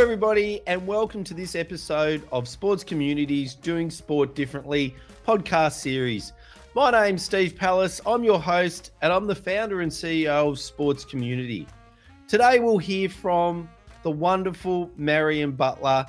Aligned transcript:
Hello, 0.00 0.10
everybody, 0.10 0.62
and 0.66 0.86
welcome 0.86 1.22
to 1.24 1.34
this 1.34 1.54
episode 1.54 2.26
of 2.32 2.48
Sports 2.48 2.82
Community's 2.82 3.54
Doing 3.54 3.90
Sport 3.90 4.34
Differently 4.34 4.94
podcast 5.26 5.74
series. 5.74 6.32
My 6.74 6.90
name's 6.90 7.22
Steve 7.22 7.54
Palace. 7.54 8.00
I'm 8.06 8.24
your 8.24 8.40
host, 8.40 8.92
and 9.02 9.12
I'm 9.12 9.26
the 9.26 9.34
founder 9.34 9.82
and 9.82 9.92
CEO 9.92 10.48
of 10.48 10.58
Sports 10.58 11.04
Community. 11.04 11.66
Today, 12.28 12.60
we'll 12.60 12.78
hear 12.78 13.10
from 13.10 13.68
the 14.02 14.10
wonderful 14.10 14.90
Marion 14.96 15.52
Butler. 15.52 16.06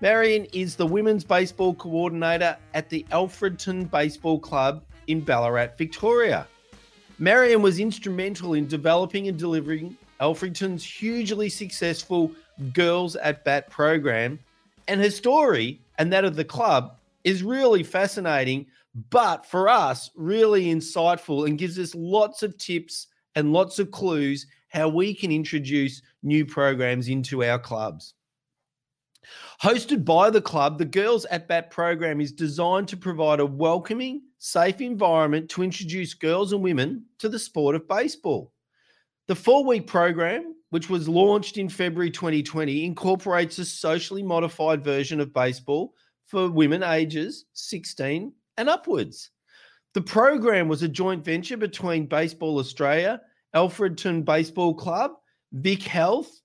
Marion 0.00 0.44
is 0.52 0.76
the 0.76 0.86
women's 0.86 1.24
baseball 1.24 1.74
coordinator 1.74 2.56
at 2.72 2.88
the 2.88 3.04
Alfredton 3.10 3.90
Baseball 3.90 4.38
Club 4.38 4.84
in 5.08 5.20
Ballarat, 5.20 5.76
Victoria. 5.76 6.46
Marion 7.18 7.62
was 7.62 7.80
instrumental 7.80 8.54
in 8.54 8.68
developing 8.68 9.26
and 9.26 9.36
delivering 9.36 9.98
Alfredton's 10.20 10.84
hugely 10.84 11.48
successful 11.48 12.30
Girls 12.72 13.16
at 13.16 13.44
Bat 13.44 13.70
program. 13.70 14.38
And 14.88 15.00
her 15.00 15.10
story 15.10 15.80
and 15.98 16.12
that 16.12 16.24
of 16.24 16.36
the 16.36 16.44
club 16.44 16.96
is 17.24 17.42
really 17.42 17.82
fascinating, 17.82 18.66
but 19.10 19.46
for 19.46 19.68
us, 19.68 20.10
really 20.14 20.66
insightful 20.66 21.46
and 21.46 21.58
gives 21.58 21.78
us 21.78 21.94
lots 21.94 22.42
of 22.42 22.56
tips 22.58 23.08
and 23.34 23.52
lots 23.52 23.78
of 23.78 23.90
clues 23.90 24.46
how 24.68 24.88
we 24.88 25.14
can 25.14 25.30
introduce 25.30 26.02
new 26.22 26.44
programs 26.44 27.08
into 27.08 27.44
our 27.44 27.58
clubs. 27.58 28.14
Hosted 29.62 30.04
by 30.04 30.30
the 30.30 30.42
club, 30.42 30.78
the 30.78 30.84
Girls 30.84 31.24
at 31.26 31.48
Bat 31.48 31.70
program 31.70 32.20
is 32.20 32.32
designed 32.32 32.88
to 32.88 32.96
provide 32.96 33.40
a 33.40 33.46
welcoming, 33.46 34.22
safe 34.38 34.80
environment 34.80 35.48
to 35.50 35.62
introduce 35.62 36.12
girls 36.12 36.52
and 36.52 36.62
women 36.62 37.04
to 37.18 37.28
the 37.28 37.38
sport 37.38 37.74
of 37.74 37.88
baseball. 37.88 38.52
The 39.26 39.34
four 39.34 39.64
week 39.64 39.86
program, 39.86 40.54
which 40.68 40.90
was 40.90 41.08
launched 41.08 41.56
in 41.56 41.70
February 41.70 42.10
2020, 42.10 42.84
incorporates 42.84 43.58
a 43.58 43.64
socially 43.64 44.22
modified 44.22 44.84
version 44.84 45.18
of 45.18 45.32
baseball 45.32 45.94
for 46.26 46.50
women 46.50 46.82
ages 46.82 47.46
16 47.54 48.32
and 48.58 48.68
upwards. 48.68 49.30
The 49.94 50.02
program 50.02 50.68
was 50.68 50.82
a 50.82 50.88
joint 50.88 51.24
venture 51.24 51.56
between 51.56 52.06
Baseball 52.06 52.58
Australia, 52.58 53.22
Alfredton 53.54 54.24
Baseball 54.24 54.74
Club, 54.74 55.12
Vic 55.52 55.84
Health, 55.84 56.40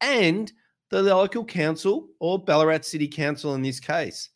and 0.00 0.50
the 0.90 1.02
local 1.02 1.44
council 1.44 2.08
or 2.20 2.42
Ballarat 2.42 2.82
City 2.82 3.08
Council 3.08 3.54
in 3.54 3.62
this 3.62 3.80
case. 3.80 4.30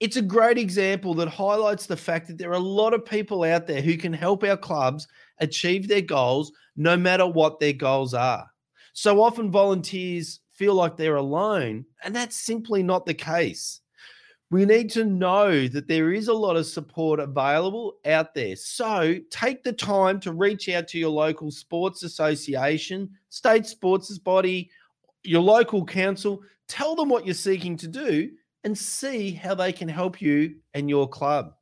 It's 0.00 0.16
a 0.16 0.22
great 0.22 0.58
example 0.58 1.14
that 1.14 1.28
highlights 1.28 1.86
the 1.86 1.96
fact 1.96 2.26
that 2.26 2.36
there 2.36 2.50
are 2.50 2.54
a 2.54 2.58
lot 2.58 2.92
of 2.92 3.06
people 3.06 3.44
out 3.44 3.66
there 3.68 3.80
who 3.80 3.96
can 3.96 4.12
help 4.12 4.42
our 4.42 4.56
clubs 4.56 5.06
achieve 5.42 5.88
their 5.88 6.00
goals 6.00 6.52
no 6.76 6.96
matter 6.96 7.26
what 7.26 7.60
their 7.60 7.74
goals 7.74 8.14
are. 8.14 8.46
So 8.94 9.22
often 9.22 9.50
volunteers 9.50 10.40
feel 10.52 10.74
like 10.74 10.96
they're 10.96 11.16
alone, 11.16 11.84
and 12.04 12.14
that's 12.14 12.36
simply 12.36 12.82
not 12.82 13.04
the 13.04 13.14
case. 13.14 13.80
We 14.50 14.66
need 14.66 14.90
to 14.90 15.04
know 15.04 15.66
that 15.68 15.88
there 15.88 16.12
is 16.12 16.28
a 16.28 16.34
lot 16.34 16.56
of 16.56 16.66
support 16.66 17.20
available 17.20 17.94
out 18.04 18.34
there. 18.34 18.54
So 18.54 19.16
take 19.30 19.62
the 19.64 19.72
time 19.72 20.20
to 20.20 20.32
reach 20.32 20.68
out 20.68 20.88
to 20.88 20.98
your 20.98 21.10
local 21.10 21.50
sports 21.50 22.02
association, 22.02 23.10
state 23.30 23.64
sports 23.66 24.18
body, 24.18 24.70
your 25.22 25.40
local 25.40 25.86
council, 25.86 26.42
tell 26.68 26.94
them 26.94 27.08
what 27.08 27.24
you're 27.24 27.34
seeking 27.34 27.78
to 27.78 27.88
do 27.88 28.30
and 28.64 28.76
see 28.76 29.32
how 29.32 29.54
they 29.54 29.72
can 29.72 29.88
help 29.88 30.20
you 30.20 30.56
and 30.74 30.88
your 30.88 31.08
club. 31.08 31.54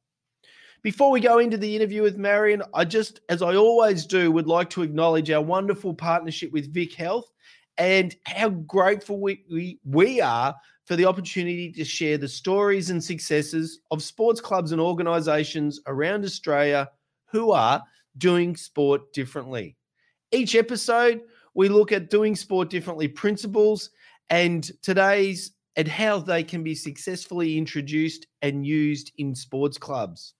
Before 0.82 1.10
we 1.10 1.20
go 1.20 1.38
into 1.38 1.58
the 1.58 1.76
interview 1.76 2.00
with 2.00 2.16
Marion, 2.16 2.62
I 2.72 2.86
just, 2.86 3.20
as 3.28 3.42
I 3.42 3.54
always 3.54 4.06
do, 4.06 4.32
would 4.32 4.46
like 4.46 4.70
to 4.70 4.82
acknowledge 4.82 5.30
our 5.30 5.42
wonderful 5.42 5.92
partnership 5.92 6.52
with 6.52 6.72
Vic 6.72 6.94
Health 6.94 7.30
and 7.76 8.16
how 8.24 8.48
grateful 8.48 9.20
we, 9.20 9.44
we, 9.50 9.78
we 9.84 10.22
are 10.22 10.54
for 10.86 10.96
the 10.96 11.04
opportunity 11.04 11.70
to 11.72 11.84
share 11.84 12.16
the 12.16 12.28
stories 12.28 12.88
and 12.88 13.04
successes 13.04 13.80
of 13.90 14.02
sports 14.02 14.40
clubs 14.40 14.72
and 14.72 14.80
organisations 14.80 15.80
around 15.86 16.24
Australia 16.24 16.88
who 17.26 17.52
are 17.52 17.82
doing 18.16 18.56
sport 18.56 19.12
differently. 19.12 19.76
Each 20.32 20.54
episode, 20.54 21.20
we 21.52 21.68
look 21.68 21.92
at 21.92 22.08
doing 22.08 22.34
sport 22.34 22.70
differently 22.70 23.06
principles 23.06 23.90
and 24.30 24.70
today's 24.80 25.52
and 25.76 25.86
how 25.86 26.18
they 26.20 26.42
can 26.42 26.62
be 26.62 26.74
successfully 26.74 27.58
introduced 27.58 28.26
and 28.40 28.66
used 28.66 29.12
in 29.18 29.34
sports 29.34 29.76
clubs. 29.76 30.34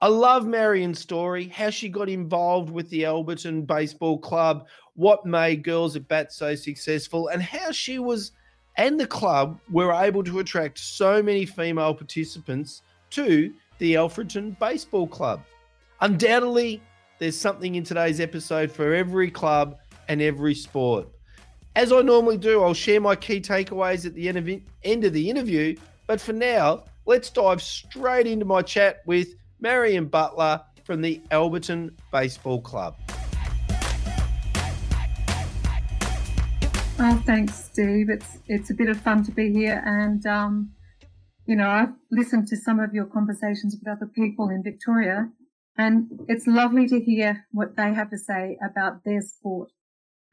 I 0.00 0.08
love 0.08 0.46
Marion's 0.46 0.98
story, 0.98 1.48
how 1.48 1.70
she 1.70 1.88
got 1.88 2.08
involved 2.08 2.70
with 2.70 2.90
the 2.90 3.02
Alfredton 3.02 3.66
Baseball 3.66 4.18
Club, 4.18 4.66
what 4.94 5.24
made 5.24 5.62
Girls 5.62 5.96
at 5.96 6.08
Bat 6.08 6.32
so 6.32 6.54
successful, 6.54 7.28
and 7.28 7.42
how 7.42 7.70
she 7.70 7.98
was 7.98 8.32
and 8.76 8.98
the 8.98 9.06
club 9.06 9.60
were 9.70 9.92
able 9.92 10.24
to 10.24 10.40
attract 10.40 10.78
so 10.78 11.22
many 11.22 11.46
female 11.46 11.94
participants 11.94 12.82
to 13.10 13.52
the 13.78 13.94
Alfredton 13.94 14.58
Baseball 14.58 15.06
Club. 15.06 15.40
Undoubtedly, 16.00 16.82
there's 17.18 17.38
something 17.38 17.76
in 17.76 17.84
today's 17.84 18.20
episode 18.20 18.70
for 18.70 18.94
every 18.94 19.30
club 19.30 19.78
and 20.08 20.20
every 20.20 20.54
sport. 20.54 21.08
As 21.76 21.92
I 21.92 22.02
normally 22.02 22.36
do, 22.36 22.62
I'll 22.62 22.74
share 22.74 23.00
my 23.00 23.16
key 23.16 23.40
takeaways 23.40 24.06
at 24.06 24.14
the 24.14 24.28
end 24.28 24.38
of, 24.38 24.60
end 24.82 25.04
of 25.04 25.12
the 25.12 25.30
interview. 25.30 25.76
But 26.06 26.20
for 26.20 26.32
now, 26.32 26.84
let's 27.06 27.30
dive 27.30 27.62
straight 27.62 28.26
into 28.26 28.44
my 28.44 28.62
chat 28.62 29.02
with 29.06 29.34
Marion 29.60 30.06
Butler 30.06 30.60
from 30.84 31.00
the 31.00 31.20
Alfredton 31.30 31.92
Baseball 32.12 32.60
Club. 32.60 32.96
Oh, 36.98 37.22
thanks, 37.26 37.64
Steve. 37.64 38.08
It's 38.08 38.38
it's 38.46 38.70
a 38.70 38.74
bit 38.74 38.88
of 38.88 39.00
fun 39.00 39.24
to 39.24 39.32
be 39.32 39.52
here, 39.52 39.82
and 39.84 40.24
um, 40.26 40.72
you 41.44 41.56
know 41.56 41.68
I've 41.68 41.94
listened 42.10 42.46
to 42.48 42.56
some 42.56 42.78
of 42.78 42.94
your 42.94 43.06
conversations 43.06 43.76
with 43.76 43.88
other 43.88 44.06
people 44.06 44.48
in 44.48 44.62
Victoria, 44.62 45.28
and 45.76 46.08
it's 46.28 46.46
lovely 46.46 46.86
to 46.88 47.00
hear 47.00 47.46
what 47.50 47.76
they 47.76 47.92
have 47.92 48.10
to 48.10 48.18
say 48.18 48.56
about 48.64 49.04
their 49.04 49.20
sport 49.20 49.70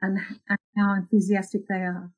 and, 0.02 0.20
and 0.50 0.60
how 0.78 0.94
enthusiastic 0.94 1.62
they 1.68 1.76
are. 1.76 2.12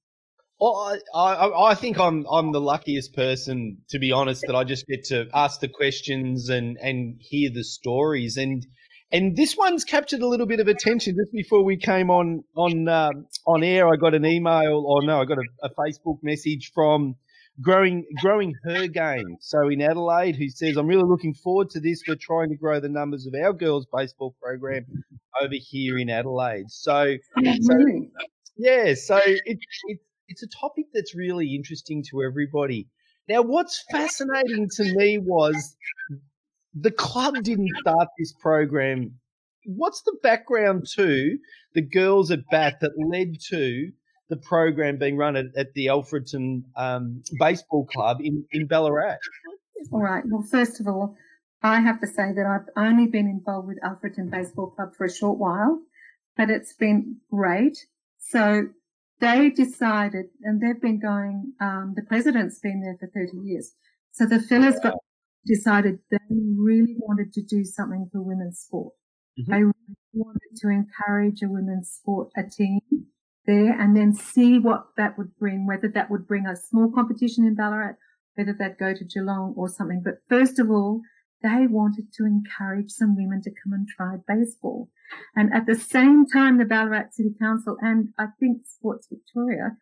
Well, 0.63 0.97
I, 1.13 1.19
I, 1.19 1.71
I, 1.71 1.75
think 1.75 1.99
I'm 1.99 2.25
I'm 2.31 2.53
the 2.53 2.61
luckiest 2.61 3.13
person, 3.13 3.79
to 3.89 3.99
be 3.99 4.13
honest, 4.13 4.45
that 4.47 4.55
I 4.55 4.63
just 4.63 4.87
get 4.87 5.03
to 5.07 5.27
ask 5.33 5.59
the 5.59 5.67
questions 5.67 6.47
and, 6.47 6.77
and 6.77 7.17
hear 7.19 7.49
the 7.53 7.65
stories. 7.65 8.37
And 8.37 8.65
and 9.11 9.35
this 9.35 9.57
one's 9.57 9.83
captured 9.83 10.21
a 10.21 10.25
little 10.25 10.45
bit 10.45 10.61
of 10.61 10.69
attention. 10.69 11.17
Just 11.17 11.33
before 11.33 11.65
we 11.65 11.75
came 11.75 12.09
on 12.09 12.45
on 12.55 12.87
um, 12.87 13.27
on 13.45 13.61
air, 13.61 13.89
I 13.89 13.97
got 13.97 14.13
an 14.13 14.25
email, 14.25 14.85
or 14.87 15.03
no, 15.03 15.19
I 15.19 15.25
got 15.25 15.37
a, 15.37 15.67
a 15.67 15.69
Facebook 15.77 16.19
message 16.23 16.71
from 16.73 17.15
growing 17.61 18.05
growing 18.21 18.53
her 18.63 18.87
game. 18.87 19.35
So 19.41 19.67
in 19.67 19.81
Adelaide, 19.81 20.37
who 20.37 20.47
says, 20.47 20.77
"I'm 20.77 20.87
really 20.87 21.03
looking 21.05 21.33
forward 21.33 21.71
to 21.71 21.81
this. 21.81 22.03
We're 22.07 22.15
trying 22.15 22.51
to 22.51 22.55
grow 22.55 22.79
the 22.79 22.87
numbers 22.87 23.27
of 23.27 23.33
our 23.35 23.51
girls 23.51 23.85
baseball 23.93 24.33
program 24.41 24.85
over 25.41 25.55
here 25.55 25.97
in 25.97 26.09
Adelaide." 26.09 26.69
So, 26.69 27.17
so 27.43 27.75
yeah, 28.55 28.93
so 28.93 29.17
it, 29.17 29.41
it 29.43 29.99
it's 30.33 30.41
a 30.41 30.47
topic 30.47 30.87
that's 30.91 31.15
really 31.15 31.53
interesting 31.53 32.03
to 32.09 32.23
everybody. 32.23 32.87
Now, 33.29 33.43
what's 33.43 33.83
fascinating 33.91 34.67
to 34.77 34.95
me 34.95 35.19
was 35.19 35.75
the 36.73 36.89
club 36.89 37.35
didn't 37.43 37.69
start 37.81 38.07
this 38.17 38.33
program. 38.41 39.19
What's 39.65 40.01
the 40.01 40.17
background 40.23 40.87
to 40.95 41.37
the 41.75 41.81
girls 41.81 42.31
at 42.31 42.39
bat 42.49 42.79
that 42.81 42.93
led 42.97 43.39
to 43.49 43.91
the 44.29 44.37
program 44.37 44.97
being 44.97 45.17
run 45.17 45.35
at, 45.35 45.45
at 45.55 45.73
the 45.75 45.85
Alfredton 45.85 46.63
um, 46.75 47.21
Baseball 47.39 47.85
Club 47.85 48.17
in, 48.19 48.43
in 48.51 48.65
Ballarat? 48.65 49.17
All 49.91 50.01
right. 50.01 50.23
Well, 50.25 50.41
first 50.41 50.79
of 50.79 50.87
all, 50.87 51.15
I 51.61 51.79
have 51.79 52.01
to 52.01 52.07
say 52.07 52.33
that 52.33 52.45
I've 52.47 52.69
only 52.75 53.05
been 53.05 53.27
involved 53.27 53.67
with 53.67 53.79
Alfredton 53.81 54.31
Baseball 54.31 54.71
Club 54.71 54.95
for 54.97 55.05
a 55.05 55.13
short 55.13 55.37
while, 55.37 55.79
but 56.35 56.49
it's 56.49 56.73
been 56.73 57.17
great. 57.29 57.77
So 58.17 58.69
they 59.23 59.49
decided, 59.49 60.25
and 60.43 60.61
they've 60.61 60.81
been 60.81 60.99
going, 60.99 61.53
um, 61.61 61.93
the 61.95 62.03
president's 62.03 62.59
been 62.59 62.81
there 62.81 62.97
for 62.99 63.07
30 63.07 63.37
years. 63.47 63.73
So 64.11 64.25
the 64.25 64.39
fellas 64.39 64.77
got 64.83 64.95
decided 65.45 65.99
they 66.11 66.17
really 66.29 66.95
wanted 66.99 67.33
to 67.33 67.41
do 67.41 67.63
something 67.63 68.09
for 68.11 68.21
women's 68.21 68.59
sport. 68.59 68.93
Mm-hmm. 69.39 69.51
They 69.51 69.63
really 69.63 69.97
wanted 70.13 70.55
to 70.57 70.67
encourage 70.69 71.41
a 71.41 71.47
women's 71.47 71.89
sport, 71.89 72.29
a 72.37 72.43
team 72.43 72.79
there 73.45 73.79
and 73.79 73.95
then 73.95 74.13
see 74.13 74.59
what 74.59 74.87
that 74.97 75.17
would 75.17 75.35
bring, 75.37 75.65
whether 75.65 75.87
that 75.89 76.09
would 76.09 76.27
bring 76.27 76.45
a 76.45 76.55
small 76.55 76.91
competition 76.91 77.45
in 77.45 77.55
Ballarat, 77.55 77.95
whether 78.35 78.55
that 78.59 78.77
go 78.77 78.93
to 78.93 79.03
Geelong 79.03 79.53
or 79.57 79.67
something. 79.67 80.01
But 80.03 80.19
first 80.29 80.59
of 80.59 80.69
all, 80.69 81.01
they 81.43 81.67
wanted 81.67 82.11
to 82.13 82.25
encourage 82.25 82.91
some 82.91 83.15
women 83.15 83.41
to 83.43 83.51
come 83.51 83.73
and 83.73 83.87
try 83.87 84.15
baseball. 84.27 84.89
And 85.35 85.53
at 85.53 85.65
the 85.65 85.75
same 85.75 86.25
time, 86.25 86.57
the 86.57 86.65
Ballarat 86.65 87.11
City 87.11 87.35
Council 87.39 87.77
and 87.81 88.09
I 88.17 88.27
think 88.39 88.65
Sports 88.65 89.07
Victoria 89.11 89.77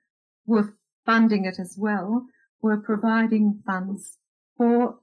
were 0.45 0.73
funding 1.05 1.45
it 1.45 1.59
as 1.59 1.75
well, 1.77 2.25
were 2.61 2.77
providing 2.77 3.61
funds 3.65 4.17
for, 4.57 4.99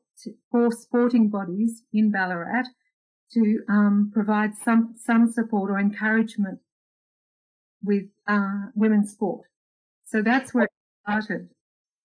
for 0.51 0.73
sporting 0.73 1.31
bodies 1.31 1.83
in 1.93 2.11
Ballarat 2.11 2.65
to 3.33 3.61
um, 3.69 4.11
provide 4.13 4.55
some, 4.55 4.95
some 4.97 5.31
support 5.31 5.71
or 5.71 5.79
encouragement 5.79 6.59
with 7.83 8.05
uh, 8.27 8.67
women's 8.75 9.13
sport. 9.13 9.43
So 10.05 10.23
that's 10.23 10.53
where 10.53 10.65
it 10.65 10.71
started. 11.05 11.49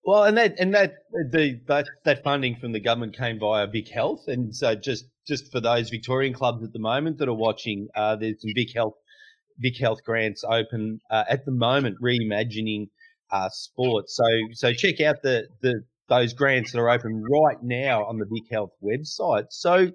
Well, 0.06 0.24
and 0.26 0.38
that 0.38 0.56
and 0.60 0.74
that 0.74 0.96
the 1.32 1.62
that, 1.68 1.88
that 2.04 2.24
funding 2.24 2.58
from 2.58 2.74
the 2.74 2.80
government 2.80 3.16
came 3.16 3.40
via 3.40 3.68
Vic 3.68 3.88
Health, 3.90 4.28
and 4.28 4.54
so 4.54 4.76
just 4.76 5.06
just 5.26 5.52
for 5.52 5.62
those 5.62 5.90
Victorian 5.90 6.34
clubs 6.34 6.64
at 6.64 6.74
the 6.74 6.80
moment 6.80 7.20
that 7.20 7.30
are 7.30 7.34
watching, 7.34 7.88
uh, 7.96 8.18
there's 8.18 8.42
some 8.42 8.52
Vic 8.54 8.74
Health 8.76 8.96
Vic 9.60 9.78
Health 9.80 10.04
grants 10.04 10.44
open 10.44 11.00
uh, 11.10 11.24
at 11.30 11.46
the 11.46 11.52
moment, 11.52 11.98
reimagining 12.04 12.90
uh, 13.32 13.50
sport. 13.50 14.10
So 14.10 14.26
so 14.52 14.74
check 14.74 15.00
out 15.00 15.22
the 15.24 15.48
the 15.62 15.84
those 16.10 16.34
grants 16.34 16.74
that 16.74 16.80
are 16.80 16.90
open 16.90 17.24
right 17.24 17.58
now 17.64 18.04
on 18.04 18.20
the 18.20 18.26
Vic 18.26 18.44
Health 18.52 18.72
website. 18.84 19.46
So 19.52 19.90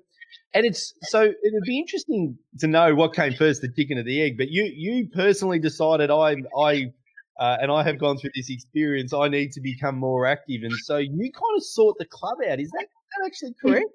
and 0.55 0.65
it's 0.65 0.95
so 1.03 1.23
it'd 1.23 1.63
be 1.67 1.79
interesting 1.79 2.39
to 2.61 2.67
know 2.67 2.95
what 2.95 3.15
came 3.15 3.35
first, 3.35 3.61
the 3.61 3.71
chicken 3.71 3.99
or 3.99 4.03
the 4.05 4.23
egg. 4.23 4.39
But 4.39 4.49
you 4.49 4.65
you 4.75 5.09
personally 5.15 5.59
decided 5.59 6.11
I 6.11 6.37
I 6.59 6.93
uh, 7.39 7.57
and 7.61 7.71
I 7.71 7.83
have 7.83 7.99
gone 7.99 8.19
through 8.19 8.31
this 8.35 8.51
experience. 8.51 9.13
I 9.13 9.29
need 9.29 9.53
to 9.53 9.61
become 9.61 9.97
more 9.97 10.27
active, 10.27 10.63
and 10.63 10.73
so 10.73 10.97
you 10.97 11.31
kind 11.33 11.57
of 11.57 11.63
sought 11.63 11.97
the 11.99 12.07
club 12.07 12.39
out. 12.49 12.61
Is 12.61 12.71
that, 12.73 12.87
that 13.19 13.27
actually 13.27 13.55
correct? 13.61 13.87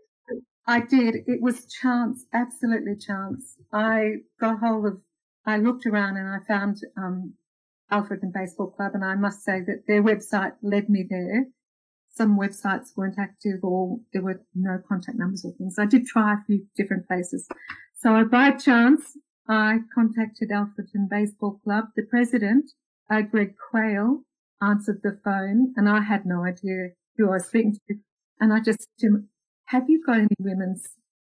I 0.66 0.80
did. 0.80 1.16
It 1.28 1.42
was 1.42 1.66
chance, 1.66 2.26
absolutely 2.34 2.96
chance. 2.96 3.58
I 3.74 4.16
got 4.40 4.60
hold 4.60 4.86
of. 4.86 5.02
I 5.46 5.58
looked 5.58 5.86
around 5.86 6.16
and 6.16 6.30
I 6.30 6.38
found 6.48 6.78
um, 6.96 7.34
Alfredton 7.92 8.32
Baseball 8.34 8.72
Club, 8.72 8.92
and 8.94 9.04
I 9.04 9.16
must 9.16 9.44
say 9.44 9.60
that 9.60 9.84
their 9.88 10.02
website 10.02 10.54
led 10.62 10.90
me 10.90 11.06
there. 11.10 11.48
Some 12.16 12.40
websites 12.40 12.96
weren't 12.96 13.20
active, 13.20 13.60
or 13.62 13.98
there 14.14 14.22
were 14.22 14.42
no 14.56 14.80
contact 14.88 15.18
numbers 15.18 15.44
or 15.44 15.52
things. 15.54 15.78
I 15.78 15.86
did 15.86 16.06
try 16.06 16.34
a 16.34 16.44
few 16.46 16.66
different 16.78 17.08
places. 17.08 17.48
So 18.00 18.24
by 18.24 18.52
chance, 18.52 19.18
I 19.50 19.80
contacted 19.94 20.50
Alfredton 20.50 21.10
Baseball 21.10 21.60
Club. 21.64 21.86
The 21.96 22.04
president 22.04 22.72
uh, 23.10 23.22
Greg 23.22 23.56
Quayle 23.58 24.24
answered 24.62 25.02
the 25.04 25.20
phone 25.24 25.74
and 25.76 25.90
I 25.90 26.02
had 26.02 26.26
no 26.26 26.44
idea 26.46 26.90
who 27.18 27.30
I 27.30 27.34
was 27.34 27.46
speaking 27.46 27.78
to. 27.88 27.96
And 28.40 28.54
I 28.54 28.60
just 28.60 28.80
said 28.80 29.00
to 29.00 29.08
him, 29.08 29.30
have 29.66 29.90
you 29.90 30.04
got 30.06 30.20
any 30.20 30.36
women's 30.40 30.88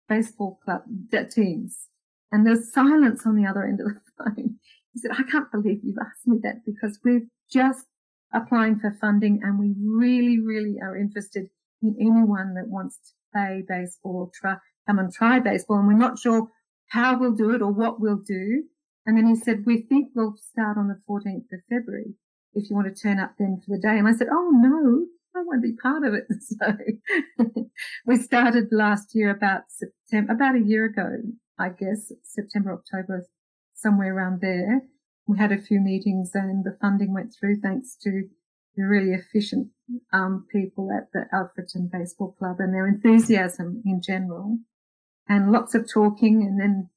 baseball 0.08 0.58
club 0.64 0.82
teams? 1.30 1.88
And 2.32 2.46
there's 2.46 2.72
silence 2.72 3.22
on 3.26 3.36
the 3.36 3.46
other 3.46 3.64
end 3.64 3.80
of 3.80 3.86
the 3.86 4.00
phone. 4.18 4.56
He 4.92 5.00
said, 5.00 5.12
I 5.12 5.22
can't 5.22 5.50
believe 5.50 5.80
you've 5.82 5.98
asked 5.98 6.26
me 6.26 6.38
that 6.42 6.64
because 6.64 6.98
we're 7.04 7.26
just 7.50 7.86
applying 8.32 8.78
for 8.78 8.96
funding 9.00 9.40
and 9.42 9.58
we 9.58 9.74
really, 9.78 10.40
really 10.40 10.76
are 10.82 10.96
interested 10.96 11.48
in 11.82 11.96
anyone 12.00 12.54
that 12.54 12.68
wants 12.68 12.96
to 12.98 13.12
play 13.32 13.62
baseball, 13.66 14.32
try, 14.34 14.56
come 14.86 14.98
and 14.98 15.12
try 15.12 15.38
baseball. 15.38 15.78
And 15.78 15.86
we're 15.86 15.94
not 15.94 16.18
sure 16.18 16.48
how 16.88 17.18
we'll 17.18 17.34
do 17.34 17.50
it 17.50 17.62
or 17.62 17.72
what 17.72 18.00
we'll 18.00 18.22
do. 18.26 18.64
And 19.06 19.16
then 19.16 19.26
he 19.26 19.36
said, 19.36 19.64
we 19.66 19.82
think 19.82 20.10
we'll 20.14 20.36
start 20.36 20.78
on 20.78 20.88
the 20.88 21.00
14th 21.08 21.52
of 21.52 21.60
February 21.68 22.14
if 22.54 22.70
you 22.70 22.76
want 22.76 22.94
to 22.94 23.02
turn 23.02 23.18
up 23.18 23.34
then 23.38 23.60
for 23.64 23.76
the 23.76 23.82
day. 23.82 23.98
And 23.98 24.08
I 24.08 24.12
said, 24.12 24.28
oh 24.30 24.50
no, 24.52 25.06
I 25.36 25.44
want 25.44 25.62
to 25.62 25.68
be 25.68 25.76
part 25.76 26.04
of 26.04 26.14
it. 26.14 26.26
So 26.40 27.64
we 28.06 28.16
started 28.16 28.68
last 28.70 29.14
year 29.14 29.30
about 29.30 29.62
September, 29.68 30.32
about 30.32 30.56
a 30.56 30.64
year 30.64 30.84
ago, 30.86 31.18
I 31.58 31.70
guess, 31.70 32.12
September, 32.22 32.72
October, 32.72 33.26
somewhere 33.74 34.14
around 34.14 34.40
there. 34.40 34.82
We 35.26 35.38
had 35.38 35.52
a 35.52 35.60
few 35.60 35.80
meetings 35.80 36.30
and 36.34 36.64
the 36.64 36.76
funding 36.80 37.12
went 37.12 37.34
through 37.38 37.60
thanks 37.60 37.96
to 38.02 38.28
the 38.76 38.84
really 38.84 39.12
efficient 39.12 39.68
um, 40.12 40.46
people 40.50 40.90
at 40.90 41.12
the 41.12 41.26
Alfredton 41.32 41.90
Baseball 41.90 42.34
Club 42.38 42.56
and 42.58 42.74
their 42.74 42.86
enthusiasm 42.86 43.82
in 43.84 44.00
general 44.02 44.58
and 45.28 45.52
lots 45.52 45.74
of 45.74 45.90
talking 45.90 46.42
and 46.42 46.60
then 46.60 46.90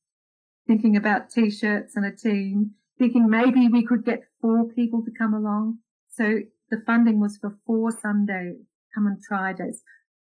thinking 0.67 0.95
about 0.97 1.29
t-shirts 1.29 1.95
and 1.95 2.05
a 2.05 2.15
team, 2.15 2.71
thinking 2.99 3.29
maybe 3.29 3.67
we 3.67 3.85
could 3.85 4.05
get 4.05 4.23
four 4.41 4.65
people 4.75 5.01
to 5.03 5.11
come 5.17 5.33
along. 5.33 5.77
So 6.11 6.39
the 6.69 6.81
funding 6.85 7.19
was 7.19 7.37
for 7.37 7.57
four 7.65 7.91
Sunday 7.91 8.55
come 8.93 9.07
and 9.07 9.17
try 9.27 9.53
days. 9.53 9.81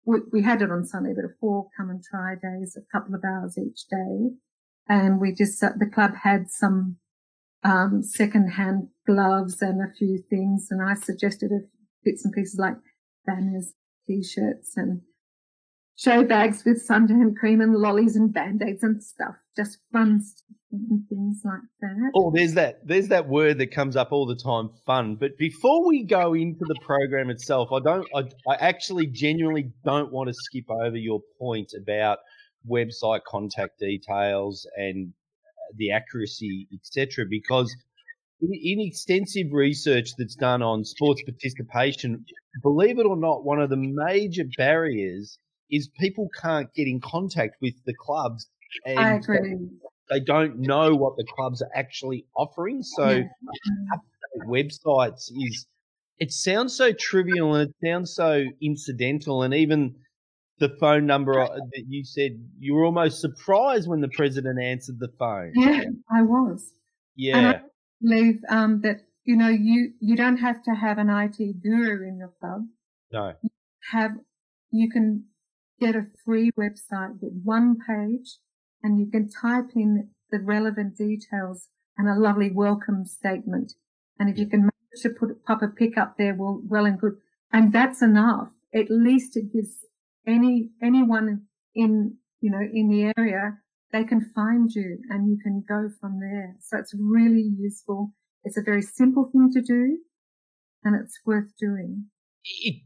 We, 0.06 0.19
we 0.31 0.41
had 0.41 0.62
it 0.62 0.71
on 0.71 0.86
Sunday, 0.86 1.13
but 1.15 1.25
four 1.39 1.68
come 1.75 1.89
and 1.89 2.01
try 2.03 2.36
days, 2.36 2.77
a 2.77 2.97
couple 2.97 3.15
of 3.15 3.24
hours 3.24 3.57
each 3.57 3.88
day. 3.89 4.30
And 4.88 5.19
we 5.19 5.33
just, 5.33 5.59
the 5.59 5.89
club 5.94 6.12
had 6.24 6.50
some, 6.50 6.97
um, 7.63 8.01
second-hand 8.01 8.88
gloves 9.06 9.62
and 9.62 9.81
a 9.81 9.94
few 9.94 10.24
things. 10.30 10.68
And 10.71 10.81
I 10.81 10.94
suggested 10.94 11.51
a 11.51 11.59
bits 12.03 12.24
and 12.24 12.33
pieces 12.33 12.57
like 12.57 12.77
banners, 13.25 13.74
t-shirts 14.07 14.77
and 14.77 15.01
show 16.00 16.24
bags 16.24 16.63
with 16.66 16.88
suntan 16.88 17.36
cream 17.36 17.60
and 17.60 17.75
lollies 17.75 18.16
and 18.16 18.34
band-aids 18.34 18.84
and 18.84 19.04
stuff. 19.04 19.36
Just 19.56 19.80
fun 19.92 20.22
things 21.10 21.42
like 21.44 21.62
that. 21.81 22.12
Oh, 22.16 22.31
there's 22.34 22.54
that 22.54 22.88
there's 22.88 23.07
that 23.10 23.28
word 23.28 23.57
that 23.57 23.72
comes 23.72 23.96
up 23.96 24.12
all 24.12 24.25
the 24.25 24.36
time, 24.36 24.69
fun. 24.86 25.16
But 25.16 25.38
before 25.38 25.86
we 25.88 26.04
go 26.04 26.34
into 26.34 26.60
the 26.62 26.80
program 26.86 27.30
itself, 27.30 27.69
I 27.72 27.80
don't 27.80 28.07
I, 28.16 28.19
I 28.48 28.56
actually 28.60 29.07
genuinely 29.07 29.72
don't 29.84 30.12
want 30.12 30.30
to 30.30 30.34
skip 30.34 30.66
over 30.69 30.96
your 30.96 31.22
point 31.40 31.72
about 31.75 32.19
website 32.69 33.24
contact 33.28 33.80
details 33.80 34.68
and 34.78 35.10
uh, 35.10 35.74
the 35.75 35.92
accuracy, 35.92 36.68
etc. 36.74 37.25
Because 37.30 37.75
in 38.42 38.80
extensive 38.80 39.48
research 39.51 40.12
that's 40.18 40.36
done 40.36 40.62
on 40.62 40.86
sports 40.86 41.22
participation, 41.24 42.25
believe 42.62 43.00
it 43.00 43.06
or 43.06 43.18
not, 43.18 43.44
one 43.44 43.60
of 43.60 43.69
the 43.69 43.78
major 43.78 44.44
barriers 44.56 45.40
is 45.71 45.89
people 46.00 46.30
can't 46.42 46.74
get 46.74 46.88
in 46.88 47.00
contact 47.01 47.56
with 47.62 47.74
the 47.86 47.94
clubs. 47.94 48.48
And 48.86 49.00
I 49.00 49.13
agree. 49.13 49.56
They 50.10 50.19
don't 50.19 50.60
know 50.60 50.95
what 50.95 51.18
the 51.18 51.25
clubs 51.36 51.62
are 51.62 51.69
actually 51.75 52.25
offering. 52.36 52.81
So 52.81 53.10
yeah. 53.10 53.25
websites 54.48 55.30
is 55.31 55.68
it 56.19 56.31
sounds 56.31 56.75
so 56.75 56.92
trivial 56.92 57.56
and 57.56 57.69
it 57.69 57.75
sounds 57.83 58.13
so 58.13 58.44
incidental 58.62 59.44
and 59.44 59.54
even 59.54 59.95
the 60.60 60.69
phone 60.80 61.06
number 61.06 61.39
uh, 61.39 61.48
that 61.48 61.86
you 61.88 62.04
said 62.04 62.31
you 62.60 62.75
were 62.75 62.86
almost 62.86 63.22
surprised 63.22 63.88
when 63.88 64.01
the 64.01 64.10
president 64.10 64.62
answered 64.62 65.00
the 65.00 65.07
phone. 65.18 65.54
Yeah, 65.56 65.83
I 66.12 66.22
was. 66.22 66.74
Yeah. 67.15 67.38
And 67.38 67.48
I 67.48 67.62
believe 68.01 68.42
um, 68.50 68.81
that 68.81 69.01
you 69.24 69.38
know 69.38 69.48
you 69.48 69.94
you 70.00 70.15
don't 70.15 70.38
have 70.38 70.62
to 70.63 70.72
have 70.72 70.98
an 70.98 71.10
IT 71.10 71.62
guru 71.63 72.07
in 72.07 72.18
your 72.18 72.33
club. 72.39 72.65
No. 73.12 73.33
You 73.42 73.50
have 73.91 74.12
you 74.72 74.89
can 74.89 75.25
get 75.79 75.95
a 75.95 76.07
free 76.25 76.51
website 76.57 77.19
with 77.21 77.41
one 77.43 77.77
page 77.88 78.38
and 78.83 79.00
you 79.00 79.07
can 79.09 79.29
type 79.29 79.71
in 79.75 80.09
the 80.31 80.39
relevant 80.39 80.98
details 80.98 81.67
and 81.98 82.07
a 82.07 82.19
lovely 82.19 82.51
welcome 82.51 83.05
statement. 83.05 83.74
And 84.19 84.29
if 84.29 84.38
you 84.38 84.48
can 84.48 84.62
manage 84.62 85.01
to 85.01 85.09
put 85.09 85.43
pop 85.45 85.62
a 85.62 85.67
pick 85.67 85.98
up 85.98 86.15
there, 86.17 86.36
well, 86.38 86.62
well 86.65 86.86
and 86.86 87.00
good. 87.00 87.17
And 87.51 87.74
that's 87.74 88.01
enough. 88.01 88.50
At 88.74 88.89
least 88.89 89.36
it 89.36 89.51
gives 89.51 89.77
any, 90.27 90.69
anyone 90.81 91.45
in, 91.75 92.17
you 92.41 92.51
know, 92.51 92.62
in 92.62 92.89
the 92.89 93.13
area, 93.17 93.57
they 93.91 94.03
can 94.03 94.31
find 94.36 94.69
you 94.71 95.00
and 95.09 95.29
you 95.29 95.38
can 95.41 95.63
go 95.67 95.89
from 96.00 96.19
there. 96.19 96.55
So 96.62 96.77
it's 96.77 96.93
really 96.98 97.50
useful. 97.57 98.13
It's 98.43 98.57
a 98.57 98.62
very 98.62 98.81
simple 98.81 99.29
thing 99.31 99.50
to 99.53 99.62
do 99.62 99.98
and 100.83 100.95
it's 100.95 101.19
worth 101.25 101.51
doing. 101.59 102.05
It 102.43 102.83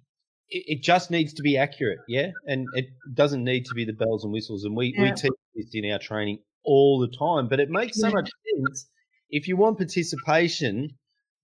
it, 0.54 0.82
just 0.82 1.12
needs 1.12 1.34
to 1.34 1.42
be 1.42 1.58
accurate, 1.58 2.00
yeah, 2.08 2.32
and 2.48 2.68
it 2.74 2.86
doesn't 3.14 3.44
need 3.44 3.66
to 3.66 3.74
be 3.74 3.86
the 3.86 3.94
bells 3.94 4.24
and 4.24 4.32
whistles. 4.32 4.64
And 4.64 4.76
we, 4.76 4.94
yeah. 4.96 5.04
we 5.04 5.12
teach 5.12 5.32
this 5.56 5.70
in 5.74 5.92
our 5.92 6.00
training 6.00 6.40
all 6.64 7.00
the 7.00 7.16
time, 7.18 7.48
but 7.50 7.60
it 7.60 7.70
makes 7.70 8.00
so 8.00 8.10
much 8.10 8.30
sense. 8.56 8.88
If 9.30 9.48
you 9.48 9.58
want 9.58 9.78
participation, 9.78 10.90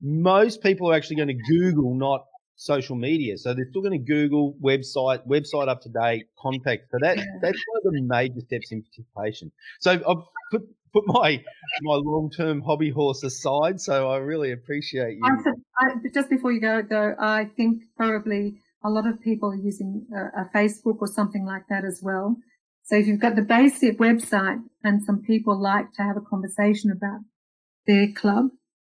most 0.01 0.61
people 0.61 0.91
are 0.91 0.95
actually 0.95 1.17
going 1.17 1.29
to 1.29 1.43
Google, 1.49 1.95
not 1.95 2.25
social 2.55 2.95
media. 2.95 3.37
So 3.37 3.53
they're 3.53 3.67
still 3.69 3.81
going 3.81 3.97
to 3.99 4.05
Google 4.05 4.55
website, 4.61 5.25
website 5.27 5.69
up 5.69 5.81
to 5.81 5.89
date, 5.89 6.25
contact. 6.37 6.91
So 6.91 6.97
that 7.01 7.17
that's 7.41 7.63
one 7.71 7.81
of 7.85 7.93
the 7.93 8.01
major 8.01 8.41
steps 8.41 8.71
in 8.71 8.83
participation. 8.83 9.51
So 9.79 9.91
I've 9.91 10.23
put 10.51 10.63
put 10.93 11.03
my 11.07 11.41
my 11.81 11.95
long 11.95 12.29
term 12.35 12.61
hobby 12.61 12.89
horse 12.89 13.23
aside. 13.23 13.81
So 13.81 14.09
I 14.09 14.17
really 14.17 14.51
appreciate 14.51 15.17
you. 15.17 15.21
I, 15.23 15.85
I, 15.85 15.89
just 16.13 16.29
before 16.29 16.51
you 16.51 16.61
go, 16.61 16.83
though, 16.87 17.15
I 17.17 17.45
think 17.45 17.83
probably 17.97 18.61
a 18.83 18.89
lot 18.89 19.07
of 19.07 19.21
people 19.21 19.51
are 19.51 19.55
using 19.55 20.05
a, 20.15 20.41
a 20.41 20.49
Facebook 20.55 20.97
or 20.99 21.07
something 21.07 21.45
like 21.45 21.63
that 21.69 21.83
as 21.85 21.99
well. 22.01 22.37
So 22.83 22.95
if 22.95 23.07
you've 23.07 23.19
got 23.19 23.35
the 23.35 23.43
basic 23.43 23.99
website 23.99 24.61
and 24.83 25.03
some 25.03 25.21
people 25.21 25.59
like 25.59 25.93
to 25.93 26.03
have 26.03 26.17
a 26.17 26.21
conversation 26.21 26.91
about 26.91 27.19
their 27.85 28.07
club, 28.13 28.45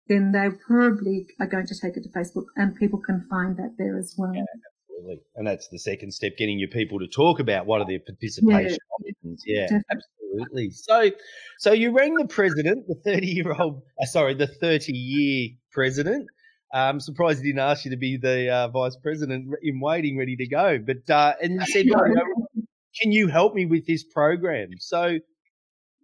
then 0.07 0.33
they 0.33 0.49
probably 0.67 1.27
are 1.41 1.47
going 1.47 1.67
to 1.67 1.75
take 1.81 1.97
it 1.97 2.03
to 2.03 2.09
Facebook 2.11 2.47
and 2.57 2.77
people 2.77 2.99
can 2.99 3.27
find 3.31 3.57
that 3.57 3.75
there 3.79 3.99
as 3.99 4.15
well. 4.19 4.35
Yeah, 4.35 4.43
absolutely. 4.89 5.25
And 5.37 5.47
that's 5.47 5.69
the 5.69 5.79
second 5.79 6.13
step, 6.13 6.37
getting 6.37 6.59
your 6.59 6.69
people 6.69 6.99
to 6.99 7.09
talk 7.09 7.41
about 7.41 7.67
what 7.67 7.81
are 7.81 7.87
their 7.87 8.01
participation 8.01 8.71
yeah, 8.71 9.11
options. 9.11 9.43
Yeah, 9.47 9.63
definitely. 9.63 10.03
absolutely. 10.31 10.71
So, 10.71 11.11
so 11.59 11.73
you 11.73 11.97
rang 11.97 12.15
the 12.15 12.27
president, 12.27 12.87
the 12.87 12.97
30 13.05 13.27
year 13.27 13.55
old, 13.59 13.83
uh, 14.01 14.07
sorry, 14.07 14.35
the 14.35 14.47
30 14.47 14.93
year 14.93 15.51
president, 15.73 16.29
I'm 16.73 16.97
um, 16.97 17.01
surprised 17.01 17.41
he 17.41 17.49
didn't 17.49 17.61
ask 17.61 17.85
you 17.85 17.91
to 17.91 17.97
be 17.97 18.17
the 18.17 18.49
uh, 18.49 18.69
vice 18.69 18.97
president 18.97 19.49
in 19.63 19.81
waiting, 19.81 20.17
ready 20.17 20.37
to 20.37 20.47
go. 20.47 20.79
But 20.79 21.11
uh, 21.11 21.35
and 21.43 21.61
he 21.61 21.67
said, 21.67 21.87
"Can 23.01 23.11
you 23.11 23.27
help 23.27 23.55
me 23.55 23.67
with 23.67 23.87
this 23.87 24.05
program?" 24.05 24.69
So, 24.79 25.19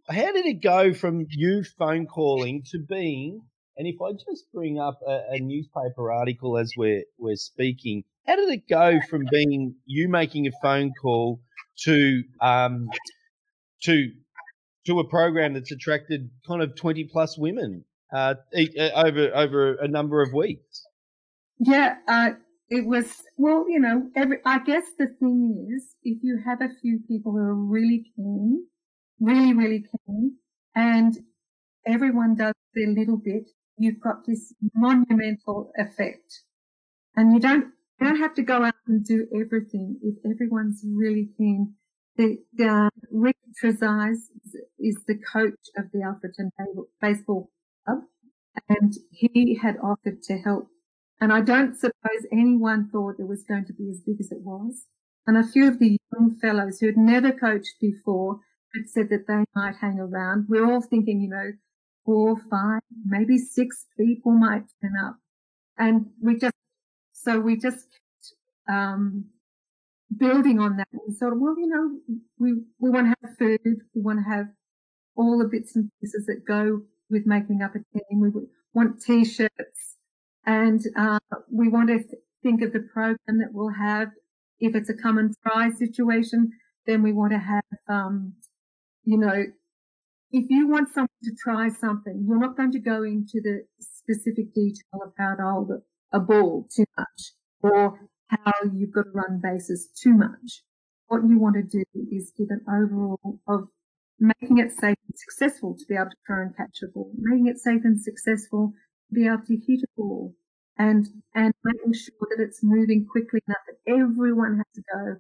how 0.09 0.33
did 0.33 0.45
it 0.47 0.61
go 0.63 0.93
from 0.93 1.27
you 1.31 1.63
phone 1.79 2.07
calling 2.07 2.65
to 2.73 2.79
being 2.79 3.43
And 3.77 3.87
if 3.87 3.97
I 4.01 4.13
just 4.13 4.47
bring 4.53 4.81
up 4.81 4.99
a, 5.07 5.21
a 5.33 5.39
newspaper 5.39 6.11
article 6.11 6.59
as 6.59 6.73
we're 6.77 7.05
we're 7.19 7.37
speaking, 7.37 8.03
how 8.27 8.35
did 8.35 8.49
it 8.49 8.69
go 8.69 8.99
from 9.09 9.25
being 9.31 9.77
you 9.85 10.09
making 10.09 10.49
a 10.49 10.53
phone 10.63 10.93
call 11.01 11.41
to 11.85 12.25
um, 12.41 12.89
to 13.85 14.11
to 14.87 14.99
a 14.99 15.09
program 15.09 15.55
that's 15.55 15.71
attracted 15.71 16.31
kind 16.49 16.63
of 16.63 16.75
twenty 16.75 17.05
plus 17.05 17.39
women 17.39 17.85
uh, 18.17 18.35
uh, 18.57 19.07
over 19.07 19.31
over 19.37 19.75
a 19.75 19.89
number 19.89 20.23
of 20.23 20.33
weeks? 20.33 20.87
Yeah, 21.59 21.97
uh, 22.09 22.31
it 22.71 22.87
was 22.87 23.07
well, 23.37 23.67
you 23.69 23.79
know, 23.79 24.09
every 24.17 24.39
I 24.45 24.59
guess 24.61 24.85
the 24.99 25.09
thing 25.21 25.69
is, 25.75 25.95
if 26.03 26.19
you 26.23 26.41
have 26.45 26.61
a 26.63 26.75
few 26.81 27.01
people 27.07 27.33
who 27.33 27.39
are 27.39 27.55
really 27.55 28.11
keen, 28.17 28.67
really 29.21 29.53
really 29.53 29.85
keen, 30.07 30.37
and 30.75 31.19
everyone 31.87 32.37
does 32.37 32.55
their 32.75 32.89
little 32.89 33.19
bit, 33.19 33.51
you've 33.77 34.01
got 34.01 34.27
this 34.27 34.55
monumental 34.75 35.73
effect, 35.77 36.41
and 37.17 37.35
you 37.35 37.41
don't 37.41 37.67
you 38.01 38.07
don't 38.07 38.21
have 38.21 38.35
to 38.35 38.43
go 38.43 38.65
out 38.65 38.75
and 38.87 39.05
do 39.05 39.27
everything 39.35 39.99
if 40.03 40.17
everyone's 40.31 40.83
really 40.85 41.29
keen. 41.37 41.75
The, 42.17 42.39
the 42.55 42.91
Rick 43.13 43.37
Trezise 43.63 44.13
is, 44.13 44.57
is 44.79 44.97
the 45.07 45.19
coach 45.33 45.53
of 45.77 45.85
the 45.93 45.99
Alfredton 45.99 46.49
Baseball 46.99 47.51
Club, 47.87 48.01
and 48.69 48.95
he 49.11 49.59
had 49.63 49.77
offered 49.83 50.23
to 50.25 50.39
help 50.39 50.69
and 51.21 51.33
I 51.33 51.41
don't 51.41 51.75
suppose 51.75 52.27
anyone 52.31 52.91
thought 52.91 53.17
it 53.19 53.27
was 53.27 53.43
going 53.43 53.65
to 53.67 53.73
be 53.73 53.89
as 53.91 54.01
big 54.01 54.21
as 54.21 54.31
it 54.31 54.43
was. 54.43 54.87
And 55.27 55.37
a 55.37 55.47
few 55.47 55.67
of 55.67 55.79
the 55.79 55.99
young 56.13 56.37
fellows 56.41 56.79
who 56.79 56.87
had 56.87 56.97
never 56.97 57.33
coached 57.33 57.77
before 57.81 58.41
had 58.75 58.89
said 58.89 59.09
that 59.09 59.27
they 59.27 59.45
might 59.55 59.77
hang 59.81 59.99
around. 59.99 60.47
We're 60.49 60.71
all 60.71 60.83
thinking, 60.83 61.21
you 61.21 61.31
know, 61.31 61.53
four, 62.05 62.37
five, 62.51 62.83
maybe 63.05 63.39
six 63.39 63.87
people 63.99 64.33
might 64.33 64.65
turn 64.83 64.93
up. 65.03 65.17
And 65.79 66.11
we 66.23 66.39
just, 66.39 66.55
so 67.13 67.41
we 67.41 67.57
just, 67.57 67.87
um, 68.69 69.27
building 70.17 70.61
on 70.61 70.77
that. 70.77 70.89
We 70.93 71.15
thought, 71.15 71.33
well, 71.37 71.59
you 71.59 71.67
know, 71.67 72.19
we, 72.39 72.63
we 72.79 72.91
want 72.91 73.07
to 73.07 73.15
have 73.27 73.39
food. 73.39 73.61
We 73.95 74.03
want 74.03 74.21
to 74.21 74.31
have 74.31 74.47
all 75.17 75.39
the 75.39 75.49
bits 75.49 75.75
and 75.75 75.91
pieces 76.01 76.27
that 76.27 76.45
go 76.47 76.83
with 77.11 77.27
making 77.27 77.63
up 77.63 77.73
a 77.75 77.79
team. 77.79 78.21
We 78.21 78.31
want 78.75 79.03
t-shirts 79.03 79.97
and 80.45 80.81
uh, 80.97 81.19
we 81.51 81.69
want 81.69 81.89
to 81.89 81.99
th- 81.99 82.23
think 82.43 82.63
of 82.63 82.73
the 82.73 82.87
program 82.93 83.39
that 83.39 83.51
we'll 83.53 83.73
have. 83.73 84.09
If 84.61 84.75
it's 84.75 84.89
a 84.89 84.95
come 84.95 85.19
and 85.19 85.35
try 85.43 85.71
situation, 85.71 86.51
then 86.87 87.03
we 87.03 87.13
want 87.13 87.33
to 87.33 87.39
have, 87.39 87.65
um, 87.89 88.35
you 89.05 89.19
know, 89.19 89.45
if 90.31 90.47
you 90.51 90.69
want 90.69 90.89
someone 90.93 91.09
to 91.25 91.33
try 91.43 91.69
something, 91.69 92.25
you're 92.27 92.39
not 92.39 92.57
going 92.57 92.73
to 92.73 92.81
go 92.81 93.03
into 93.03 93.41
the 93.43 93.65
specific 93.81 94.55
detail 94.55 95.03
of 95.05 95.13
how 95.19 95.35
to 95.35 95.43
hold 95.43 95.71
a, 96.13 96.21
ball 96.21 96.67
too 96.75 96.87
much 96.97 97.33
or 97.61 98.09
how 98.29 98.53
you've 98.73 98.93
got 98.93 99.03
to 99.03 99.11
run 99.11 99.41
bases 99.43 99.89
too 100.03 100.15
much. 100.15 100.63
What 101.09 101.23
you 101.29 101.39
want 101.39 101.57
to 101.57 101.63
do 101.63 101.85
is 102.11 102.33
give 102.37 102.49
an 102.51 102.63
overall 102.69 103.39
of 103.47 103.69
making 104.19 104.59
it 104.59 104.71
safe 104.71 104.97
and 105.09 105.19
successful 105.19 105.77
to 105.77 105.85
be 105.87 105.95
able 105.95 106.11
to 106.11 106.17
throw 106.27 106.43
and 106.43 106.57
catch 106.57 106.83
a 106.83 106.89
ball, 106.89 107.11
making 107.17 107.47
it 107.47 107.59
safe 107.59 107.83
and 107.85 108.01
successful 108.01 108.73
to 109.09 109.15
be 109.15 109.27
able 109.27 109.45
to 109.47 109.57
hit 109.67 109.81
a 109.83 109.89
ball 109.97 110.35
and 110.79 111.09
and 111.35 111.55
making 111.65 111.93
sure 111.93 112.29
that 112.31 112.43
it's 112.43 112.63
moving 112.63 113.07
quickly 113.11 113.41
enough 113.47 113.63
that 113.67 113.93
everyone 113.93 114.57
has 114.57 114.67
to 114.75 114.83
go, 114.93 115.17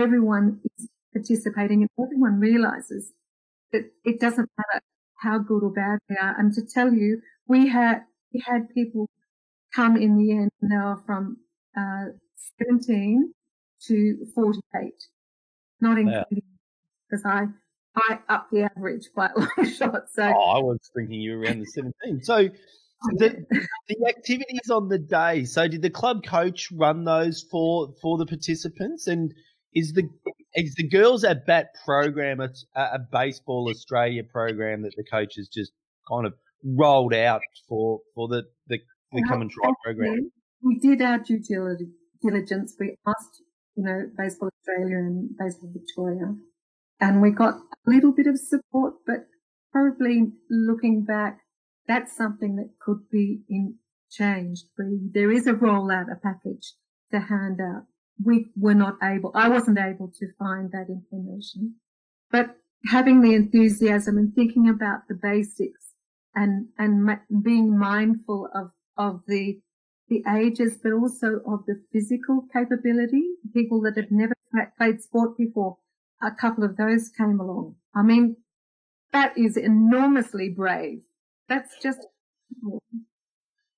everyone 0.00 0.60
is 0.78 0.88
participating, 1.12 1.82
and 1.82 1.90
everyone 2.04 2.38
realizes 2.38 3.12
that 3.72 3.90
it 4.04 4.20
doesn't 4.20 4.50
matter 4.56 4.82
how 5.18 5.38
good 5.38 5.62
or 5.62 5.72
bad 5.72 5.98
they 6.08 6.16
are. 6.16 6.38
And 6.38 6.52
to 6.54 6.62
tell 6.62 6.92
you, 6.92 7.20
we 7.46 7.68
had 7.68 8.02
we 8.32 8.42
had 8.46 8.68
people 8.74 9.08
come 9.74 9.96
in 9.96 10.16
the 10.16 10.32
end 10.32 10.50
now 10.60 11.00
from 11.06 11.38
uh, 11.76 12.06
17 12.58 13.32
to 13.86 14.26
48, 14.34 14.92
not 15.80 15.98
including 15.98 16.42
because 17.08 17.24
I 17.24 17.46
I 17.96 18.18
upped 18.28 18.52
the 18.52 18.62
average 18.62 19.08
by 19.14 19.28
a 19.28 19.38
long 19.38 19.70
shot. 19.70 20.10
So 20.12 20.22
oh, 20.22 20.50
I 20.50 20.58
was 20.58 20.78
thinking 20.94 21.20
you 21.20 21.36
were 21.36 21.40
around 21.40 21.60
the 21.60 21.66
17. 21.66 22.22
So 22.22 22.36
oh, 23.04 23.16
the, 23.16 23.44
the 23.88 24.08
activities 24.08 24.70
on 24.70 24.88
the 24.88 24.98
day. 24.98 25.44
So, 25.44 25.68
did 25.68 25.82
the 25.82 25.90
club 25.90 26.24
coach 26.24 26.68
run 26.72 27.04
those 27.04 27.42
for 27.50 27.92
for 28.00 28.18
the 28.18 28.26
participants? 28.26 29.06
And 29.06 29.34
is 29.74 29.92
the 29.92 30.08
is 30.54 30.74
the 30.74 30.88
girls 30.88 31.24
at 31.24 31.46
bat 31.46 31.68
program 31.84 32.40
a, 32.40 32.50
a 32.76 32.98
baseball 33.12 33.68
Australia 33.70 34.24
program 34.24 34.82
that 34.82 34.94
the 34.96 35.04
coaches 35.04 35.48
just 35.48 35.72
kind 36.08 36.26
of 36.26 36.34
rolled 36.64 37.14
out 37.14 37.42
for 37.68 38.00
for 38.14 38.28
the 38.28 38.44
the, 38.68 38.78
the 39.12 39.24
come 39.28 39.42
and 39.42 39.50
try 39.50 39.70
program? 39.84 40.30
We 40.62 40.78
did 40.78 41.00
our 41.02 41.18
due 41.18 41.40
diligence. 42.22 42.76
We 42.78 42.96
asked, 43.06 43.42
you 43.76 43.84
know, 43.84 44.10
Baseball 44.16 44.50
Australia 44.60 44.98
and 44.98 45.30
Baseball 45.38 45.70
Victoria, 45.72 46.34
and 47.00 47.22
we 47.22 47.30
got 47.30 47.54
a 47.54 47.90
little 47.90 48.12
bit 48.12 48.26
of 48.26 48.38
support, 48.38 48.94
but 49.06 49.26
probably 49.72 50.32
looking 50.50 51.04
back, 51.04 51.38
that's 51.86 52.16
something 52.16 52.56
that 52.56 52.70
could 52.80 53.08
be 53.10 53.42
in 53.48 53.76
changed. 54.10 54.64
There 54.76 55.30
is 55.30 55.46
a 55.46 55.52
rollout, 55.52 56.12
a 56.12 56.16
package 56.20 56.74
to 57.12 57.20
hand 57.20 57.60
out. 57.60 57.84
We 58.22 58.50
were 58.56 58.74
not 58.74 58.96
able, 59.02 59.32
I 59.34 59.48
wasn't 59.48 59.78
able 59.78 60.12
to 60.18 60.26
find 60.38 60.70
that 60.72 60.88
information, 60.88 61.76
but 62.30 62.56
having 62.86 63.22
the 63.22 63.34
enthusiasm 63.34 64.18
and 64.18 64.34
thinking 64.34 64.68
about 64.68 65.08
the 65.08 65.14
basics 65.14 65.94
and, 66.34 66.66
and 66.78 67.18
being 67.42 67.78
mindful 67.78 68.48
of, 68.54 68.70
of 68.96 69.22
the, 69.26 69.60
the 70.08 70.22
ages, 70.36 70.78
but 70.82 70.92
also 70.92 71.40
of 71.46 71.64
the 71.66 71.82
physical 71.92 72.44
capability, 72.52 73.24
people 73.54 73.80
that 73.82 73.96
have 73.96 74.10
never 74.10 74.34
played 74.76 75.00
sport 75.00 75.38
before, 75.38 75.78
a 76.22 76.30
couple 76.30 76.64
of 76.64 76.76
those 76.76 77.10
came 77.16 77.40
along. 77.40 77.76
I 77.94 78.02
mean, 78.02 78.36
that 79.12 79.36
is 79.36 79.56
enormously 79.56 80.50
brave 80.50 81.00
that's 81.50 81.76
just 81.82 81.98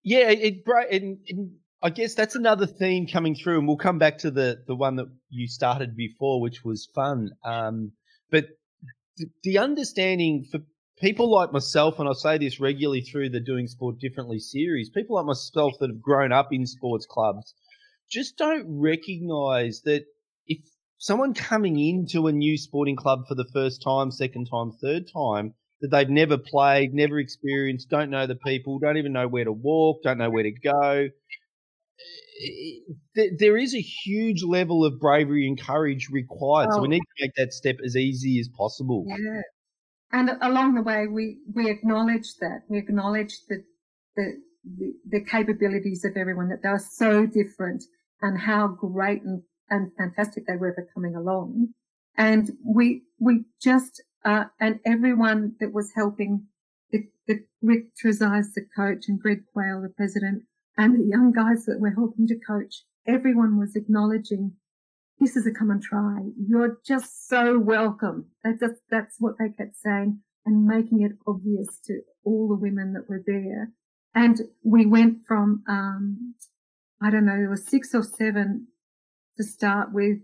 yeah. 0.05 0.29
It, 0.31 0.63
it, 0.67 1.19
it, 1.27 1.49
I 1.83 1.91
guess 1.91 2.15
that's 2.15 2.37
another 2.37 2.67
theme 2.67 3.09
coming 3.09 3.35
through, 3.35 3.59
and 3.59 3.67
we'll 3.67 3.79
come 3.79 3.99
back 3.99 4.19
to 4.19 4.31
the 4.31 4.63
the 4.69 4.77
one 4.77 4.97
that 4.97 5.07
you 5.31 5.49
started 5.49 5.97
before, 5.97 6.41
which 6.41 6.65
was 6.65 6.89
fun. 6.95 7.31
Um, 7.45 7.93
but 8.31 8.45
the, 9.17 9.27
the 9.43 9.59
understanding 9.59 10.45
for 10.53 10.61
people 10.99 11.33
like 11.33 11.53
myself, 11.53 11.99
and 11.99 12.09
I 12.09 12.13
say 12.13 12.39
this 12.39 12.61
regularly 12.61 13.01
through 13.01 13.31
the 13.31 13.41
Doing 13.41 13.67
Sport 13.67 13.99
Differently 13.99 14.39
series, 14.39 14.91
people 14.91 15.17
like 15.17 15.27
myself 15.27 15.73
that 15.81 15.91
have 15.91 16.03
grown 16.03 16.31
up 16.31 16.53
in 16.53 16.67
sports 16.67 17.07
clubs 17.07 17.55
just 18.11 18.37
don't 18.37 18.67
recognize 18.69 19.81
that 19.87 20.05
someone 21.03 21.35
coming 21.35 21.81
into 21.81 22.29
a 22.29 22.33
new 22.33 22.57
sporting 22.57 22.95
club 22.95 23.27
for 23.27 23.35
the 23.35 23.49
first 23.53 23.83
time, 23.83 24.13
second 24.13 24.47
time, 24.49 24.71
third 24.81 25.11
time, 25.13 25.53
that 25.81 25.91
they've 25.91 26.09
never 26.09 26.39
played, 26.39 26.95
never 26.95 27.19
experienced, 27.19 27.91
don't 27.91 28.09
know 28.09 28.25
the 28.29 28.37
people, 28.37 28.79
don't 28.79 28.97
even 28.97 29.13
know 29.13 29.27
where 29.27 29.45
to 29.45 29.53
walk, 29.53 30.05
don't 30.05 30.19
know 30.19 30.31
where 30.31 30.45
to 30.45 30.53
go. 30.53 31.09
Eh, 32.41 33.19
eh, 33.19 33.25
there 33.37 33.57
is 33.57 33.75
a 33.75 33.81
huge 33.81 34.45
level 34.45 34.85
of 34.85 35.01
bravery 35.01 35.49
and 35.49 35.61
courage 35.61 36.09
required, 36.09 36.69
oh. 36.71 36.77
so 36.77 36.83
we 36.83 36.87
oh. 36.87 36.91
need 36.91 37.01
to 37.01 37.25
make 37.25 37.35
that 37.37 37.53
step 37.53 37.77
as 37.85 37.97
easy 37.97 38.39
as 38.39 38.49
possible. 38.57 39.05
Yeah, 39.09 39.43
and 40.13 40.31
along 40.41 40.75
the 40.75 40.83
way, 40.83 41.09
we 41.09 41.39
we 41.53 41.69
acknowledge 41.69 42.37
that 42.41 42.61
we 42.69 42.79
acknowledge 42.79 43.35
the 43.49 43.65
the 44.15 44.37
the, 44.65 44.93
the 45.09 45.25
capabilities 45.25 46.05
of 46.05 46.17
everyone 46.17 46.49
that 46.51 46.63
they 46.63 46.69
are 46.69 46.79
so 46.79 47.27
different 47.27 47.83
and 48.21 48.39
how 48.39 48.69
great 48.69 49.23
and, 49.23 49.43
and 49.73 49.91
fantastic 49.99 50.47
they 50.47 50.57
were 50.57 50.75
for 50.75 50.87
coming 50.95 51.17
along. 51.17 51.69
And 52.17 52.51
we 52.65 53.03
we 53.19 53.45
just 53.61 54.03
uh, 54.25 54.45
and 54.61 54.79
everyone 54.87 55.55
that 55.61 55.73
was 55.73 55.93
helping 55.95 56.47
the, 56.91 57.09
the 57.27 57.41
Rick 57.61 57.87
Trezise, 57.97 58.53
the 58.55 58.67
coach, 58.77 59.05
and 59.09 59.19
Greg 59.19 59.43
Quayle, 59.53 59.83
the 59.83 59.89
president, 59.89 60.43
and 60.77 60.95
the 60.95 61.09
young 61.09 61.33
guys 61.33 61.65
that 61.67 61.81
were 61.81 61.91
helping 61.91 62.27
to 62.29 62.39
coach, 62.47 62.85
everyone 63.07 63.59
was 63.59 63.75
acknowledging 63.75 64.53
this 65.19 65.37
is 65.37 65.47
a 65.47 65.53
come 65.53 65.71
and 65.71 65.83
try. 65.83 66.19
You're 66.49 66.79
just 66.85 67.29
so 67.29 67.59
welcome. 67.59 68.27
That 68.43 68.59
just, 68.59 68.81
that's 68.91 69.17
what 69.19 69.35
they 69.39 69.51
kept 69.51 69.77
saying 69.77 70.21
and 70.45 70.67
making 70.67 71.03
it 71.03 71.13
obvious 71.27 71.79
to 71.87 72.01
all 72.25 72.49
the 72.49 72.57
women 72.57 72.93
that 72.95 73.09
were 73.09 73.23
there. 73.25 73.71
And 74.15 74.41
we 74.65 74.85
went 74.85 75.19
from, 75.27 75.63
um, 75.69 76.35
I 77.01 77.11
don't 77.11 77.25
know, 77.25 77.37
there 77.37 77.49
were 77.49 77.57
six 77.57 77.95
or 77.95 78.03
seven 78.03 78.67
to 79.37 79.45
start 79.45 79.93
with, 79.93 80.19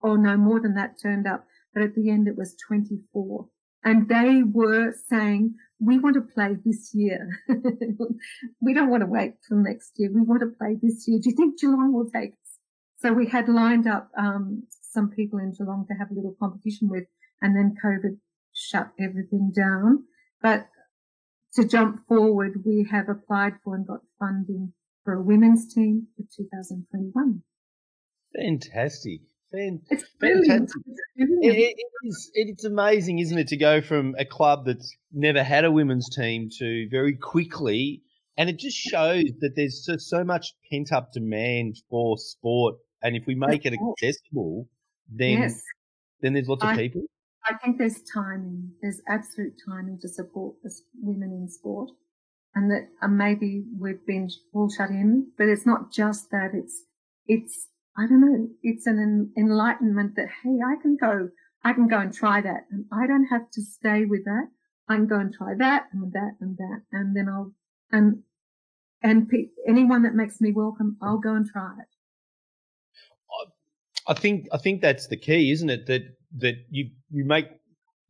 or 0.00 0.18
no 0.18 0.36
more 0.36 0.60
than 0.60 0.74
that 0.74 1.00
turned 1.02 1.26
up 1.26 1.44
but 1.78 1.82
at 1.82 1.94
the 1.94 2.10
end 2.10 2.26
it 2.26 2.36
was 2.36 2.56
24. 2.66 3.46
And 3.84 4.08
they 4.08 4.42
were 4.42 4.92
saying, 5.08 5.54
we 5.80 5.98
want 5.98 6.14
to 6.14 6.20
play 6.20 6.56
this 6.64 6.90
year. 6.92 7.28
we 8.60 8.74
don't 8.74 8.90
want 8.90 9.02
to 9.02 9.06
wait 9.06 9.34
till 9.46 9.58
next 9.58 9.92
year. 9.96 10.10
We 10.12 10.22
want 10.22 10.40
to 10.40 10.48
play 10.58 10.76
this 10.82 11.06
year. 11.06 11.20
Do 11.22 11.30
you 11.30 11.36
think 11.36 11.60
Geelong 11.60 11.92
will 11.92 12.10
take 12.10 12.32
us? 12.32 12.58
So 12.98 13.12
we 13.12 13.28
had 13.28 13.48
lined 13.48 13.86
up 13.86 14.10
um, 14.18 14.64
some 14.70 15.10
people 15.10 15.38
in 15.38 15.52
Geelong 15.52 15.86
to 15.88 15.94
have 15.94 16.10
a 16.10 16.14
little 16.14 16.34
competition 16.40 16.88
with, 16.88 17.04
and 17.40 17.54
then 17.54 17.76
COVID 17.84 18.18
shut 18.52 18.90
everything 18.98 19.52
down. 19.54 20.02
But 20.42 20.66
to 21.54 21.64
jump 21.64 22.08
forward, 22.08 22.64
we 22.66 22.88
have 22.90 23.08
applied 23.08 23.54
for 23.62 23.76
and 23.76 23.86
got 23.86 24.00
funding 24.18 24.72
for 25.04 25.14
a 25.14 25.22
women's 25.22 25.72
team 25.72 26.08
for 26.16 26.24
2021. 26.36 27.42
Fantastic. 28.40 29.20
It's 29.50 30.04
fantastic. 30.20 30.82
It's 31.16 31.32
It, 31.40 31.76
it's, 32.02 32.30
it's 32.34 32.64
amazing, 32.64 33.18
isn't 33.18 33.38
it, 33.38 33.48
to 33.48 33.56
go 33.56 33.80
from 33.80 34.14
a 34.18 34.24
club 34.24 34.66
that's 34.66 34.94
never 35.12 35.42
had 35.42 35.64
a 35.64 35.70
women's 35.70 36.08
team 36.14 36.48
to 36.58 36.88
very 36.90 37.16
quickly, 37.16 38.02
and 38.36 38.50
it 38.50 38.58
just 38.58 38.76
shows 38.76 39.24
that 39.40 39.52
there's 39.56 39.84
just 39.86 40.08
so 40.08 40.22
much 40.22 40.52
pent 40.70 40.92
up 40.92 41.12
demand 41.12 41.76
for 41.88 42.18
sport, 42.18 42.76
and 43.02 43.16
if 43.16 43.24
we 43.26 43.34
make 43.34 43.64
it 43.64 43.72
accessible, 43.72 44.68
then 45.08 45.42
yes. 45.42 45.62
then 46.20 46.34
there's 46.34 46.48
lots 46.48 46.62
of 46.62 46.70
I- 46.70 46.76
people. 46.76 47.02
I 47.48 47.56
think 47.56 47.78
there's 47.78 48.02
timing. 48.12 48.72
There's 48.82 49.00
absolute 49.08 49.54
timing 49.66 49.98
to 50.02 50.08
support 50.08 50.56
the 50.62 50.70
women 51.00 51.32
in 51.32 51.48
sport, 51.48 51.88
and 52.54 52.70
that 52.70 52.88
uh, 53.00 53.08
maybe 53.08 53.64
we've 53.80 54.04
been 54.06 54.28
all 54.52 54.68
shut 54.68 54.90
in. 54.90 55.30
But 55.38 55.48
it's 55.48 55.64
not 55.64 55.90
just 55.90 56.30
that. 56.30 56.50
It's 56.52 56.84
it's 57.26 57.68
I 57.98 58.06
don't 58.06 58.20
know. 58.22 58.48
It's 58.62 58.86
an 58.86 59.32
enlightenment 59.36 60.16
that 60.16 60.28
hey, 60.42 60.58
I 60.66 60.76
can 60.80 60.96
go. 60.96 61.28
I 61.64 61.74
can 61.74 61.86
go 61.88 61.98
and 61.98 62.14
try 62.14 62.40
that, 62.40 62.64
and 62.70 62.86
I 62.90 63.06
don't 63.06 63.26
have 63.26 63.50
to 63.50 63.62
stay 63.62 64.06
with 64.06 64.24
that. 64.24 64.48
I 64.88 64.96
can 64.96 65.06
go 65.06 65.18
and 65.18 65.34
try 65.34 65.54
that 65.56 65.88
and 65.92 66.10
that 66.14 66.36
and 66.40 66.56
that, 66.56 66.82
and 66.92 67.14
then 67.14 67.28
I'll 67.28 67.52
and 67.92 68.22
and 69.02 69.28
pe- 69.28 69.50
anyone 69.66 70.02
that 70.04 70.14
makes 70.14 70.40
me 70.40 70.52
welcome, 70.52 70.96
I'll 71.02 71.18
go 71.18 71.34
and 71.34 71.46
try 71.46 71.74
it. 71.80 71.88
I 74.06 74.14
think 74.14 74.48
I 74.52 74.58
think 74.58 74.80
that's 74.80 75.06
the 75.08 75.16
key, 75.16 75.50
isn't 75.50 75.68
it? 75.68 75.86
That 75.86 76.02
that 76.38 76.56
you 76.70 76.90
you 77.10 77.24
make 77.24 77.46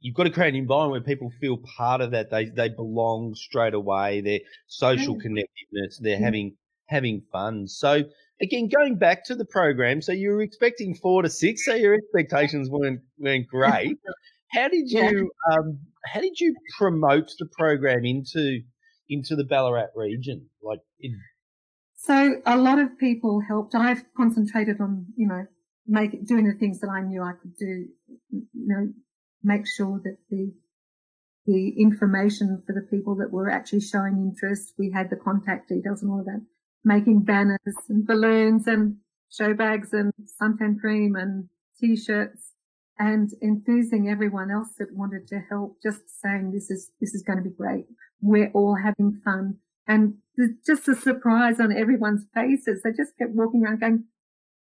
you've 0.01 0.15
got 0.15 0.25
to 0.25 0.31
create 0.31 0.51
an 0.51 0.57
environment 0.57 0.93
where 1.05 1.15
people 1.15 1.31
feel 1.41 1.57
part 1.59 2.01
of 2.01 2.11
that. 2.13 2.31
They 2.31 2.47
they 2.47 2.69
belong 2.69 3.35
straight 3.35 3.75
away. 3.75 4.21
Their 4.21 4.41
social 4.69 5.15
Yeah. 5.15 5.23
connectedness. 5.23 5.99
They're 6.01 6.19
Yeah. 6.19 6.25
having 6.25 6.57
having 6.87 7.21
fun. 7.33 7.67
So 7.67 8.05
again, 8.41 8.69
going 8.69 8.97
back 8.97 9.25
to 9.25 9.35
the 9.35 9.45
program, 9.45 10.01
so 10.03 10.13
you 10.13 10.31
were 10.31 10.43
expecting 10.43 10.95
four 10.95 11.23
to 11.23 11.29
six. 11.29 11.65
So 11.65 11.75
your 11.75 11.95
expectations 11.95 12.69
weren't 12.71 13.01
weren't 13.19 13.47
great. 13.49 13.99
How 14.53 14.69
did 14.69 14.91
you 14.91 15.31
um 15.53 15.79
how 16.07 16.21
did 16.21 16.39
you 16.39 16.55
promote 16.77 17.31
the 17.39 17.47
program 17.57 18.05
into 18.05 18.61
into 19.09 19.37
the 19.37 19.45
Ballarat 19.45 19.89
region? 19.95 20.49
Like 20.63 20.81
in, 21.01 21.19
So 21.97 22.37
a 22.47 22.57
lot 22.57 22.79
of 22.79 22.99
people 22.99 23.41
helped. 23.47 23.75
I've 23.75 24.05
concentrated 24.17 24.81
on, 24.81 25.07
you 25.17 25.29
know, 25.29 25.47
make 25.87 26.27
doing 26.27 26.47
the 26.47 26.59
things 26.59 26.81
that 26.81 26.91
I 26.91 27.03
knew 27.03 27.23
I 27.23 27.33
could 27.41 27.57
do. 27.57 27.87
You 28.31 28.47
know, 28.55 28.93
make 29.43 29.67
sure 29.67 30.01
that 30.05 30.19
the 30.31 30.53
the 31.47 31.81
information 31.81 32.63
for 32.67 32.75
the 32.75 32.87
people 32.95 33.17
that 33.17 33.33
were 33.33 33.49
actually 33.49 33.81
showing 33.81 34.19
interest, 34.19 34.75
we 34.79 34.91
had 34.91 35.09
the 35.09 35.17
contact 35.17 35.71
details 35.71 36.03
and 36.03 36.11
all 36.13 36.21
of 36.21 36.27
that. 36.27 36.45
Making 36.85 37.21
banners 37.21 37.59
and 37.89 38.07
balloons 38.07 38.67
and 38.67 38.97
show 39.31 39.55
bags 39.55 39.93
and 39.93 40.13
suntan 40.41 40.79
cream 40.81 41.15
and 41.17 41.49
t-shirts 41.79 42.53
and 42.99 43.31
enthusing 43.43 44.09
everyone 44.09 44.51
else 44.51 44.71
that 44.79 44.95
wanted 44.95 45.27
to 45.29 45.41
help. 45.51 45.77
Just 45.83 46.03
saying 46.21 46.53
this 46.53 46.71
is 46.71 46.91
this 47.01 47.15
is 47.15 47.23
going 47.23 47.39
to 47.39 47.45
be 47.45 47.55
great. 47.55 47.87
We're 48.21 48.51
all 48.53 48.77
having 48.83 49.21
fun 49.25 49.59
and 49.89 50.15
there's 50.37 50.51
just 50.67 50.87
a 50.87 50.95
surprise 50.95 51.59
on 51.59 51.77
everyone's 51.77 52.27
faces. 52.35 52.83
They 52.85 52.91
just 52.91 53.17
kept 53.19 53.33
walking 53.33 53.65
around 53.65 53.81
going, 53.81 54.05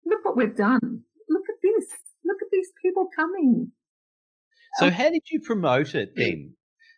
look 0.06 0.24
what 0.24 0.38
we've 0.38 0.56
done. 0.56 1.02
Look 1.30 1.44
at 1.50 1.56
this. 1.62 1.90
Look 2.26 2.38
at 2.42 2.48
these 2.52 2.70
people 2.82 3.10
coming. 3.16 3.72
so 4.80 4.88
um, 4.88 4.94
how 4.94 5.10
did 5.10 5.24
you 5.30 5.42
promote 5.42 5.94
it 5.94 6.14
then? 6.16 6.56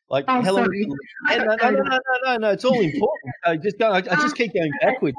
Like 0.10 0.26
Oh, 0.28 0.42
how 0.42 0.54
long? 0.54 0.66
sorry. 0.66 0.88
Yeah, 1.30 1.38
no, 1.44 1.56
no, 1.56 1.70
no, 1.70 1.84
no, 1.84 2.00
no, 2.26 2.38
no. 2.38 2.50
It's 2.50 2.66
all 2.66 2.80
important. 2.80 3.34
I 3.46 3.58
just 3.58 3.78
go. 3.78 3.92
I, 3.92 3.98
I 3.98 4.02
just 4.02 4.36
keep 4.36 4.54
going 4.54 4.72
backwards 4.82 5.16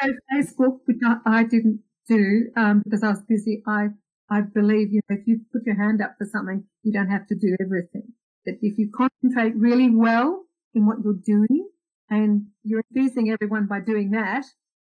because 0.00 0.16
Facebook, 0.32 0.78
which 0.86 0.98
I, 1.26 1.44
didn't 1.44 1.80
do 2.08 2.46
um, 2.56 2.82
because 2.84 3.02
I 3.02 3.10
was 3.10 3.22
busy. 3.28 3.62
I 3.66 3.88
I 4.30 4.40
believe 4.40 4.92
you 4.92 5.02
know 5.08 5.16
if 5.16 5.26
you 5.26 5.40
put 5.52 5.66
your 5.66 5.76
hand 5.76 6.00
up 6.00 6.14
for 6.16 6.26
something, 6.26 6.64
you 6.82 6.92
don't 6.92 7.10
have 7.10 7.26
to 7.26 7.34
do 7.34 7.56
everything. 7.60 8.12
That 8.46 8.56
if 8.62 8.78
you 8.78 8.90
concentrate 8.90 9.54
really 9.54 9.90
well 9.90 10.44
in 10.74 10.86
what 10.86 10.98
you're 11.04 11.12
doing, 11.12 11.68
and 12.08 12.46
you're 12.64 12.82
enthusing 12.90 13.30
everyone 13.30 13.66
by 13.66 13.80
doing 13.80 14.12
that, 14.12 14.46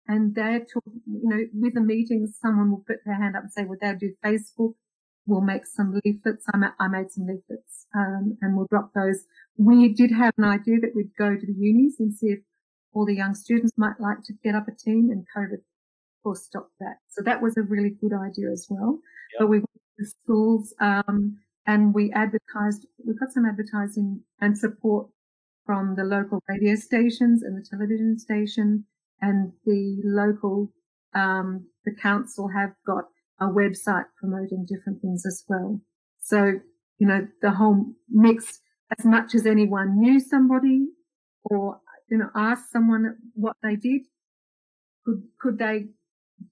and 0.06 0.34
they're 0.34 0.60
talking, 0.60 1.00
you 1.06 1.28
know, 1.28 1.40
with 1.54 1.74
the 1.74 1.80
meetings, 1.80 2.36
someone 2.42 2.70
will 2.70 2.84
put 2.86 2.98
their 3.06 3.14
hand 3.14 3.36
up 3.36 3.44
and 3.44 3.52
say, 3.52 3.64
"Well, 3.64 3.78
they'll 3.80 3.96
do 3.96 4.12
Facebook." 4.22 4.74
We'll 5.30 5.40
make 5.52 5.66
some 5.66 6.00
leaflets. 6.04 6.44
I, 6.52 6.56
ma- 6.56 6.78
I 6.80 6.88
made 6.88 7.10
some 7.10 7.26
leaflets, 7.26 7.86
um, 7.94 8.36
and 8.42 8.56
we'll 8.56 8.66
drop 8.68 8.90
those. 8.94 9.24
We 9.56 9.94
did 9.94 10.10
have 10.10 10.34
an 10.38 10.44
idea 10.44 10.80
that 10.80 10.92
we'd 10.96 11.14
go 11.16 11.36
to 11.36 11.46
the 11.46 11.54
unis 11.56 12.00
and 12.00 12.12
see 12.14 12.28
if 12.36 12.40
all 12.92 13.06
the 13.06 13.14
young 13.14 13.34
students 13.34 13.72
might 13.76 14.00
like 14.00 14.22
to 14.24 14.32
get 14.44 14.54
up 14.54 14.66
a 14.66 14.74
team 14.74 15.10
and 15.10 15.24
COVID 15.36 15.62
of 16.20 16.24
course 16.24 16.44
stopped 16.44 16.74
that. 16.80 16.96
So 17.08 17.22
that 17.22 17.40
was 17.40 17.56
a 17.56 17.62
really 17.62 17.90
good 17.90 18.12
idea 18.12 18.50
as 18.52 18.66
well. 18.68 18.98
Yep. 19.32 19.38
But 19.38 19.46
we 19.48 19.58
went 19.58 19.80
to 19.98 20.06
schools 20.06 20.74
um, 20.80 21.38
and 21.66 21.94
we 21.94 22.12
advertised, 22.12 22.86
we 23.06 23.14
got 23.14 23.32
some 23.32 23.46
advertising 23.46 24.22
and 24.40 24.56
support 24.56 25.08
from 25.64 25.94
the 25.96 26.04
local 26.04 26.42
radio 26.48 26.74
stations 26.74 27.42
and 27.42 27.56
the 27.56 27.64
television 27.68 28.18
station 28.18 28.84
and 29.20 29.52
the 29.64 30.00
local, 30.04 30.72
um, 31.14 31.66
the 31.84 31.94
council 31.94 32.48
have 32.48 32.72
got 32.86 33.04
a 33.40 33.46
website 33.46 34.04
promoting 34.18 34.66
different 34.68 35.00
things 35.00 35.24
as 35.26 35.44
well. 35.48 35.80
So, 36.20 36.54
you 36.98 37.06
know, 37.06 37.26
the 37.42 37.52
whole 37.52 37.86
mix, 38.10 38.60
as 38.98 39.04
much 39.04 39.34
as 39.34 39.46
anyone 39.46 39.98
knew 40.00 40.20
somebody 40.20 40.86
or 41.44 41.80
you 42.10 42.18
know, 42.18 42.30
ask 42.34 42.70
someone 42.70 43.16
what 43.34 43.56
they 43.62 43.76
did. 43.76 44.02
Could 45.04 45.22
could 45.40 45.58
they 45.58 45.86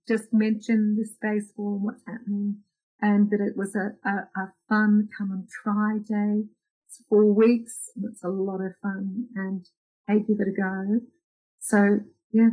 just 0.09 0.33
mention 0.33 0.97
the 0.97 1.07
space 1.07 1.53
for 1.57 1.79
what's 1.79 2.03
happening, 2.07 2.59
and 3.01 3.31
that 3.31 3.41
it 3.41 3.57
was 3.57 3.75
a, 3.77 3.93
a, 4.09 4.13
a 4.41 4.53
fun 4.69 5.09
come 5.17 5.31
and 5.33 5.49
try 5.49 5.99
day. 5.99 6.45
It's 6.87 7.03
four 7.09 7.27
weeks. 7.33 7.91
and 7.97 8.05
It's 8.11 8.25
a 8.25 8.29
lot 8.29 8.61
of 8.61 8.73
fun, 8.83 9.27
and 9.35 9.67
hey, 10.07 10.21
give 10.21 10.41
it 10.41 10.49
a 10.49 10.53
go. 10.61 11.01
So 11.61 12.01
yeah, 12.33 12.51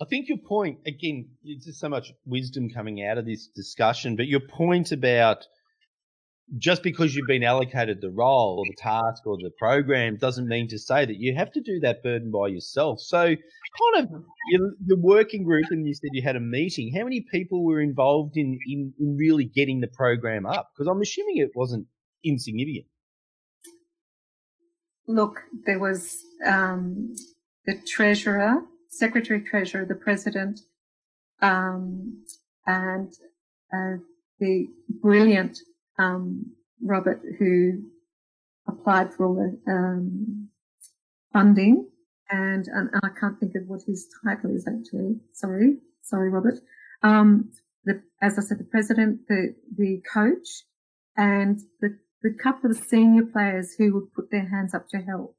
I 0.00 0.06
think 0.06 0.28
your 0.28 0.38
point 0.38 0.78
again. 0.86 1.28
There's 1.44 1.64
just 1.64 1.80
so 1.80 1.88
much 1.88 2.12
wisdom 2.24 2.70
coming 2.70 3.04
out 3.04 3.18
of 3.18 3.26
this 3.26 3.48
discussion, 3.48 4.16
but 4.16 4.26
your 4.26 4.40
point 4.40 4.92
about 4.92 5.46
just 6.58 6.82
because 6.82 7.14
you've 7.14 7.28
been 7.28 7.44
allocated 7.44 8.00
the 8.00 8.10
role 8.10 8.58
or 8.58 8.64
the 8.66 8.76
task 8.76 9.24
or 9.24 9.36
the 9.36 9.50
program 9.58 10.16
doesn't 10.16 10.48
mean 10.48 10.66
to 10.68 10.78
say 10.78 11.04
that 11.04 11.16
you 11.16 11.34
have 11.36 11.52
to 11.52 11.60
do 11.60 11.78
that 11.80 12.02
burden 12.02 12.32
by 12.32 12.48
yourself. 12.48 13.00
So, 13.00 13.24
kind 13.24 13.36
of 13.98 14.10
your, 14.50 14.72
your 14.84 14.98
working 14.98 15.44
group, 15.44 15.66
and 15.70 15.86
you 15.86 15.94
said 15.94 16.10
you 16.12 16.22
had 16.22 16.36
a 16.36 16.40
meeting. 16.40 16.92
How 16.92 17.04
many 17.04 17.24
people 17.30 17.64
were 17.64 17.80
involved 17.80 18.36
in 18.36 18.58
in, 18.66 18.92
in 18.98 19.16
really 19.16 19.44
getting 19.44 19.80
the 19.80 19.88
program 19.88 20.46
up? 20.46 20.70
Because 20.74 20.88
I'm 20.88 21.00
assuming 21.00 21.36
it 21.36 21.52
wasn't 21.54 21.86
insignificant. 22.24 22.86
look, 25.10 25.42
there 25.66 25.78
was 25.78 26.18
um, 26.46 27.14
the 27.66 27.78
treasurer, 27.86 28.62
secretary 28.90 29.40
treasurer, 29.40 29.86
the 29.86 29.94
president, 29.94 30.60
um, 31.40 32.22
and 32.66 33.12
uh, 33.72 33.96
the 34.38 34.66
brilliant 35.00 35.58
um, 35.98 36.44
Robert 36.82 37.20
who 37.38 37.82
applied 38.68 39.14
for 39.14 39.26
all 39.26 39.34
the 39.34 39.72
um, 39.72 40.48
funding, 41.32 41.88
and, 42.30 42.66
and 42.66 42.90
I 43.02 43.08
can't 43.18 43.38
think 43.38 43.54
of 43.54 43.62
what 43.66 43.82
his 43.86 44.08
title 44.24 44.54
is 44.54 44.66
actually. 44.68 45.16
Sorry, 45.32 45.78
sorry, 46.02 46.30
Robert. 46.30 46.58
Um, 47.02 47.50
the, 47.84 48.02
as 48.20 48.38
I 48.38 48.42
said, 48.42 48.58
the 48.58 48.64
president, 48.64 49.20
the 49.28 49.54
the 49.76 50.02
coach, 50.12 50.64
and 51.16 51.58
the 51.80 51.98
the 52.22 52.34
couple 52.42 52.70
of 52.70 52.76
senior 52.76 53.24
players 53.24 53.74
who 53.78 53.94
would 53.94 54.12
put 54.12 54.30
their 54.30 54.48
hands 54.48 54.74
up 54.74 54.88
to 54.90 54.98
help, 54.98 55.36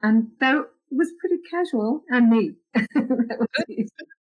and 0.00 0.28
that 0.40 0.66
it 0.92 0.98
was 0.98 1.12
pretty 1.18 1.40
casual, 1.50 2.04
and 2.08 2.30
neat. 2.30 2.54
That. 2.74 3.88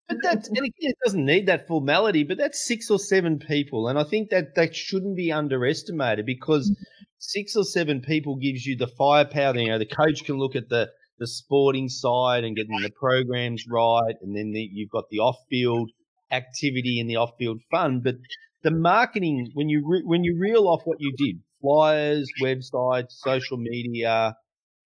But 0.10 0.18
that's 0.22 0.48
and 0.50 0.58
again, 0.58 0.72
it 0.80 0.98
doesn't 1.04 1.26
need 1.26 1.48
that 1.48 1.68
formality. 1.68 2.24
But 2.24 2.38
that's 2.38 2.66
six 2.66 2.90
or 2.90 3.00
seven 3.00 3.40
people, 3.40 3.88
and 3.88 3.98
I 3.98 4.04
think 4.04 4.30
that 4.30 4.56
that 4.56 4.76
shouldn't 4.76 5.16
be 5.16 5.32
underestimated 5.32 6.26
because 6.26 6.76
six 7.20 7.56
or 7.56 7.64
seven 7.64 8.02
people 8.02 8.36
gives 8.36 8.66
you 8.66 8.76
the 8.76 8.88
firepower. 8.88 9.58
You 9.58 9.70
know, 9.70 9.80
the 9.80 9.86
coach 9.86 10.24
can 10.26 10.38
look 10.38 10.56
at 10.56 10.70
the 10.70 10.90
the 11.20 11.28
sporting 11.28 11.90
side 11.90 12.44
and 12.44 12.56
getting 12.56 12.82
the 12.82 12.92
programs 12.92 13.66
right, 13.70 14.16
and 14.22 14.36
then 14.36 14.52
the, 14.52 14.70
you've 14.72 14.90
got 14.90 15.06
the 15.10 15.20
off 15.20 15.38
field 15.50 15.90
activity 16.32 17.00
and 17.00 17.10
the 17.10 17.18
off 17.18 17.32
field 17.38 17.62
fun. 17.72 18.02
But 18.04 18.16
the 18.64 18.72
marketing, 18.72 19.52
when 19.54 19.70
you 19.70 19.84
re, 19.86 20.02
when 20.04 20.24
you 20.24 20.38
reel 20.40 20.68
off 20.68 20.82
what 20.86 20.98
you 21.00 21.14
did, 21.18 21.42
flyers, 21.62 22.30
websites, 22.42 23.12
social 23.12 23.58
media, 23.58 24.36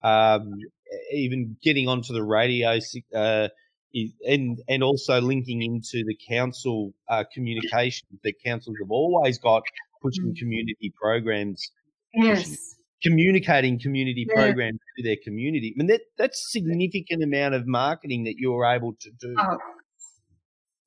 um, 0.03 0.51
even 1.11 1.57
getting 1.63 1.87
onto 1.87 2.13
the 2.13 2.23
radio. 2.23 2.79
Uh, 3.13 3.47
and 4.27 4.61
and 4.67 4.83
also 4.83 5.19
linking 5.21 5.61
into 5.61 6.03
the 6.05 6.15
council 6.29 6.93
uh, 7.09 7.23
communication 7.33 8.07
that 8.23 8.33
councils 8.45 8.75
have 8.81 8.91
always 8.91 9.39
got 9.39 9.63
pushing 10.01 10.33
Mm. 10.33 10.37
community 10.37 10.93
programs. 11.01 11.71
Yes, 12.13 12.75
communicating 13.01 13.79
community 13.79 14.25
yeah. 14.27 14.35
programs 14.35 14.79
to 14.97 15.03
their 15.03 15.17
community. 15.23 15.73
I 15.75 15.77
mean, 15.77 15.87
that 15.87 16.01
that's 16.17 16.51
significant 16.51 17.23
amount 17.23 17.55
of 17.55 17.65
marketing 17.65 18.25
that 18.25 18.35
you're 18.37 18.65
able 18.65 18.93
to 18.99 19.09
do. 19.19 19.35
Oh, 19.39 19.57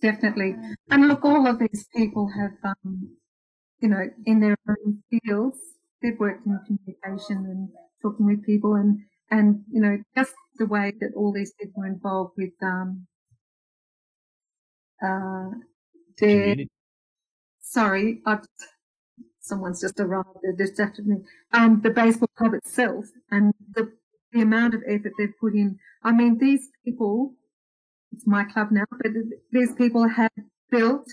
definitely. 0.03 0.55
And 0.91 1.09
look, 1.09 1.25
all 1.25 1.47
of 1.47 1.59
these 1.59 1.87
people 1.97 2.31
have, 2.39 2.53
um, 2.65 3.17
you 3.81 3.89
know, 3.89 4.05
in 4.27 4.41
their 4.41 4.57
own 4.69 5.03
fields, 5.11 5.59
they've 6.03 6.19
worked 6.19 6.47
in 6.47 6.59
communication 6.67 7.47
and 7.47 7.69
talking 8.03 8.27
with 8.27 8.45
people, 8.45 8.75
and 8.75 9.01
and 9.31 9.65
you 9.73 9.81
know, 9.81 9.99
just 10.17 10.35
the 10.57 10.67
way 10.67 10.93
that 11.01 11.13
all 11.17 11.33
these 11.33 11.53
people 11.61 11.83
are 11.83 11.87
involved 11.87 12.35
with 12.37 12.53
um, 12.63 13.07
uh, 15.03 15.51
their. 16.19 16.41
Community. 16.43 16.71
Sorry, 17.61 18.21
I've 18.27 18.45
someone's 19.41 19.81
just 19.81 19.99
arrived. 20.01 20.29
They're 20.43 20.53
distracted 20.53 21.07
me. 21.07 21.19
Um, 21.53 21.81
the 21.83 21.91
baseball 21.91 22.31
club 22.37 22.55
itself 22.55 23.07
and 23.31 23.53
the 23.75 23.93
the 24.33 24.43
amount 24.43 24.75
of 24.75 24.83
effort 24.87 25.13
they've 25.19 25.39
put 25.41 25.55
in. 25.55 25.79
I 26.03 26.13
mean, 26.13 26.39
these 26.39 26.69
people. 26.85 27.35
It's 28.13 28.27
my 28.27 28.45
club 28.45 28.71
now, 28.73 28.85
but 28.91 29.13
these 29.53 29.75
people 29.75 30.09
have 30.09 30.33
built 30.71 31.07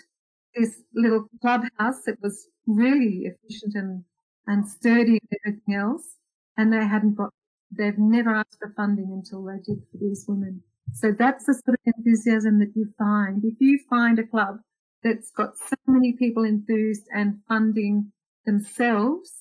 this 0.56 0.82
little 0.96 1.28
clubhouse 1.42 2.04
that 2.06 2.22
was 2.22 2.48
really 2.66 3.26
efficient 3.30 3.76
and 3.76 4.04
and 4.48 4.68
sturdy 4.68 5.20
and 5.22 5.40
everything 5.46 5.76
else, 5.76 6.16
and 6.58 6.74
they 6.74 6.86
hadn't 6.86 7.16
got. 7.16 7.32
They've 7.72 7.98
never 7.98 8.32
asked 8.32 8.60
for 8.60 8.74
funding 8.76 9.12
until 9.12 9.44
they 9.44 9.58
did 9.58 9.84
for 9.92 9.98
these 10.00 10.26
women. 10.28 10.64
So 10.94 11.12
that's 11.12 11.46
the 11.46 11.54
sort 11.54 11.80
of 11.80 11.94
enthusiasm 11.98 12.60
that 12.60 12.72
you 12.76 12.94
find. 12.98 13.44
If 13.44 13.56
you 13.60 13.80
find 13.90 14.18
a 14.20 14.26
club 14.26 14.60
that's 15.04 15.32
got 15.32 15.58
so 15.58 15.76
many 15.86 16.14
people 16.14 16.44
enthused 16.44 17.08
and 17.14 17.40
funding 17.48 18.12
themselves 18.46 19.32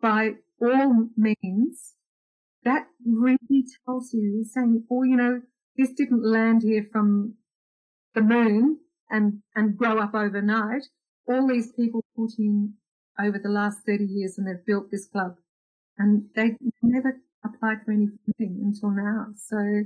by 0.00 0.36
all 0.60 1.08
means, 1.16 1.94
that 2.64 2.86
really 3.04 3.64
tells 3.84 4.12
you, 4.12 4.44
saying, 4.44 4.84
oh, 4.90 5.02
you 5.02 5.16
know, 5.16 5.42
this 5.76 5.92
didn't 5.92 6.24
land 6.24 6.62
here 6.62 6.86
from 6.90 7.34
the 8.14 8.22
moon 8.22 8.78
and, 9.10 9.42
and 9.54 9.76
grow 9.76 9.98
up 9.98 10.14
overnight. 10.14 10.82
All 11.28 11.46
these 11.46 11.72
people 11.72 12.04
put 12.16 12.32
in 12.38 12.74
over 13.20 13.38
the 13.38 13.50
last 13.50 13.78
30 13.86 14.04
years 14.04 14.38
and 14.38 14.46
they've 14.46 14.66
built 14.66 14.90
this 14.90 15.06
club 15.06 15.36
and 15.98 16.28
they 16.34 16.56
never 16.82 17.20
applied 17.54 17.78
for 17.84 17.92
anything 17.92 18.60
until 18.62 18.90
now. 18.90 19.26
So 19.36 19.84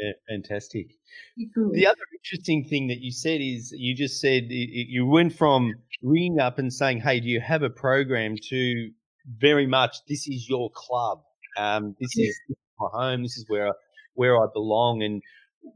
yeah, 0.00 0.12
fantastic. 0.28 0.92
The 1.36 1.86
other 1.86 1.96
interesting 2.14 2.64
thing 2.64 2.88
that 2.88 3.00
you 3.00 3.12
said 3.12 3.40
is 3.40 3.72
you 3.76 3.94
just 3.94 4.20
said 4.20 4.44
you 4.48 5.06
went 5.06 5.34
from 5.34 5.74
ringing 6.02 6.40
up 6.40 6.58
and 6.58 6.72
saying, 6.72 7.00
"Hey, 7.00 7.20
do 7.20 7.28
you 7.28 7.40
have 7.40 7.62
a 7.62 7.70
program?" 7.70 8.36
to 8.50 8.90
very 9.38 9.66
much, 9.66 9.96
"This 10.08 10.26
is 10.28 10.48
your 10.48 10.70
club. 10.70 11.22
Um, 11.58 11.96
this 12.00 12.16
yeah. 12.16 12.28
is 12.28 12.40
my 12.78 12.88
home. 12.92 13.22
This 13.22 13.36
is 13.36 13.44
where 13.48 13.72
where 14.14 14.36
I 14.36 14.46
belong." 14.52 15.02
And 15.02 15.22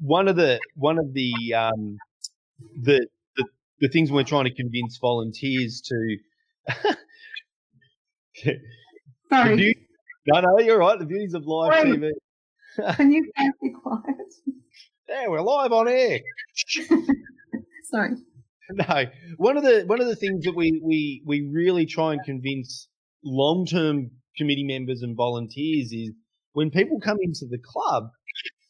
one 0.00 0.28
of 0.28 0.36
the 0.36 0.58
one 0.76 0.98
of 0.98 1.12
the 1.12 1.32
um, 1.54 1.98
the, 2.82 3.06
the 3.36 3.44
the 3.80 3.88
things 3.88 4.10
we're 4.10 4.22
trying 4.22 4.44
to 4.44 4.54
convince 4.54 4.98
volunteers 4.98 5.82
to. 5.82 6.18
Sorry. 9.30 9.76
No, 10.26 10.40
no, 10.40 10.58
you're 10.58 10.78
right. 10.78 10.98
The 10.98 11.04
beauties 11.04 11.34
of 11.34 11.46
live 11.46 11.74
Sorry. 11.74 11.90
TV. 11.90 12.10
Can 12.96 13.12
you 13.12 13.30
be 13.62 13.70
quiet? 13.70 14.02
Yeah, 15.08 15.28
we're 15.28 15.42
live 15.42 15.72
on 15.72 15.88
air. 15.88 16.20
Sorry. 17.84 18.10
No, 18.70 19.04
one 19.37 19.58
of 19.58 19.62
the 19.62 19.84
one 19.87 20.00
of 20.00 20.06
the 20.06 20.16
things 20.16 20.44
that 20.44 20.56
we 20.56 20.80
we 20.82 21.22
we 21.26 21.42
really 21.52 21.84
try 21.84 22.14
and 22.14 22.24
convince 22.24 22.88
long 23.22 23.66
term 23.66 24.10
committee 24.37 24.64
members 24.64 25.02
and 25.02 25.14
volunteers 25.14 25.92
is 25.92 26.12
when 26.54 26.70
people 26.70 26.98
come 27.00 27.18
into 27.20 27.46
the 27.46 27.58
club, 27.58 28.08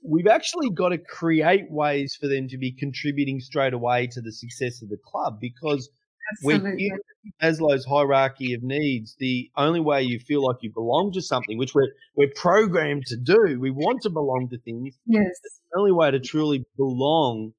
we've 0.04 0.26
actually 0.26 0.70
got 0.70 0.88
to 0.88 0.98
create 0.98 1.70
ways 1.70 2.16
for 2.20 2.26
them 2.26 2.48
to 2.48 2.58
be 2.58 2.72
contributing 2.72 3.38
straight 3.38 3.72
away 3.72 4.08
to 4.08 4.20
the 4.20 4.32
success 4.32 4.82
of 4.82 4.88
the 4.88 4.98
club 5.06 5.38
because 5.40 5.88
Absolutely. 6.32 6.90
when 6.90 7.00
Maslow's 7.42 7.84
hierarchy 7.84 8.54
of 8.54 8.62
needs, 8.62 9.16
the 9.18 9.50
only 9.56 9.80
way 9.80 10.02
you 10.02 10.18
feel 10.18 10.44
like 10.44 10.56
you 10.60 10.70
belong 10.72 11.12
to 11.12 11.22
something, 11.22 11.58
which 11.58 11.74
we're 11.74 11.92
we're 12.16 12.32
programmed 12.34 13.06
to 13.06 13.16
do, 13.16 13.58
we 13.60 13.70
want 13.70 14.02
to 14.02 14.10
belong 14.10 14.48
to 14.50 14.58
things. 14.58 14.96
Yes. 15.06 15.30
The 15.72 15.78
only 15.78 15.92
way 15.92 16.10
to 16.10 16.20
truly 16.20 16.64
belong 16.76 17.52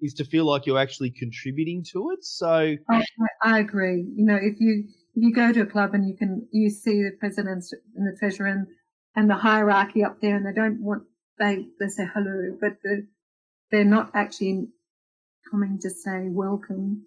is 0.00 0.14
to 0.14 0.24
feel 0.24 0.44
like 0.44 0.66
you're 0.66 0.78
actually 0.78 1.10
contributing 1.10 1.84
to 1.92 2.10
it. 2.10 2.24
So 2.24 2.76
oh, 2.90 3.02
I, 3.42 3.56
I 3.56 3.58
agree. 3.60 4.04
You 4.14 4.26
know, 4.26 4.36
if 4.36 4.60
you 4.60 4.84
if 5.14 5.22
you 5.22 5.32
go 5.32 5.52
to 5.52 5.62
a 5.62 5.66
club 5.66 5.94
and 5.94 6.06
you 6.06 6.16
can 6.16 6.46
you 6.52 6.70
see 6.70 7.02
the 7.02 7.12
president 7.18 7.64
and 7.96 8.06
the 8.06 8.16
treasurer 8.18 8.48
and, 8.48 8.66
and 9.16 9.30
the 9.30 9.36
hierarchy 9.36 10.04
up 10.04 10.20
there, 10.20 10.36
and 10.36 10.46
they 10.46 10.52
don't 10.52 10.82
want 10.82 11.04
they 11.38 11.66
they 11.80 11.88
say 11.88 12.06
hello, 12.12 12.56
but 12.60 12.72
the, 12.82 13.06
they're 13.70 13.84
not 13.84 14.10
actually 14.14 14.68
coming 15.50 15.78
to 15.80 15.90
say 15.90 16.26
welcome 16.28 17.06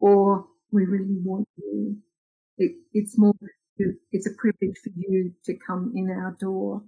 or 0.00 0.46
we 0.70 0.84
really 0.84 1.16
want 1.24 1.48
you. 1.56 1.96
It, 2.58 2.72
it's 2.92 3.18
more, 3.18 3.34
it's 4.12 4.26
a 4.26 4.34
privilege 4.36 4.76
for 4.82 4.90
you 4.96 5.32
to 5.44 5.54
come 5.66 5.92
in 5.94 6.10
our 6.10 6.36
door. 6.40 6.82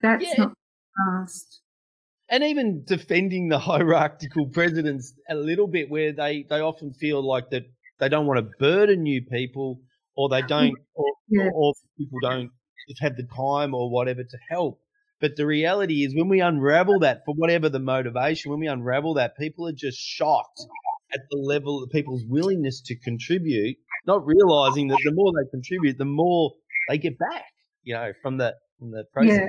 That's 0.00 0.24
yeah. 0.24 0.44
not 0.44 0.52
past. 1.06 1.60
And 2.28 2.42
even 2.44 2.84
defending 2.84 3.48
the 3.48 3.58
hierarchical 3.70 4.48
presidents 4.48 5.14
a 5.28 5.34
little 5.34 5.66
bit, 5.66 5.90
where 5.90 6.12
they, 6.12 6.44
they 6.48 6.60
often 6.60 6.92
feel 6.94 7.26
like 7.26 7.50
that 7.50 7.64
they 8.00 8.08
don't 8.08 8.26
want 8.26 8.38
to 8.38 8.50
burden 8.58 9.02
new 9.02 9.22
people, 9.22 9.80
or 10.16 10.28
they 10.28 10.42
don't, 10.42 10.74
or, 10.94 11.12
yeah. 11.28 11.48
or 11.54 11.72
people 11.98 12.18
don't 12.22 12.50
have 13.00 13.16
the 13.16 13.26
time 13.36 13.74
or 13.74 13.90
whatever 13.90 14.22
to 14.22 14.38
help. 14.50 14.80
But 15.20 15.36
the 15.36 15.46
reality 15.46 16.04
is, 16.04 16.14
when 16.14 16.28
we 16.28 16.40
unravel 16.40 16.98
that, 17.00 17.22
for 17.24 17.34
whatever 17.34 17.68
the 17.68 17.78
motivation, 17.78 18.50
when 18.50 18.60
we 18.60 18.66
unravel 18.66 19.14
that, 19.14 19.38
people 19.38 19.66
are 19.66 19.72
just 19.72 19.98
shocked 19.98 20.60
at 21.14 21.20
the 21.30 21.38
level 21.38 21.82
of 21.82 21.90
people's 21.90 22.24
willingness 22.26 22.80
to 22.82 22.96
contribute, 23.00 23.76
not 24.06 24.26
realizing 24.26 24.88
that 24.88 24.98
the 25.04 25.12
more 25.12 25.32
they 25.32 25.48
contribute, 25.50 25.96
the 25.98 26.04
more 26.04 26.52
they 26.88 26.98
get 26.98 27.18
back, 27.18 27.44
you 27.82 27.94
know, 27.94 28.12
from 28.20 28.38
the 28.38 28.54
from 28.78 28.90
the 28.90 29.04
process. 29.12 29.38
Yeah, 29.38 29.46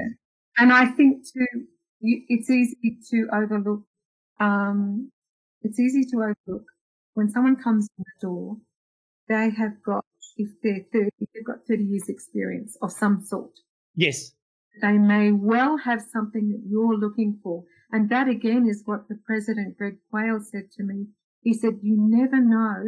and 0.60 0.72
I 0.72 0.86
think 0.86 1.26
too, 1.34 1.66
it's 2.02 2.50
easy 2.50 2.98
to 3.12 3.28
overlook. 3.34 3.82
Um, 4.40 5.12
it's 5.62 5.80
easy 5.80 6.04
to 6.12 6.18
overlook 6.18 6.66
when 7.16 7.30
someone 7.30 7.56
comes 7.56 7.88
in 7.98 8.04
the 8.06 8.28
door. 8.28 8.58
They 9.28 9.50
have 9.50 9.82
got, 9.84 10.06
if 10.38 10.50
they're 10.62 10.86
thirty, 10.94 11.10
they've 11.34 11.46
got 11.46 11.66
thirty 11.68 11.84
years 11.84 12.10
experience 12.10 12.78
of 12.82 12.92
some 12.92 13.24
sort. 13.26 13.52
Yes. 13.96 14.32
They 14.82 14.98
may 14.98 15.32
well 15.32 15.78
have 15.78 16.02
something 16.02 16.50
that 16.50 16.62
you're 16.70 16.98
looking 16.98 17.40
for. 17.42 17.64
And 17.92 18.10
that 18.10 18.28
again 18.28 18.68
is 18.70 18.84
what 18.86 19.08
the 19.08 19.18
president, 19.26 19.78
Greg 19.78 19.98
Quayle, 20.12 20.42
said 20.42 20.70
to 20.74 20.84
me 20.84 21.08
he 21.46 21.54
said, 21.54 21.78
you 21.84 21.96
never 21.96 22.42
know 22.42 22.84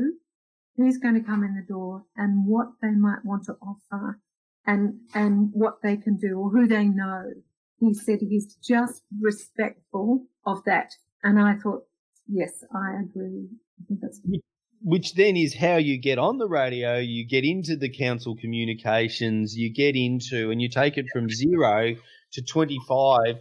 who's 0.76 0.98
going 0.98 1.14
to 1.14 1.22
come 1.22 1.44
in 1.44 1.54
the 1.54 1.72
door 1.72 2.04
and 2.18 2.48
what 2.48 2.70
they 2.82 2.90
might 2.90 3.24
want 3.24 3.46
to 3.46 3.54
offer 3.62 4.20
and, 4.66 4.96
and 5.14 5.52
what 5.54 5.76
they 5.84 5.96
can 5.96 6.18
do 6.18 6.40
or 6.40 6.50
who 6.50 6.68
they 6.68 6.86
know. 6.86 7.24
He 7.80 7.94
said 7.94 8.18
he's 8.20 8.56
just 8.56 9.04
respectful 9.22 10.26
of 10.48 10.64
that. 10.66 10.92
And 11.24 11.40
I 11.40 11.54
thought, 11.58 11.84
yes, 12.28 12.64
I 12.74 13.00
agree. 13.04 13.48
I 13.80 13.86
think 13.88 14.00
that's 14.02 14.18
good. 14.20 14.40
Which 14.82 15.14
then 15.14 15.38
is 15.38 15.54
how 15.54 15.76
you 15.76 16.00
get 16.00 16.18
on 16.18 16.40
the 16.40 16.48
radio, 16.48 16.98
you 16.98 17.28
get 17.28 17.44
into 17.44 17.76
the 17.76 17.90
council 17.90 18.36
communications, 18.36 19.56
you 19.56 19.72
get 19.72 19.96
into, 19.96 20.50
and 20.50 20.60
you 20.60 20.68
take 20.68 20.98
it 20.98 21.06
from 21.14 21.30
zero 21.30 21.94
to 22.34 22.42
25, 22.42 23.36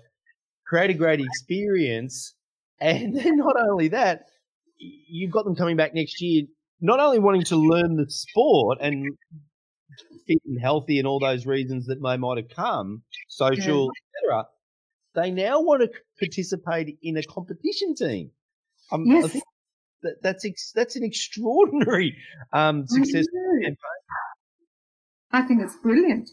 create 0.66 0.90
a 0.90 0.94
great 0.94 1.20
experience. 1.20 2.34
And 2.80 3.16
then 3.18 3.38
not 3.38 3.56
only 3.58 3.88
that, 3.88 4.26
you've 4.78 5.32
got 5.32 5.44
them 5.44 5.54
coming 5.54 5.76
back 5.76 5.94
next 5.94 6.20
year, 6.20 6.44
not 6.80 7.00
only 7.00 7.18
wanting 7.18 7.44
to 7.44 7.56
learn 7.56 7.96
the 7.96 8.06
sport 8.08 8.78
and 8.80 9.06
fit 10.26 10.38
and 10.46 10.60
healthy 10.60 10.98
and 10.98 11.06
all 11.06 11.18
those 11.18 11.46
reasons 11.46 11.86
that 11.86 12.02
they 12.02 12.16
might 12.16 12.36
have 12.38 12.48
come, 12.48 13.02
social, 13.28 13.90
yeah. 14.24 14.40
etc. 14.40 14.46
They 15.14 15.30
now 15.30 15.60
want 15.62 15.82
to 15.82 15.90
participate 16.18 16.98
in 17.02 17.16
a 17.16 17.22
competition 17.22 17.94
team. 17.94 18.30
Um, 18.92 19.06
yes. 19.06 19.24
I 19.24 19.28
think 19.28 19.44
that, 20.02 20.22
that's 20.22 20.44
ex, 20.44 20.72
that's 20.74 20.96
an 20.96 21.04
extraordinary 21.04 22.16
um, 22.52 22.86
success. 22.86 23.26
I 25.32 25.42
think 25.42 25.62
it's 25.62 25.76
brilliant. 25.76 26.30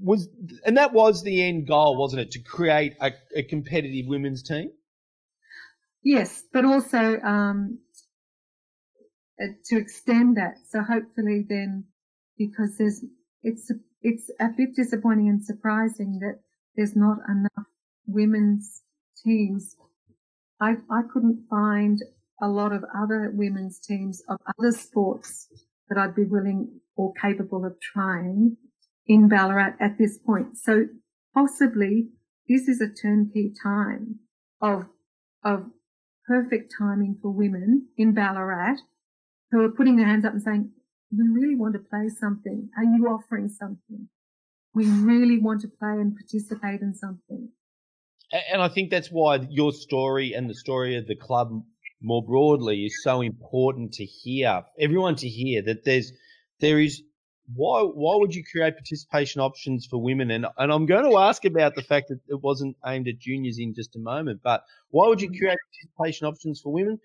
Was 0.00 0.28
and 0.64 0.78
that 0.78 0.94
was 0.94 1.22
the 1.22 1.42
end 1.42 1.66
goal, 1.66 1.98
wasn't 1.98 2.22
it? 2.22 2.30
To 2.32 2.38
create 2.38 2.94
a, 3.00 3.12
a 3.36 3.42
competitive 3.42 4.06
women's 4.06 4.42
team. 4.42 4.70
Yes, 6.04 6.44
but 6.52 6.64
also 6.66 7.18
um, 7.20 7.80
uh, 9.42 9.46
to 9.66 9.76
extend 9.78 10.36
that. 10.36 10.54
So 10.68 10.82
hopefully, 10.82 11.44
then, 11.48 11.84
because 12.38 12.76
there's 12.78 13.04
it's 13.42 13.70
it's 14.02 14.30
a 14.40 14.48
bit 14.56 14.74
disappointing 14.76 15.28
and 15.28 15.44
surprising 15.44 16.18
that 16.20 16.40
there's 16.76 16.96
not 16.96 17.18
enough 17.28 17.66
women's 18.06 18.82
teams. 19.24 19.76
I 20.60 20.76
I 20.90 21.02
couldn't 21.12 21.46
find 21.50 22.00
a 22.42 22.48
lot 22.48 22.72
of 22.72 22.84
other 22.96 23.30
women's 23.34 23.78
teams 23.80 24.22
of 24.28 24.38
other 24.58 24.72
sports 24.72 25.48
that 25.88 25.98
I'd 25.98 26.14
be 26.14 26.24
willing 26.24 26.80
or 26.96 27.12
capable 27.14 27.64
of 27.64 27.80
trying. 27.80 28.56
in 29.06 29.28
Ballarat 29.28 29.74
at 29.80 29.98
this 29.98 30.18
point. 30.18 30.58
So 30.58 30.86
possibly 31.34 32.10
this 32.48 32.68
is 32.68 32.80
a 32.80 32.88
turnkey 32.88 33.52
time 33.62 34.20
of, 34.60 34.86
of 35.44 35.66
perfect 36.26 36.74
timing 36.78 37.16
for 37.20 37.30
women 37.30 37.88
in 37.96 38.14
Ballarat 38.14 38.76
who 39.50 39.62
are 39.62 39.70
putting 39.70 39.96
their 39.96 40.06
hands 40.06 40.24
up 40.24 40.32
and 40.32 40.42
saying, 40.42 40.70
we 41.16 41.28
really 41.28 41.54
want 41.54 41.74
to 41.74 41.78
play 41.78 42.08
something. 42.08 42.68
Are 42.76 42.84
you 42.84 43.06
offering 43.06 43.48
something? 43.48 44.08
We 44.74 44.86
really 44.86 45.38
want 45.38 45.60
to 45.60 45.68
play 45.68 45.92
and 45.92 46.16
participate 46.16 46.80
in 46.80 46.94
something. 46.94 47.50
And 48.52 48.60
I 48.60 48.68
think 48.68 48.90
that's 48.90 49.08
why 49.08 49.46
your 49.48 49.72
story 49.72 50.32
and 50.32 50.50
the 50.50 50.54
story 50.54 50.96
of 50.96 51.06
the 51.06 51.14
club 51.14 51.50
more 52.02 52.24
broadly 52.24 52.84
is 52.84 53.02
so 53.02 53.20
important 53.20 53.92
to 53.94 54.04
hear, 54.04 54.62
everyone 54.80 55.14
to 55.16 55.28
hear 55.28 55.62
that 55.62 55.84
there's, 55.84 56.12
there 56.60 56.80
is 56.80 57.02
why 57.52 57.82
why 57.82 58.16
would 58.16 58.34
you 58.34 58.42
create 58.44 58.74
participation 58.74 59.40
options 59.40 59.86
for 59.86 60.00
women? 60.00 60.30
And 60.30 60.46
and 60.56 60.72
I'm 60.72 60.86
going 60.86 61.10
to 61.10 61.18
ask 61.18 61.44
about 61.44 61.74
the 61.74 61.82
fact 61.82 62.08
that 62.08 62.20
it 62.28 62.40
wasn't 62.42 62.76
aimed 62.86 63.08
at 63.08 63.18
juniors 63.18 63.58
in 63.58 63.74
just 63.74 63.96
a 63.96 63.98
moment, 63.98 64.40
but 64.42 64.62
why 64.90 65.08
would 65.08 65.20
you 65.20 65.28
mm-hmm. 65.28 65.38
create 65.38 65.58
participation 65.98 66.26
options 66.26 66.60
for 66.60 66.72
women? 66.72 66.98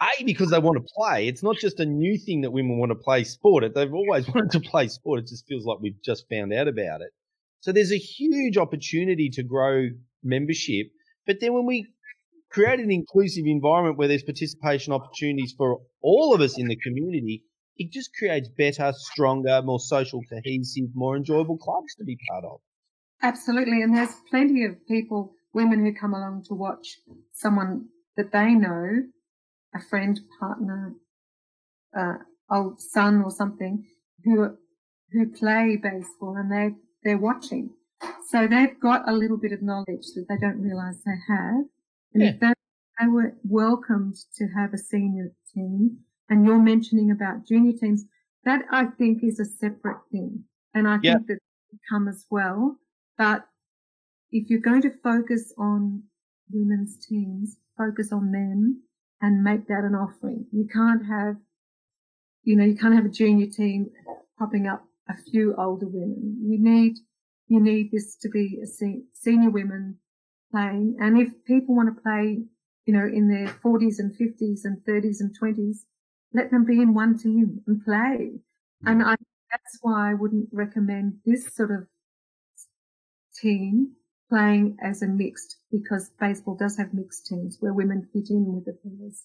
A 0.00 0.24
because 0.24 0.50
they 0.50 0.58
want 0.58 0.76
to 0.76 0.92
play. 0.96 1.28
It's 1.28 1.42
not 1.42 1.56
just 1.56 1.80
a 1.80 1.86
new 1.86 2.18
thing 2.18 2.42
that 2.42 2.50
women 2.50 2.78
want 2.78 2.90
to 2.90 2.96
play 2.96 3.24
sport. 3.24 3.64
They've 3.74 3.94
always 3.94 4.28
wanted 4.34 4.50
to 4.52 4.60
play 4.60 4.88
sport. 4.88 5.20
It 5.20 5.28
just 5.28 5.46
feels 5.46 5.64
like 5.64 5.78
we've 5.80 6.02
just 6.02 6.28
found 6.28 6.52
out 6.52 6.68
about 6.68 7.00
it. 7.00 7.10
So 7.60 7.72
there's 7.72 7.92
a 7.92 7.98
huge 7.98 8.58
opportunity 8.58 9.30
to 9.30 9.42
grow 9.42 9.88
membership. 10.22 10.88
But 11.26 11.40
then 11.40 11.54
when 11.54 11.64
we 11.64 11.86
create 12.50 12.78
an 12.78 12.90
inclusive 12.90 13.44
environment 13.46 13.96
where 13.96 14.08
there's 14.08 14.22
participation 14.22 14.92
opportunities 14.92 15.54
for 15.56 15.80
all 16.02 16.34
of 16.34 16.40
us 16.40 16.58
in 16.58 16.68
the 16.68 16.76
community, 16.76 17.42
it 17.76 17.90
just 17.90 18.10
creates 18.16 18.48
better, 18.48 18.92
stronger, 18.96 19.60
more 19.62 19.80
social, 19.80 20.20
cohesive, 20.30 20.90
more 20.94 21.16
enjoyable 21.16 21.56
clubs 21.56 21.94
to 21.96 22.04
be 22.04 22.16
part 22.30 22.44
of. 22.44 22.60
Absolutely. 23.22 23.82
And 23.82 23.96
there's 23.96 24.14
plenty 24.30 24.64
of 24.64 24.74
people, 24.86 25.32
women 25.52 25.84
who 25.84 25.94
come 25.94 26.14
along 26.14 26.44
to 26.48 26.54
watch 26.54 26.98
someone 27.32 27.86
that 28.16 28.32
they 28.32 28.54
know, 28.54 29.02
a 29.74 29.80
friend, 29.88 30.20
partner, 30.38 30.94
uh, 31.96 32.14
old 32.50 32.80
son 32.80 33.22
or 33.22 33.30
something, 33.30 33.84
who 34.24 34.56
who 35.12 35.30
play 35.30 35.78
baseball 35.80 36.36
and 36.36 36.50
they 36.50 36.76
they're 37.02 37.18
watching. 37.18 37.70
So 38.28 38.46
they've 38.46 38.78
got 38.80 39.08
a 39.08 39.12
little 39.12 39.36
bit 39.36 39.52
of 39.52 39.62
knowledge 39.62 40.06
that 40.14 40.26
they 40.28 40.36
don't 40.40 40.60
realise 40.60 40.96
they 41.04 41.34
have. 41.34 41.64
And 42.12 42.22
yeah. 42.22 42.30
if 42.30 42.40
they, 42.40 42.52
they 43.00 43.08
were 43.08 43.34
welcomed 43.44 44.16
to 44.36 44.46
have 44.56 44.72
a 44.72 44.78
senior 44.78 45.32
team, 45.54 45.98
and 46.28 46.44
you're 46.44 46.58
mentioning 46.58 47.10
about 47.10 47.46
junior 47.46 47.76
teams, 47.76 48.04
that 48.44 48.62
I 48.70 48.86
think 48.86 49.22
is 49.22 49.40
a 49.40 49.44
separate 49.44 50.00
thing. 50.10 50.44
And 50.74 50.88
I 50.88 50.98
think 50.98 51.26
that 51.26 51.38
come 51.90 52.08
as 52.08 52.26
well. 52.30 52.76
But 53.16 53.46
if 54.30 54.50
you're 54.50 54.60
going 54.60 54.82
to 54.82 54.90
focus 55.02 55.52
on 55.58 56.02
women's 56.50 57.04
teams, 57.06 57.56
focus 57.76 58.12
on 58.12 58.32
them 58.32 58.82
and 59.20 59.42
make 59.42 59.66
that 59.68 59.84
an 59.84 59.94
offering. 59.94 60.46
You 60.52 60.66
can't 60.72 61.06
have, 61.06 61.36
you 62.42 62.56
know, 62.56 62.64
you 62.64 62.76
can't 62.76 62.94
have 62.94 63.06
a 63.06 63.10
junior 63.10 63.46
team 63.46 63.90
popping 64.38 64.66
up 64.66 64.84
a 65.08 65.14
few 65.30 65.54
older 65.56 65.86
women. 65.86 66.38
You 66.42 66.58
need, 66.58 66.96
you 67.48 67.60
need 67.60 67.90
this 67.92 68.16
to 68.16 68.28
be 68.28 68.60
a 68.62 68.66
se- 68.66 69.04
senior 69.12 69.50
women 69.50 69.98
playing. 70.50 70.96
And 71.00 71.18
if 71.18 71.28
people 71.44 71.76
want 71.76 71.94
to 71.94 72.02
play, 72.02 72.42
you 72.86 72.94
know, 72.94 73.06
in 73.06 73.28
their 73.28 73.48
40s 73.64 73.98
and 73.98 74.12
50s 74.16 74.60
and 74.64 74.78
30s 74.88 75.20
and 75.20 75.34
20s, 75.38 75.84
let 76.34 76.50
them 76.50 76.64
be 76.64 76.80
in 76.80 76.92
one 76.92 77.16
team 77.16 77.62
and 77.66 77.82
play. 77.84 78.40
And 78.84 79.02
I, 79.02 79.16
that's 79.50 79.78
why 79.80 80.10
I 80.10 80.14
wouldn't 80.14 80.48
recommend 80.52 81.20
this 81.24 81.54
sort 81.54 81.70
of 81.70 81.86
team 83.40 83.92
playing 84.28 84.76
as 84.82 85.00
a 85.00 85.06
mixed 85.06 85.56
because 85.70 86.10
baseball 86.20 86.56
does 86.56 86.76
have 86.76 86.92
mixed 86.92 87.26
teams 87.26 87.58
where 87.60 87.72
women 87.72 88.08
fit 88.12 88.30
in 88.30 88.52
with 88.52 88.64
the 88.64 88.72
players. 88.72 89.22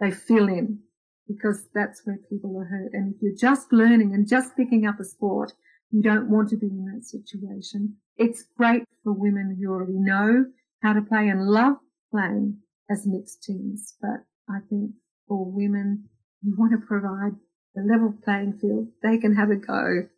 They 0.00 0.12
fill 0.12 0.48
in 0.48 0.78
because 1.26 1.66
that's 1.74 2.02
where 2.04 2.18
people 2.30 2.56
are 2.58 2.64
hurt. 2.64 2.92
And 2.92 3.14
if 3.14 3.20
you're 3.20 3.36
just 3.36 3.72
learning 3.72 4.14
and 4.14 4.28
just 4.28 4.56
picking 4.56 4.86
up 4.86 5.00
a 5.00 5.04
sport, 5.04 5.52
you 5.90 6.00
don't 6.00 6.30
want 6.30 6.48
to 6.50 6.56
be 6.56 6.66
in 6.66 6.86
that 6.86 7.04
situation. 7.04 7.96
It's 8.16 8.44
great 8.56 8.84
for 9.04 9.12
women 9.12 9.58
who 9.60 9.70
already 9.70 9.98
know 9.98 10.46
how 10.82 10.92
to 10.92 11.02
play 11.02 11.28
and 11.28 11.46
love 11.46 11.76
playing 12.10 12.58
as 12.90 13.06
mixed 13.06 13.42
teams. 13.42 13.94
But 14.00 14.24
I 14.48 14.58
think 14.68 14.92
for 15.28 15.44
women 15.44 16.08
you 16.42 16.54
want 16.58 16.72
to 16.72 16.86
provide 16.86 17.32
the 17.74 17.82
level 17.82 18.14
playing 18.24 18.58
field. 18.60 18.88
They 19.02 19.18
can 19.18 19.34
have 19.34 19.50
a 19.50 19.56
go 19.56 20.08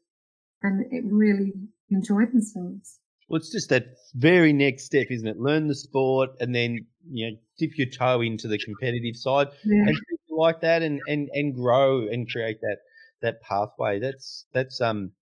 and 0.62 1.12
really 1.12 1.52
enjoy 1.90 2.26
themselves. 2.26 2.98
Well, 3.28 3.38
it's 3.38 3.52
just 3.52 3.70
that 3.70 3.86
very 4.14 4.52
next 4.52 4.84
step, 4.84 5.06
isn't 5.10 5.26
it? 5.26 5.38
Learn 5.38 5.68
the 5.68 5.74
sport 5.74 6.30
and 6.40 6.54
then, 6.54 6.86
you 7.10 7.30
know, 7.30 7.36
dip 7.58 7.70
your 7.76 7.88
toe 7.88 8.20
into 8.20 8.48
the 8.48 8.58
competitive 8.58 9.16
side 9.16 9.48
yeah. 9.64 9.86
and 9.86 9.96
like 10.30 10.60
that 10.62 10.82
and, 10.82 11.00
and, 11.06 11.28
and 11.32 11.54
grow 11.54 12.08
and 12.08 12.28
create 12.28 12.60
that, 12.60 12.78
that 13.22 13.40
pathway. 13.42 14.00
That's, 14.00 14.46
that's, 14.52 14.80
um, 14.80 15.12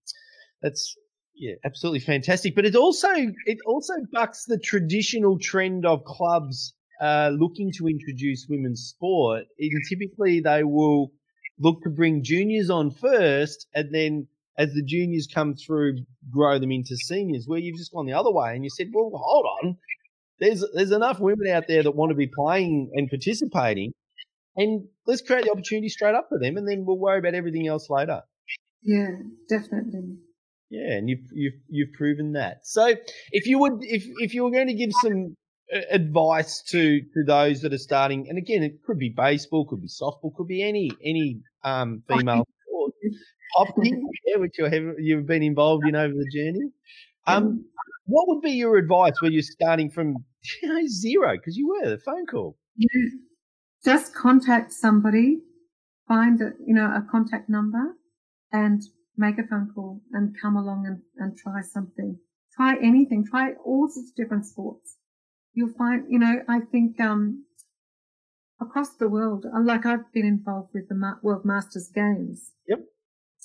that's, 0.62 0.97
yeah, 1.35 1.55
absolutely 1.65 2.01
fantastic. 2.01 2.55
But 2.55 2.65
it 2.65 2.77
also, 2.77 3.11
it 3.47 3.59
also 3.67 3.95
bucks 4.12 4.45
the 4.47 4.59
traditional 4.59 5.38
trend 5.38 5.87
of 5.87 6.05
clubs 6.05 6.75
uh, 7.03 7.31
looking 7.37 7.73
to 7.73 7.88
introduce 7.88 8.47
women's 8.49 8.83
sport, 8.83 9.45
and 9.59 9.83
typically 9.88 10.41
they 10.41 10.62
will 10.62 11.11
look 11.59 11.83
to 11.83 11.91
bring 11.91 12.23
juniors 12.23 12.71
on 12.71 12.93
first, 12.93 13.67
and 13.75 13.93
then 13.93 14.29
as 14.57 14.73
the 14.73 14.85
juniors 14.85 15.27
come 15.33 15.55
through, 15.55 15.97
grow 16.31 16.61
them 16.61 16.71
into 16.71 16.97
seniors. 16.97 17.45
Where 17.47 17.59
you've 17.59 17.77
just 17.77 17.93
gone 17.93 18.07
the 18.07 18.12
other 18.12 18.31
way, 18.31 18.55
and 18.55 18.62
you 18.62 18.71
said, 18.71 18.91
"Well, 18.95 19.11
hold 19.12 19.47
on, 19.62 19.77
there's 20.38 20.65
there's 20.75 20.93
enough 20.93 21.19
women 21.19 21.49
out 21.49 21.65
there 21.67 21.83
that 21.83 21.97
want 21.97 22.11
to 22.11 22.17
be 22.17 22.29
playing 22.29 22.93
and 22.95 23.11
participating, 23.11 23.93
and 24.57 24.87
let's 25.05 25.23
create 25.23 25.45
the 25.45 25.51
opportunity 25.51 25.88
straight 25.88 26.15
up 26.15 26.29
for 26.29 26.38
them, 26.38 26.57
and 26.57 26.69
then 26.69 26.85
we'll 26.87 26.99
worry 26.99 27.19
about 27.19 27.35
everything 27.35 27.67
else 27.67 27.91
later." 27.91 28.23
Yeah, 28.83 29.11
definitely. 29.49 30.19
Yeah, 30.71 30.99
and 30.99 31.09
you've 31.09 31.27
you've 31.33 31.61
you've 31.69 31.93
proven 31.95 32.33
that. 32.35 32.61
So, 32.62 32.95
if 33.33 33.47
you 33.47 33.59
would, 33.59 33.79
if 33.81 34.05
if 34.21 34.35
you 34.35 34.45
were 34.45 34.53
going 34.53 34.69
to 34.69 34.75
give 34.75 34.93
some 35.03 35.37
advice 35.91 36.63
to 36.63 37.01
to 37.01 37.25
those 37.27 37.61
that 37.63 37.73
are 37.73 37.79
starting? 37.79 38.29
And 38.29 38.39
again, 38.39 38.63
it 38.63 38.83
could 38.85 38.99
be 38.99 39.09
baseball, 39.09 39.67
could 39.67 39.81
be 39.81 39.89
softball, 39.89 40.35
could 40.35 40.49
be 40.49 40.63
any 40.63 40.91
any 41.05 41.41
um, 41.65 42.03
female 42.09 42.47
sport. 42.67 42.93
Hockey, 43.57 43.93
yeah, 44.27 44.37
which 44.37 44.59
you 44.59 44.65
have 44.65 44.95
you've 44.99 45.27
been 45.27 45.43
involved 45.43 45.87
in 45.87 45.97
over 45.97 46.15
the 46.15 46.31
journey. 46.35 46.71
Um, 47.27 47.65
what 48.07 48.27
would 48.29 48.43
be 48.43 48.53
your 48.53 48.77
advice 48.77 49.21
when 49.21 49.33
you're 49.33 49.43
starting 49.43 49.91
from 49.91 50.17
you 50.63 50.69
know, 50.69 50.87
zero? 50.89 51.33
Because 51.37 51.57
you 51.57 51.69
were 51.69 51.89
the 51.89 51.99
phone 51.99 52.27
call. 52.27 52.57
Just 53.85 54.15
contact 54.15 54.73
somebody, 54.73 55.39
find 56.09 56.41
a 56.41 56.53
you 56.65 56.75
know 56.75 56.87
a 56.87 57.07
contact 57.11 57.49
number, 57.49 57.97
and 58.53 58.83
make 59.17 59.39
a 59.39 59.47
phone 59.47 59.71
call 59.75 60.01
and 60.13 60.35
come 60.41 60.57
along 60.57 60.87
and, 60.87 61.01
and 61.19 61.37
try 61.37 61.61
something. 61.63 62.19
Try 62.57 62.77
anything. 62.83 63.25
Try 63.29 63.53
all 63.65 63.89
sorts 63.89 64.11
of 64.11 64.17
different 64.17 64.47
sports 64.47 64.97
you'll 65.55 65.75
find, 65.77 66.05
you 66.09 66.19
know, 66.19 66.43
I 66.49 66.61
think 66.61 67.01
um, 67.01 67.45
across 68.61 68.97
the 68.97 69.09
world, 69.09 69.45
uh, 69.47 69.61
like 69.62 69.87
I've 69.87 70.12
been 70.12 70.27
involved 70.27 70.71
with 70.75 70.88
the 70.88 71.19
World 71.23 71.45
Masters 71.45 71.91
Games. 71.95 72.53
Yep. 72.69 72.81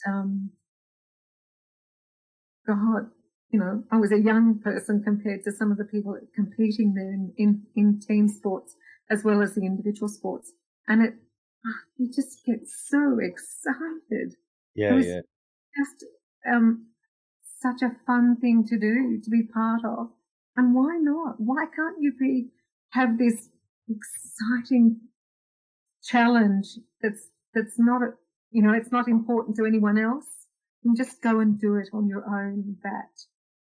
Um, 0.07 0.51
God, 2.65 3.09
you 3.49 3.59
know, 3.59 3.83
I 3.91 3.97
was 3.97 4.11
a 4.11 4.19
young 4.19 4.59
person 4.59 5.01
compared 5.03 5.43
to 5.45 5.51
some 5.51 5.71
of 5.71 5.77
the 5.77 5.85
people 5.85 6.17
competing 6.35 6.93
there 6.93 7.13
in, 7.13 7.33
in, 7.37 7.63
in 7.75 7.99
team 7.99 8.27
sports 8.27 8.75
as 9.09 9.23
well 9.23 9.41
as 9.41 9.55
the 9.55 9.65
individual 9.65 10.09
sports. 10.09 10.51
And 10.87 11.01
it, 11.01 11.13
ah, 11.65 11.81
you 11.97 12.07
just 12.13 12.45
get 12.45 12.67
so 12.67 13.17
excited. 13.21 14.35
Yeah, 14.75 14.97
yeah. 14.97 15.21
Just 15.75 16.05
um, 16.51 16.87
such 17.61 17.81
a 17.81 17.95
fun 18.05 18.37
thing 18.39 18.65
to 18.67 18.77
do, 18.77 19.19
to 19.23 19.29
be 19.29 19.43
part 19.43 19.83
of. 19.85 20.09
And 20.57 20.75
why 20.75 20.97
not? 20.99 21.35
Why 21.37 21.65
can't 21.73 21.97
you 22.01 22.13
be 22.19 22.47
have 22.89 23.17
this 23.17 23.49
exciting 23.89 24.99
challenge 26.03 26.67
that's 27.01 27.27
that's 27.53 27.77
not 27.77 28.01
you 28.51 28.61
know 28.61 28.73
it's 28.73 28.91
not 28.91 29.07
important 29.07 29.55
to 29.57 29.65
anyone 29.65 29.97
else 29.97 30.25
and 30.83 30.97
just 30.97 31.21
go 31.21 31.39
and 31.39 31.59
do 31.59 31.75
it 31.75 31.89
on 31.93 32.07
your 32.07 32.23
own 32.27 32.75
bat 32.81 33.11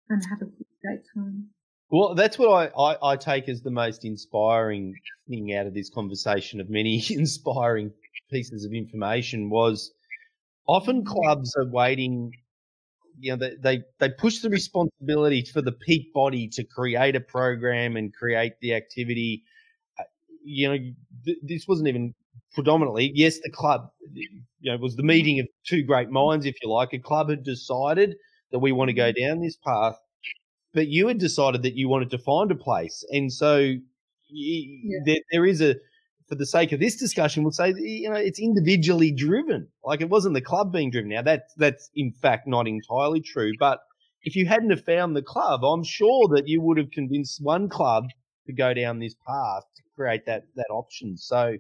and 0.09 0.23
have 0.29 0.43
a 0.43 0.51
great 0.83 1.01
time. 1.15 1.49
Well, 1.91 2.15
that's 2.15 2.39
what 2.39 2.49
I, 2.49 2.81
I, 2.81 3.13
I, 3.13 3.17
take 3.17 3.49
as 3.49 3.63
the 3.63 3.71
most 3.71 4.05
inspiring 4.05 4.95
thing 5.29 5.55
out 5.55 5.67
of 5.67 5.75
this 5.75 5.91
conversation 5.91 6.61
of 6.61 6.69
many 6.69 7.03
inspiring 7.11 7.93
pieces 8.31 8.65
of 8.65 8.73
information 8.73 9.51
was 9.51 9.93
often 10.67 11.03
mm-hmm. 11.03 11.13
clubs 11.13 11.55
are 11.57 11.71
waiting 11.71 12.33
you 13.19 13.33
know, 13.33 13.37
they, 13.37 13.57
they, 13.61 13.83
they 13.99 14.11
push 14.11 14.41
the 14.41 14.51
responsibility 14.51 15.43
for 15.45 15.63
the 15.63 15.73
peak 15.73 16.13
body 16.13 16.49
to 16.49 16.65
create 16.65 17.17
a 17.17 17.21
program 17.21 17.97
and 17.97 18.15
create 18.15 18.55
the 18.61 18.75
activity. 18.75 19.45
Uh, 19.99 20.05
you 20.45 20.69
know, 20.69 20.79
th- 21.25 21.39
this 21.43 21.67
wasn't 21.69 21.89
even 21.89 22.15
predominantly, 22.55 23.13
yes, 23.15 23.41
the 23.41 23.51
club, 23.51 23.91
you 24.13 24.29
know, 24.63 24.77
was 24.79 24.97
the 24.97 25.03
meeting 25.03 25.41
of 25.41 25.47
two 25.67 25.83
great 25.83 26.11
minds, 26.11 26.47
if 26.47 26.57
you 26.63 26.71
like. 26.71 26.93
A 26.93 26.99
club 26.99 27.29
had 27.31 27.43
decided 27.43 28.17
that 28.53 28.61
we 28.61 28.73
want 28.73 28.89
to 28.89 28.95
go 28.95 29.13
down 29.13 29.41
this 29.41 29.57
path. 29.57 29.97
But 30.73 30.89
you 30.89 31.07
had 31.09 31.19
decided 31.19 31.63
that 31.63 31.75
you 31.75 31.89
wanted 31.89 32.11
to 32.11 32.19
find 32.19 32.51
a 32.51 32.57
place, 32.57 33.05
and 33.11 33.33
so 33.33 33.75
yeah. 34.29 34.99
there, 35.07 35.19
there 35.31 35.47
is 35.47 35.61
a 35.61 35.77
for 36.29 36.35
the 36.37 36.47
sake 36.47 36.73
of 36.73 36.81
this 36.81 36.97
discussion, 36.97 37.43
we'll 37.43 37.53
say 37.53 37.75
you 37.77 38.09
know 38.09 38.17
it's 38.17 38.41
individually 38.41 39.13
driven. 39.13 39.69
Like 39.85 40.01
it 40.01 40.09
wasn't 40.09 40.35
the 40.35 40.41
club 40.41 40.73
being 40.73 40.91
driven. 40.91 41.11
Now 41.11 41.23
that's 41.23 41.53
that's 41.57 41.91
in 41.95 42.13
fact 42.13 42.47
not 42.47 42.67
entirely 42.67 43.21
true. 43.21 43.53
But 43.59 43.81
if 44.23 44.37
you 44.37 44.47
hadn't 44.47 44.71
have 44.71 44.85
found 44.85 45.15
the 45.15 45.23
club, 45.23 45.65
I'm 45.65 45.85
sure 45.85 46.29
that 46.35 46.49
you 46.49 46.63
would 46.63 46.79
have 46.79 46.91
convinced 46.91 47.41
one 47.43 47.69
club 47.69 48.05
to 48.47 48.53
go 48.53 48.73
down 48.75 48.99
this 48.99 49.15
path 49.27 49.65
to 49.77 49.83
create 49.95 50.27
that 50.27 50.45
that 50.57 50.69
option. 50.71 51.17
So, 51.17 51.37
uh, 51.39 51.57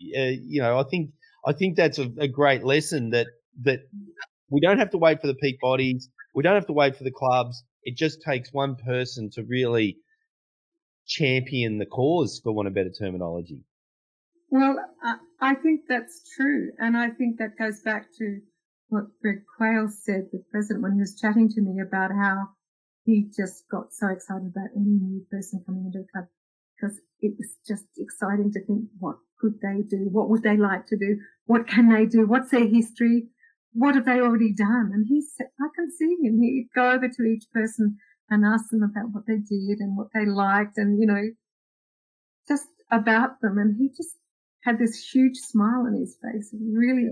you 0.00 0.60
know, 0.60 0.78
I 0.78 0.84
think 0.84 1.10
I 1.46 1.52
think 1.52 1.76
that's 1.76 1.98
a, 1.98 2.10
a 2.18 2.28
great 2.28 2.64
lesson 2.64 3.10
that 3.10 3.26
that 3.62 3.80
we 4.50 4.60
don't 4.60 4.78
have 4.78 4.90
to 4.90 4.98
wait 4.98 5.20
for 5.20 5.26
the 5.26 5.34
peak 5.34 5.58
bodies. 5.60 6.08
We 6.34 6.42
don't 6.42 6.54
have 6.54 6.66
to 6.66 6.72
wait 6.72 6.96
for 6.96 7.04
the 7.04 7.10
clubs. 7.10 7.62
It 7.84 7.96
just 7.96 8.22
takes 8.22 8.52
one 8.52 8.76
person 8.76 9.30
to 9.30 9.44
really 9.44 9.98
champion 11.06 11.78
the 11.78 11.86
cause, 11.86 12.40
for 12.42 12.52
want 12.52 12.68
of 12.68 12.74
better 12.74 12.90
terminology. 12.90 13.60
Well, 14.50 14.76
I, 15.40 15.54
think 15.56 15.82
that's 15.88 16.30
true. 16.36 16.70
And 16.78 16.96
I 16.96 17.10
think 17.10 17.38
that 17.38 17.58
goes 17.58 17.80
back 17.82 18.06
to 18.18 18.40
what 18.88 19.04
Greg 19.20 19.42
Quayle 19.56 19.88
said, 19.88 20.28
the 20.32 20.42
president, 20.50 20.82
when 20.82 20.94
he 20.94 21.00
was 21.00 21.18
chatting 21.20 21.48
to 21.48 21.60
me 21.60 21.80
about 21.80 22.10
how 22.12 22.48
he 23.04 23.28
just 23.36 23.64
got 23.70 23.92
so 23.92 24.08
excited 24.08 24.46
about 24.46 24.70
any 24.76 24.98
new 25.00 25.24
person 25.30 25.62
coming 25.66 25.86
into 25.86 26.00
the 26.00 26.08
club 26.12 26.26
because 26.76 27.00
it 27.20 27.34
was 27.38 27.56
just 27.66 27.84
exciting 27.98 28.52
to 28.52 28.64
think 28.64 28.84
what 28.98 29.16
could 29.40 29.60
they 29.60 29.82
do? 29.82 30.08
What 30.10 30.30
would 30.30 30.42
they 30.42 30.56
like 30.56 30.86
to 30.86 30.96
do? 30.96 31.18
What 31.46 31.66
can 31.66 31.88
they 31.88 32.06
do? 32.06 32.26
What's 32.26 32.50
their 32.50 32.66
history? 32.66 33.28
What 33.72 33.94
have 33.94 34.06
they 34.06 34.20
already 34.20 34.54
done? 34.54 34.90
And 34.94 35.06
he 35.08 35.20
said, 35.20 35.48
I 35.60 35.68
can 35.74 35.90
see 35.90 36.16
him. 36.22 36.40
He'd 36.40 36.68
go 36.74 36.92
over 36.92 37.08
to 37.08 37.22
each 37.24 37.44
person 37.52 37.98
and 38.30 38.44
ask 38.44 38.70
them 38.70 38.82
about 38.82 39.12
what 39.12 39.26
they 39.26 39.36
did 39.36 39.80
and 39.80 39.96
what 39.96 40.08
they 40.14 40.24
liked 40.24 40.78
and, 40.78 40.98
you 40.98 41.06
know, 41.06 41.22
just 42.48 42.68
about 42.90 43.40
them. 43.42 43.58
And 43.58 43.76
he 43.76 43.88
just 43.88 44.16
had 44.64 44.78
this 44.78 45.10
huge 45.10 45.36
smile 45.36 45.86
on 45.86 45.94
his 45.94 46.16
face, 46.22 46.54
really 46.54 47.08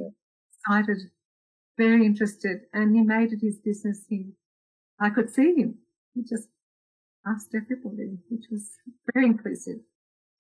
excited, 0.57 0.99
very 1.79 2.05
interested, 2.07 2.63
and 2.73 2.95
he 2.95 3.03
made 3.03 3.33
it 3.33 3.41
his 3.43 3.59
business. 3.59 4.05
He, 4.09 4.33
I 4.99 5.11
could 5.11 5.31
see 5.31 5.55
him. 5.55 5.77
He 6.15 6.23
just 6.23 6.49
asked 7.27 7.55
everybody, 7.55 8.19
which 8.31 8.45
was 8.51 8.71
very 9.13 9.27
inclusive. 9.27 9.81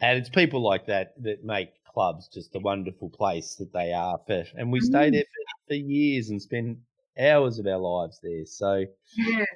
And 0.00 0.18
it's 0.18 0.30
people 0.30 0.62
like 0.62 0.86
that 0.86 1.14
that 1.22 1.44
make 1.44 1.68
clubs 1.84 2.28
just 2.28 2.54
a 2.56 2.58
wonderful 2.58 3.10
place 3.10 3.54
that 3.56 3.72
they 3.72 3.92
are 3.92 4.18
for. 4.26 4.44
And 4.56 4.72
we 4.72 4.80
mm. 4.80 4.84
stay 4.84 5.10
there 5.10 5.22
for, 5.22 5.68
for 5.68 5.74
years 5.74 6.30
and 6.30 6.40
spend 6.40 6.78
hours 7.18 7.58
of 7.58 7.66
our 7.66 7.78
lives 7.78 8.18
there. 8.22 8.46
So 8.46 8.84
yes. 9.16 9.46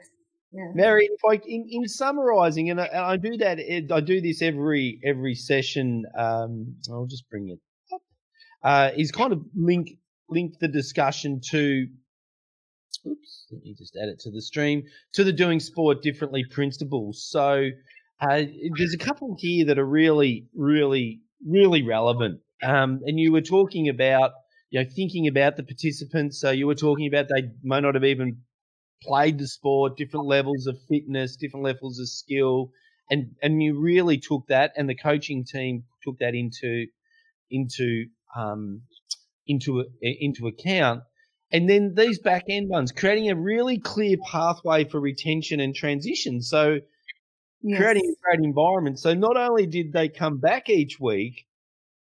Yeah. 0.57 0.73
Mary, 0.75 1.09
if 1.13 1.21
I 1.29 1.35
in, 1.47 1.67
in 1.71 1.87
summarising, 1.87 2.71
and 2.71 2.81
I, 2.81 2.87
and 2.87 3.01
I, 3.01 3.17
do 3.19 3.37
that, 3.37 3.59
I 3.93 4.01
do 4.01 4.21
this 4.23 4.41
every 4.41 4.99
every 5.05 5.35
session. 5.35 6.05
Um, 6.19 6.77
I'll 6.91 7.07
just 7.07 7.29
bring 7.29 7.51
it 7.51 7.61
up. 7.95 8.01
Uh, 8.63 8.91
is 8.97 9.13
kind 9.13 9.35
of 9.35 9.43
link 9.55 9.91
link 10.31 10.55
the 10.61 10.69
discussion 10.69 11.41
to. 11.51 11.87
Oops, 13.07 13.47
let 13.53 13.63
me 13.63 13.75
just 13.77 13.97
add 14.03 14.09
it 14.09 14.19
to 14.21 14.31
the 14.31 14.41
stream 14.41 14.83
to 15.13 15.25
the 15.25 15.33
doing 15.33 15.61
sport 15.61 16.03
differently 16.03 16.45
principles. 16.51 17.29
So 17.31 17.69
uh, 18.21 18.43
there's 18.79 18.95
a 18.95 18.99
couple 18.99 19.37
here 19.39 19.67
that 19.67 19.79
are 19.79 19.87
really, 19.87 20.49
really, 20.55 21.21
really 21.47 21.83
relevant. 21.83 22.41
Um, 22.63 23.01
and 23.05 23.21
you 23.21 23.31
were 23.31 23.43
talking 23.43 23.91
about, 23.91 24.33
you 24.71 24.83
know, 24.83 24.89
thinking 24.97 25.29
about 25.29 25.57
the 25.57 25.63
participants. 25.63 26.41
So 26.41 26.51
you 26.51 26.67
were 26.67 26.75
talking 26.75 27.07
about 27.07 27.29
they 27.29 27.51
may 27.63 27.81
not 27.81 27.95
have 27.95 28.05
even 28.05 28.39
played 29.03 29.39
the 29.39 29.47
sport, 29.47 29.97
different 29.97 30.27
levels 30.27 30.67
of 30.67 30.79
fitness, 30.89 31.37
different 31.37 31.65
levels 31.65 31.99
of 31.99 32.09
skill, 32.09 32.71
and 33.11 33.35
and 33.43 33.63
you 33.63 33.79
really 33.79 34.19
took 34.19 34.47
that, 34.49 34.73
and 34.77 34.89
the 34.89 34.95
coaching 34.95 35.45
team 35.45 35.85
took 36.03 36.19
that 36.19 36.35
into 36.35 36.87
into 37.51 38.07
um, 38.37 38.83
into 39.47 39.85
into 40.03 40.47
account. 40.47 41.03
And 41.53 41.71
then 41.71 41.95
these 41.95 42.19
back 42.19 42.45
end 42.49 42.69
ones, 42.69 42.91
creating 42.91 43.31
a 43.31 43.37
really 43.37 43.79
clear 43.79 44.17
pathway 44.25 44.85
for 44.85 44.99
retention 45.01 45.61
and 45.61 45.75
transition. 45.75 46.43
So 46.43 46.81
yes. 47.63 47.81
creating 47.81 48.03
a 48.03 48.21
great 48.23 48.45
environment. 48.45 48.99
So 48.99 49.15
not 49.15 49.37
only 49.37 49.67
did 49.67 49.93
they 49.93 50.09
come 50.09 50.39
back 50.39 50.69
each 50.69 50.99
week, 51.01 51.47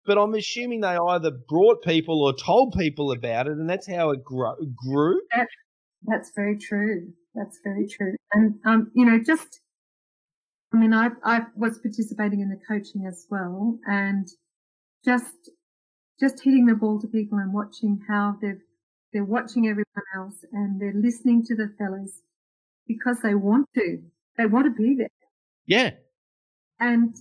but 0.07 0.19
I'm 0.19 0.35
assuming 0.35 0.81
they 0.81 0.97
either 0.97 1.31
brought 1.31 1.83
people 1.83 2.23
or 2.23 2.35
told 2.35 2.75
people 2.79 3.13
about 3.13 3.47
it, 3.47 3.53
and 3.53 3.69
that's 3.69 3.87
how 3.87 4.11
it 4.11 4.23
grow, 4.25 4.55
grew. 4.75 5.21
That's 5.35 5.51
very 6.35 6.59
true. 6.59 7.13
That's 7.35 7.59
very 7.65 7.87
true. 7.87 8.15
And, 8.33 8.55
um, 8.65 8.91
you 8.95 9.05
know, 9.05 9.19
just, 9.25 9.61
I 10.73 10.77
mean, 10.77 10.93
I, 10.93 11.11
I 11.25 11.43
was 11.57 11.79
participating 11.79 12.41
in 12.41 12.49
the 12.49 12.61
coaching 12.69 13.07
as 13.07 13.27
well 13.31 13.79
and 13.87 14.29
just, 15.05 15.51
just 16.21 16.43
hitting 16.43 16.67
the 16.67 16.75
ball 16.75 17.01
to 17.01 17.09
people 17.09 17.39
and 17.39 17.53
watching 17.53 18.01
how 18.07 18.37
they've, 18.41 18.61
they're 19.13 19.25
watching 19.25 19.67
everyone 19.67 20.05
else 20.17 20.45
and 20.53 20.81
they're 20.81 20.95
listening 20.95 21.45
to 21.47 21.57
the 21.57 21.73
fellas 21.79 22.23
because 22.87 23.21
they 23.23 23.35
want 23.35 23.69
to. 23.75 24.03
They 24.37 24.47
want 24.47 24.67
to 24.67 24.71
be 24.71 24.97
there. 24.97 25.09
Yeah. 25.67 25.91
And, 26.81 27.17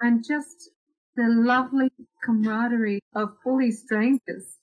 and 0.00 0.24
just 0.26 0.70
the 1.16 1.28
lovely 1.28 1.90
camaraderie 2.24 3.00
of 3.14 3.36
fully 3.42 3.70
strangers 3.70 4.58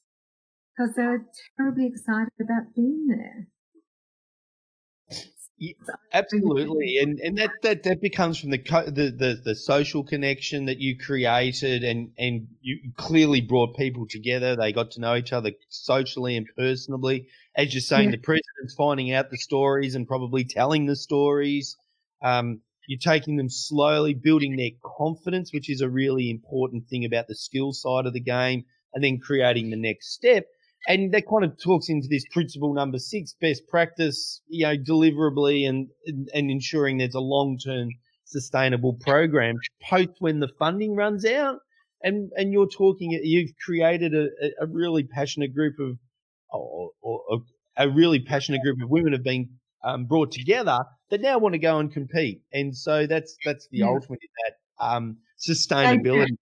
because 0.75 0.95
they're 0.95 1.25
terribly 1.57 1.85
excited 1.87 2.33
about 2.39 2.73
being 2.75 3.07
there. 3.07 3.47
Yeah, 5.61 5.73
absolutely, 6.11 6.97
and 7.03 7.19
and 7.19 7.37
that, 7.37 7.51
that 7.61 7.83
that 7.83 8.01
becomes 8.01 8.39
from 8.39 8.49
the, 8.49 8.57
the 8.57 9.11
the 9.11 9.41
the 9.45 9.55
social 9.55 10.03
connection 10.03 10.65
that 10.65 10.79
you 10.79 10.97
created, 10.97 11.83
and 11.83 12.13
and 12.17 12.47
you 12.61 12.79
clearly 12.97 13.41
brought 13.41 13.75
people 13.77 14.07
together. 14.09 14.55
They 14.55 14.73
got 14.73 14.89
to 14.91 15.01
know 15.01 15.15
each 15.15 15.31
other 15.31 15.51
socially 15.69 16.35
and 16.35 16.47
personally. 16.57 17.27
As 17.55 17.75
you're 17.75 17.81
saying, 17.81 18.05
yeah. 18.05 18.15
the 18.15 18.23
president's 18.23 18.73
finding 18.75 19.13
out 19.13 19.29
the 19.29 19.37
stories 19.37 19.93
and 19.93 20.07
probably 20.07 20.45
telling 20.45 20.87
the 20.87 20.95
stories. 20.95 21.77
Um, 22.23 22.61
you're 22.87 22.97
taking 22.97 23.37
them 23.37 23.49
slowly, 23.49 24.15
building 24.15 24.55
their 24.55 24.71
confidence, 24.83 25.53
which 25.53 25.69
is 25.69 25.81
a 25.81 25.89
really 25.89 26.31
important 26.31 26.87
thing 26.87 27.05
about 27.05 27.27
the 27.27 27.35
skill 27.35 27.71
side 27.71 28.07
of 28.07 28.13
the 28.13 28.19
game, 28.19 28.65
and 28.95 29.03
then 29.03 29.19
creating 29.19 29.69
the 29.69 29.77
next 29.77 30.11
step 30.11 30.45
and 30.87 31.13
that 31.13 31.23
kind 31.29 31.43
of 31.43 31.61
talks 31.61 31.89
into 31.89 32.07
this 32.09 32.23
principle 32.31 32.73
number 32.73 32.97
six 32.97 33.35
best 33.39 33.67
practice 33.69 34.41
you 34.47 34.65
know 34.65 34.75
deliverably 34.75 35.67
and 35.67 35.87
and 36.33 36.51
ensuring 36.51 36.97
there's 36.97 37.15
a 37.15 37.19
long-term 37.19 37.89
sustainable 38.31 38.93
program 38.93 39.57
post 39.89 40.09
when 40.19 40.39
the 40.39 40.47
funding 40.57 40.95
runs 40.95 41.25
out. 41.25 41.59
And 42.03 42.31
and 42.35 42.51
you're 42.51 42.67
talking 42.67 43.11
you've 43.23 43.51
created 43.63 44.15
a, 44.15 44.27
a 44.59 44.65
really 44.65 45.03
passionate 45.03 45.53
group 45.53 45.75
of 45.79 45.99
or, 46.51 46.89
or, 47.01 47.21
or, 47.29 47.39
a 47.77 47.87
really 47.89 48.19
passionate 48.19 48.61
group 48.63 48.81
of 48.81 48.89
women 48.89 49.13
have 49.13 49.23
been 49.23 49.49
um, 49.83 50.05
brought 50.05 50.31
together 50.31 50.79
that 51.09 51.21
now 51.21 51.37
want 51.37 51.53
to 51.53 51.59
go 51.59 51.77
and 51.77 51.93
compete. 51.93 52.41
And 52.51 52.75
so 52.75 53.05
that's 53.05 53.37
that's 53.45 53.67
the 53.71 53.79
yeah. 53.79 53.87
ultimate 53.87 54.19
that 54.19 54.85
um, 54.85 55.17
sustainability 55.39 56.35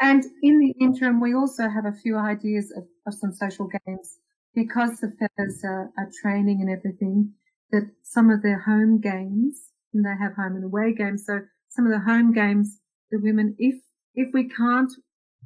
and 0.00 0.24
in 0.42 0.58
the 0.58 0.74
interim, 0.80 1.20
we 1.20 1.34
also 1.34 1.68
have 1.68 1.84
a 1.86 1.96
few 2.02 2.16
ideas 2.16 2.72
of, 2.76 2.84
of 3.06 3.14
some 3.14 3.32
social 3.32 3.68
games 3.86 4.18
because 4.54 5.00
the 5.00 5.12
fellas 5.18 5.62
are, 5.64 5.90
are, 5.98 6.10
training 6.22 6.60
and 6.60 6.70
everything. 6.70 7.32
That 7.70 7.90
some 8.02 8.30
of 8.30 8.42
their 8.42 8.60
home 8.60 9.00
games, 9.00 9.70
and 9.92 10.04
they 10.04 10.14
have 10.20 10.34
home 10.34 10.54
and 10.54 10.64
away 10.64 10.94
games. 10.94 11.24
So 11.26 11.40
some 11.68 11.86
of 11.86 11.92
the 11.92 11.98
home 11.98 12.32
games, 12.32 12.78
the 13.10 13.18
women, 13.18 13.56
if 13.58 13.76
if 14.14 14.32
we 14.32 14.48
can't 14.48 14.92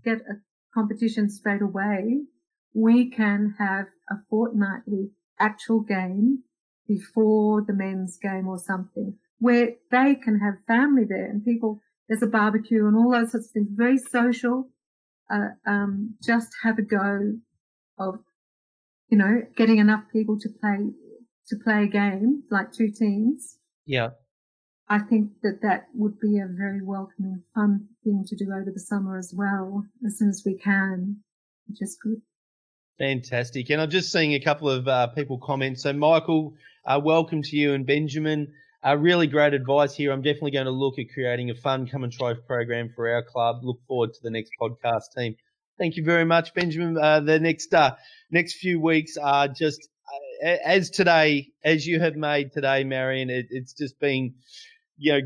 get 0.04 0.18
a 0.18 0.40
competition 0.74 1.30
straight 1.30 1.62
away, 1.62 2.22
we 2.74 3.10
can 3.10 3.54
have 3.58 3.86
a 4.10 4.16
fortnightly 4.28 5.10
actual 5.38 5.80
game 5.80 6.42
before 6.86 7.62
the 7.66 7.72
men's 7.72 8.18
game 8.18 8.48
or 8.48 8.58
something 8.58 9.16
where 9.38 9.70
they 9.90 10.14
can 10.14 10.40
have 10.40 10.66
family 10.66 11.04
there 11.08 11.26
and 11.26 11.44
people 11.44 11.80
there's 12.08 12.22
a 12.22 12.26
barbecue 12.26 12.86
and 12.86 12.96
all 12.96 13.10
those 13.10 13.32
sorts 13.32 13.48
of 13.48 13.52
things. 13.52 13.68
Very 13.72 13.98
social. 13.98 14.70
Uh, 15.30 15.48
um, 15.66 16.14
just 16.22 16.48
have 16.62 16.78
a 16.78 16.82
go 16.82 17.34
of, 17.98 18.20
you 19.10 19.18
know, 19.18 19.42
getting 19.56 19.78
enough 19.78 20.04
people 20.12 20.38
to 20.40 20.48
play 20.60 20.90
to 21.48 21.56
play 21.64 21.84
a 21.84 21.86
game 21.86 22.42
like 22.50 22.72
two 22.72 22.90
teams. 22.90 23.58
Yeah. 23.86 24.10
I 24.90 25.00
think 25.00 25.32
that 25.42 25.60
that 25.62 25.88
would 25.94 26.18
be 26.18 26.38
a 26.38 26.46
very 26.46 26.82
welcoming, 26.82 27.42
fun 27.54 27.88
thing 28.04 28.24
to 28.26 28.36
do 28.36 28.50
over 28.50 28.70
the 28.72 28.80
summer 28.80 29.18
as 29.18 29.34
well, 29.36 29.84
as 30.06 30.18
soon 30.18 30.30
as 30.30 30.42
we 30.46 30.56
can, 30.56 31.18
which 31.66 31.82
is 31.82 31.98
good. 32.02 32.22
Fantastic. 32.98 33.68
And 33.70 33.82
I'm 33.82 33.90
just 33.90 34.10
seeing 34.10 34.32
a 34.32 34.40
couple 34.40 34.70
of 34.70 34.88
uh, 34.88 35.08
people 35.08 35.38
comment. 35.38 35.78
So, 35.78 35.92
Michael, 35.92 36.54
uh, 36.86 37.00
welcome 37.02 37.42
to 37.42 37.56
you 37.56 37.74
and 37.74 37.86
Benjamin. 37.86 38.52
Uh, 38.86 38.96
really 38.96 39.26
great 39.26 39.54
advice 39.54 39.94
here. 39.94 40.12
I'm 40.12 40.22
definitely 40.22 40.52
going 40.52 40.66
to 40.66 40.70
look 40.70 40.98
at 40.98 41.06
creating 41.12 41.50
a 41.50 41.54
fun 41.54 41.86
come 41.86 42.04
and 42.04 42.12
try 42.12 42.34
program 42.34 42.90
for 42.94 43.08
our 43.08 43.22
club. 43.22 43.64
Look 43.64 43.80
forward 43.86 44.14
to 44.14 44.22
the 44.22 44.30
next 44.30 44.52
podcast 44.60 45.12
team. 45.16 45.36
Thank 45.78 45.96
you 45.96 46.04
very 46.04 46.24
much, 46.24 46.54
Benjamin. 46.54 46.96
Uh, 46.96 47.20
the 47.20 47.38
next 47.40 47.74
uh, 47.74 47.96
next 48.30 48.54
few 48.54 48.80
weeks 48.80 49.16
are 49.16 49.48
just 49.48 49.88
as 50.64 50.90
today, 50.90 51.48
as 51.64 51.86
you 51.86 52.00
have 52.00 52.16
made 52.16 52.52
today, 52.52 52.84
Marion, 52.84 53.30
it, 53.30 53.46
it's 53.50 53.72
just 53.72 53.98
been, 54.00 54.34
you 54.98 55.12
know, 55.12 55.20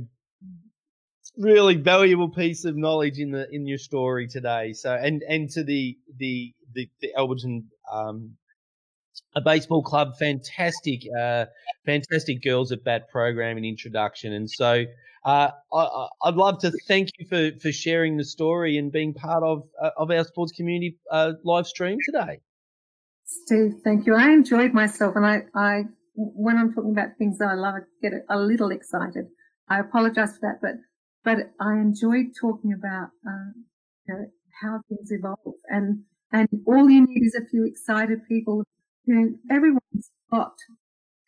really 1.38 1.76
valuable 1.76 2.28
piece 2.28 2.64
of 2.64 2.76
knowledge 2.76 3.18
in 3.18 3.30
the 3.30 3.48
in 3.50 3.66
your 3.66 3.78
story 3.78 4.26
today. 4.28 4.72
So, 4.72 4.94
and 4.94 5.22
and 5.28 5.48
to 5.50 5.64
the 5.64 5.96
the 6.18 6.53
the, 6.74 6.88
the 7.00 7.12
Alfredton 7.16 7.64
um, 7.90 8.36
a 9.35 9.41
baseball 9.41 9.83
club, 9.83 10.18
fantastic, 10.18 11.03
uh, 11.18 11.47
fantastic 11.87 12.43
girls 12.43 12.72
at 12.72 12.85
bat 12.85 13.09
program 13.11 13.57
and 13.57 13.64
introduction. 13.66 14.33
And 14.33 14.51
so 14.51 14.85
uh, 15.24 15.51
I, 15.72 16.09
would 16.24 16.37
love 16.37 16.59
to 16.61 16.72
thank 16.89 17.11
you 17.18 17.26
for, 17.26 17.59
for 17.61 17.72
sharing 17.72 18.16
the 18.16 18.24
story 18.24 18.76
and 18.76 18.91
being 18.91 19.14
part 19.14 19.43
of 19.43 19.62
uh, 19.80 19.91
of 19.97 20.11
our 20.11 20.24
sports 20.24 20.53
community 20.53 20.99
uh, 21.11 21.33
live 21.45 21.66
stream 21.66 21.99
today. 22.05 22.41
Steve, 23.24 23.74
thank 23.85 24.07
you. 24.07 24.14
I 24.14 24.30
enjoyed 24.30 24.74
myself, 24.74 25.14
and 25.16 25.24
I, 25.24 25.43
I 25.55 25.85
when 26.14 26.59
I'm 26.59 26.74
talking 26.74 26.91
about 26.91 27.16
things 27.18 27.39
that 27.39 27.49
I 27.49 27.55
love, 27.55 27.74
I 27.74 27.78
get 28.03 28.12
a 28.28 28.39
little 28.39 28.70
excited. 28.70 29.26
I 29.68 29.78
apologize 29.78 30.37
for 30.39 30.41
that, 30.43 30.59
but 30.61 30.74
but 31.24 31.53
I 31.61 31.74
enjoyed 31.74 32.33
talking 32.39 32.72
about 32.72 33.09
uh, 33.26 33.53
you 34.09 34.14
know, 34.14 34.24
how 34.61 34.80
things 34.89 35.11
evolve, 35.12 35.55
and 35.68 36.03
and 36.33 36.49
all 36.66 36.91
you 36.91 37.07
need 37.07 37.22
is 37.24 37.37
a 37.37 37.47
few 37.49 37.64
excited 37.64 38.26
people 38.28 38.64
who 39.07 39.38
everyone's 39.50 40.11
got 40.30 40.55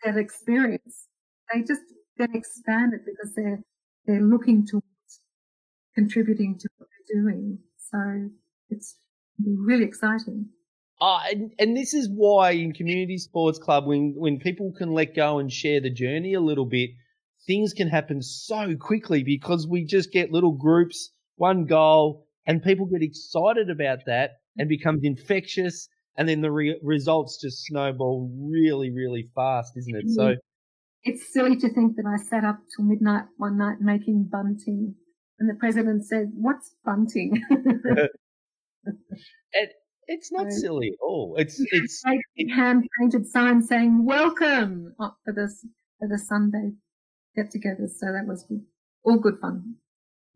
that 0.05 0.17
experience. 0.17 1.09
They 1.53 1.63
just 1.63 1.83
get 2.19 2.35
expanded 2.35 3.01
because 3.05 3.35
they're 3.35 3.63
they're 4.07 4.23
looking 4.23 4.67
towards 4.67 5.21
contributing 5.95 6.59
to 6.59 6.69
what 6.77 6.89
they're 6.91 7.23
doing. 7.23 7.59
So 7.79 8.31
it's 8.71 8.97
really 9.43 9.85
exciting. 9.85 10.49
Uh, 11.01 11.21
and, 11.31 11.53
and 11.59 11.77
this 11.77 11.93
is 11.93 12.09
why 12.09 12.53
in 12.53 12.73
community 12.73 13.19
sports 13.19 13.59
club, 13.59 13.87
when 13.87 14.15
when 14.17 14.39
people 14.39 14.73
can 14.77 14.93
let 14.93 15.15
go 15.15 15.39
and 15.39 15.53
share 15.53 15.81
the 15.81 15.91
journey 15.91 16.35
a 16.35 16.41
little 16.41 16.67
bit, 16.67 16.91
things 17.47 17.73
can 17.73 17.89
happen 17.89 18.23
so 18.23 18.75
quickly 18.77 19.23
because 19.23 19.67
we 19.67 19.85
just 19.85 20.13
get 20.13 20.33
little 20.33 20.53
groups, 20.53 21.11
one 21.37 21.65
goal, 21.65 22.27
and 22.47 22.63
people 22.63 22.87
get 22.87 23.03
excited 23.03 23.71
about 23.71 23.99
that 24.07 24.39
and 24.57 24.69
becomes 24.69 25.03
infectious 25.03 25.89
and 26.17 26.29
then 26.29 26.41
the 26.41 26.51
re- 26.51 26.81
results 26.83 27.41
just 27.41 27.65
snowball 27.65 28.31
really, 28.39 28.91
really 28.91 29.29
fast, 29.35 29.77
isn't 29.77 29.97
it? 29.97 30.11
So 30.11 30.23
mm. 30.23 30.37
it's 31.03 31.33
silly 31.33 31.57
to 31.57 31.69
think 31.69 31.97
that 31.97 32.07
I 32.07 32.17
sat 32.23 32.45
up 32.45 32.59
till 32.75 32.85
midnight 32.85 33.25
one 33.37 33.59
night 33.59 33.81
making 33.81 34.29
bunting, 34.31 34.95
and 35.39 35.49
the 35.49 35.55
president 35.55 36.07
said, 36.07 36.31
"What's 36.35 36.75
bunting?" 36.85 37.43
it, 39.53 39.71
it's 40.07 40.31
not 40.33 40.53
so, 40.53 40.59
silly 40.59 40.89
at 40.89 41.05
all. 41.05 41.35
It's 41.39 41.61
it's 41.71 42.03
hand 42.55 42.85
painted 43.01 43.27
sign 43.27 43.63
saying 43.63 44.05
"Welcome" 44.05 44.95
oh, 45.01 45.15
for 45.25 45.33
this 45.33 45.67
for 45.99 46.09
the 46.09 46.19
Sunday 46.19 46.73
get 47.35 47.51
together. 47.51 47.89
So 47.89 48.07
that 48.07 48.27
was 48.27 48.47
all 49.05 49.19
good 49.19 49.39
fun. 49.41 49.77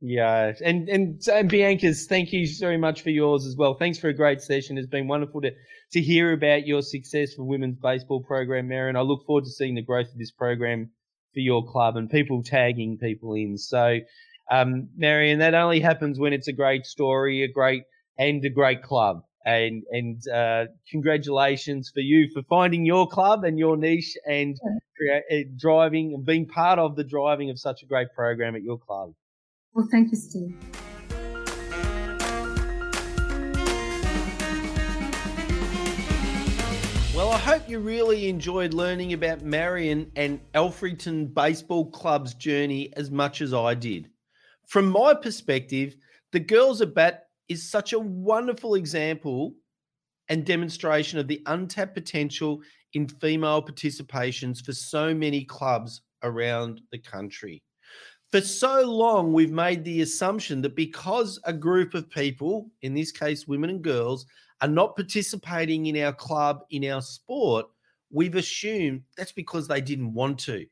Yeah, 0.01 0.53
and 0.65 0.89
and 0.89 1.21
and 1.27 1.51
Bianca's, 1.51 2.07
thank 2.07 2.33
you 2.33 2.47
very 2.61 2.79
much 2.79 3.03
for 3.03 3.11
yours 3.11 3.45
as 3.47 3.57
well. 3.57 3.75
Thanks 3.75 3.99
for 3.99 4.09
a 4.09 4.15
great 4.15 4.41
session. 4.41 4.79
It's 4.79 4.87
been 4.87 5.09
wonderful 5.09 5.41
to 5.41 5.51
to 5.93 6.01
hear 6.01 6.33
about 6.33 6.69
your 6.69 6.83
success 6.83 7.35
for 7.35 7.43
women's 7.43 7.79
baseball 7.79 8.23
program, 8.23 8.69
Marion. 8.69 8.95
I 8.95 9.01
look 9.01 9.27
forward 9.27 9.45
to 9.45 9.51
seeing 9.51 9.75
the 9.75 9.83
growth 9.83 10.07
of 10.13 10.19
this 10.19 10.31
program 10.31 10.91
for 11.35 11.41
your 11.41 11.67
club 11.67 11.97
and 11.97 12.09
people 12.09 12.45
tagging 12.45 12.99
people 12.99 13.35
in. 13.35 13.59
So, 13.59 13.99
um, 14.53 14.89
Marion, 14.97 15.41
that 15.41 15.55
only 15.55 15.81
happens 15.81 16.19
when 16.21 16.33
it's 16.33 16.49
a 16.49 16.53
great 16.53 16.87
story, 16.87 17.43
a 17.43 17.49
great 17.49 17.83
and 18.17 18.45
a 18.45 18.51
great 18.51 18.85
club. 18.85 19.23
And 19.45 19.83
and 19.91 20.23
uh, 20.29 20.67
congratulations 20.93 21.91
for 21.93 22.01
you 22.01 22.29
for 22.33 22.43
finding 22.45 22.87
your 22.87 23.09
club 23.09 23.43
and 23.43 23.59
your 23.59 23.77
niche 23.77 24.17
and 24.25 24.57
uh, 25.13 25.37
driving 25.57 26.15
and 26.15 26.25
being 26.25 26.47
part 26.47 26.79
of 26.79 26.95
the 26.95 27.05
driving 27.05 27.51
of 27.51 27.59
such 27.59 27.83
a 27.83 27.87
great 27.87 28.09
program 28.15 28.55
at 28.55 28.63
your 28.63 28.79
club. 28.79 29.15
Well, 29.79 29.87
thank 29.93 30.11
you, 30.11 30.17
Steve. 30.17 30.57
Well, 37.15 37.31
I 37.31 37.39
hope 37.39 37.69
you 37.69 37.79
really 37.79 38.29
enjoyed 38.29 38.75
learning 38.75 39.13
about 39.13 39.43
Marion 39.43 40.11
and 40.17 40.41
Alfredton 40.53 41.33
Baseball 41.33 41.93
Club's 41.93 42.35
journey 42.35 42.93
as 42.97 43.13
much 43.13 43.41
as 43.41 43.55
I 43.55 43.75
did. 43.75 44.11
From 44.67 44.91
my 44.91 45.15
perspective, 45.15 45.95
the 46.33 46.41
Girls 46.41 46.81
at 46.81 46.93
Bat 46.93 47.29
is 47.49 47.71
such 47.71 47.93
a 47.93 48.01
wonderful 48.01 48.75
example 48.75 49.55
and 50.29 50.45
demonstration 50.45 51.21
of 51.21 51.29
the 51.29 51.41
untapped 51.47 51.95
potential 51.95 52.63
in 52.95 53.07
female 53.07 53.63
participations 53.63 54.61
for 54.61 54.73
so 54.73 55.15
many 55.15 55.45
clubs 55.45 56.01
around 56.25 56.81
the 56.91 56.99
country 56.99 57.63
for 58.31 58.41
so 58.41 58.83
long, 58.83 59.33
we've 59.33 59.51
made 59.51 59.85
the 59.85 60.03
assumption 60.03 60.61
that 60.63 60.77
because 60.77 61.41
a 61.45 61.53
group 61.53 61.95
of 61.95 62.11
people, 62.11 62.71
in 62.83 62.95
this 62.95 63.11
case, 63.11 63.47
women 63.47 63.71
and 63.71 63.83
girls, 63.83 64.27
are 64.61 64.69
not 64.69 64.97
participating 64.97 65.87
in 65.87 66.03
our 66.03 66.13
club, 66.13 66.61
in 66.71 66.85
our 66.91 67.01
sport, 67.01 67.67
we've 68.11 68.35
assumed 68.35 69.03
that's 69.17 69.33
because 69.33 69.69
they 69.69 69.81
didn't 69.81 70.13
want 70.13 70.39
to. 70.41 70.67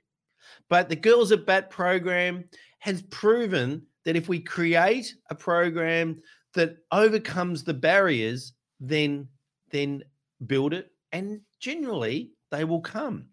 But 0.68 0.88
the 0.88 0.96
Girls 0.96 1.32
at 1.32 1.46
Bat 1.46 1.70
program 1.70 2.44
has 2.80 3.02
proven 3.02 3.82
that 4.04 4.16
if 4.16 4.28
we 4.28 4.40
create 4.40 5.14
a 5.30 5.34
program 5.34 6.20
that 6.54 6.76
overcomes 6.92 7.64
the 7.64 7.74
barriers, 7.74 8.52
then 8.80 9.28
then 9.70 10.02
build 10.46 10.72
it 10.72 10.92
and 11.12 11.40
generally 11.58 12.32
they 12.50 12.64
will 12.64 12.80
come. 12.80 13.26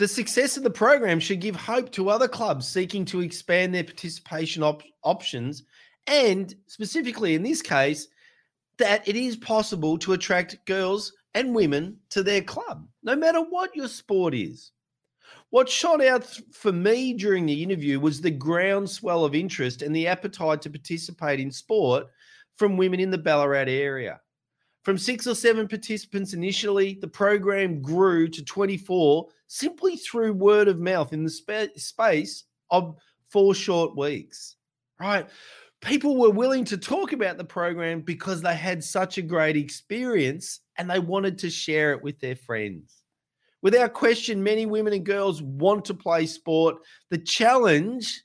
The 0.00 0.08
success 0.08 0.56
of 0.56 0.62
the 0.62 0.70
program 0.70 1.20
should 1.20 1.42
give 1.42 1.54
hope 1.54 1.92
to 1.92 2.08
other 2.08 2.26
clubs 2.26 2.66
seeking 2.66 3.04
to 3.04 3.20
expand 3.20 3.74
their 3.74 3.84
participation 3.84 4.62
op- 4.62 4.82
options, 5.04 5.64
and 6.06 6.54
specifically 6.68 7.34
in 7.34 7.42
this 7.42 7.60
case, 7.60 8.08
that 8.78 9.06
it 9.06 9.14
is 9.14 9.36
possible 9.36 9.98
to 9.98 10.14
attract 10.14 10.64
girls 10.64 11.12
and 11.34 11.54
women 11.54 11.98
to 12.08 12.22
their 12.22 12.40
club, 12.40 12.88
no 13.02 13.14
matter 13.14 13.42
what 13.42 13.76
your 13.76 13.88
sport 13.88 14.32
is. 14.32 14.72
What 15.50 15.68
shot 15.68 16.02
out 16.02 16.24
for 16.50 16.72
me 16.72 17.12
during 17.12 17.44
the 17.44 17.62
interview 17.62 18.00
was 18.00 18.22
the 18.22 18.30
groundswell 18.30 19.26
of 19.26 19.34
interest 19.34 19.82
and 19.82 19.94
the 19.94 20.06
appetite 20.06 20.62
to 20.62 20.70
participate 20.70 21.40
in 21.40 21.52
sport 21.52 22.06
from 22.56 22.78
women 22.78 23.00
in 23.00 23.10
the 23.10 23.18
Ballarat 23.18 23.68
area. 23.68 24.18
From 24.82 24.96
six 24.96 25.26
or 25.26 25.34
seven 25.34 25.68
participants 25.68 26.32
initially, 26.32 26.98
the 27.00 27.08
program 27.08 27.82
grew 27.82 28.28
to 28.28 28.42
24 28.42 29.28
simply 29.46 29.96
through 29.96 30.32
word 30.32 30.68
of 30.68 30.80
mouth 30.80 31.12
in 31.12 31.22
the 31.22 31.30
spa- 31.30 31.66
space 31.76 32.44
of 32.70 32.96
four 33.28 33.54
short 33.54 33.96
weeks, 33.96 34.56
right? 34.98 35.28
People 35.82 36.16
were 36.16 36.30
willing 36.30 36.64
to 36.64 36.78
talk 36.78 37.12
about 37.12 37.36
the 37.36 37.44
program 37.44 38.00
because 38.00 38.40
they 38.40 38.54
had 38.54 38.82
such 38.82 39.18
a 39.18 39.22
great 39.22 39.56
experience 39.56 40.60
and 40.76 40.90
they 40.90 40.98
wanted 40.98 41.38
to 41.38 41.50
share 41.50 41.92
it 41.92 42.02
with 42.02 42.18
their 42.20 42.36
friends. 42.36 43.02
Without 43.62 43.92
question, 43.92 44.42
many 44.42 44.64
women 44.64 44.94
and 44.94 45.04
girls 45.04 45.42
want 45.42 45.84
to 45.86 45.94
play 45.94 46.24
sport. 46.24 46.76
The 47.10 47.18
challenge 47.18 48.22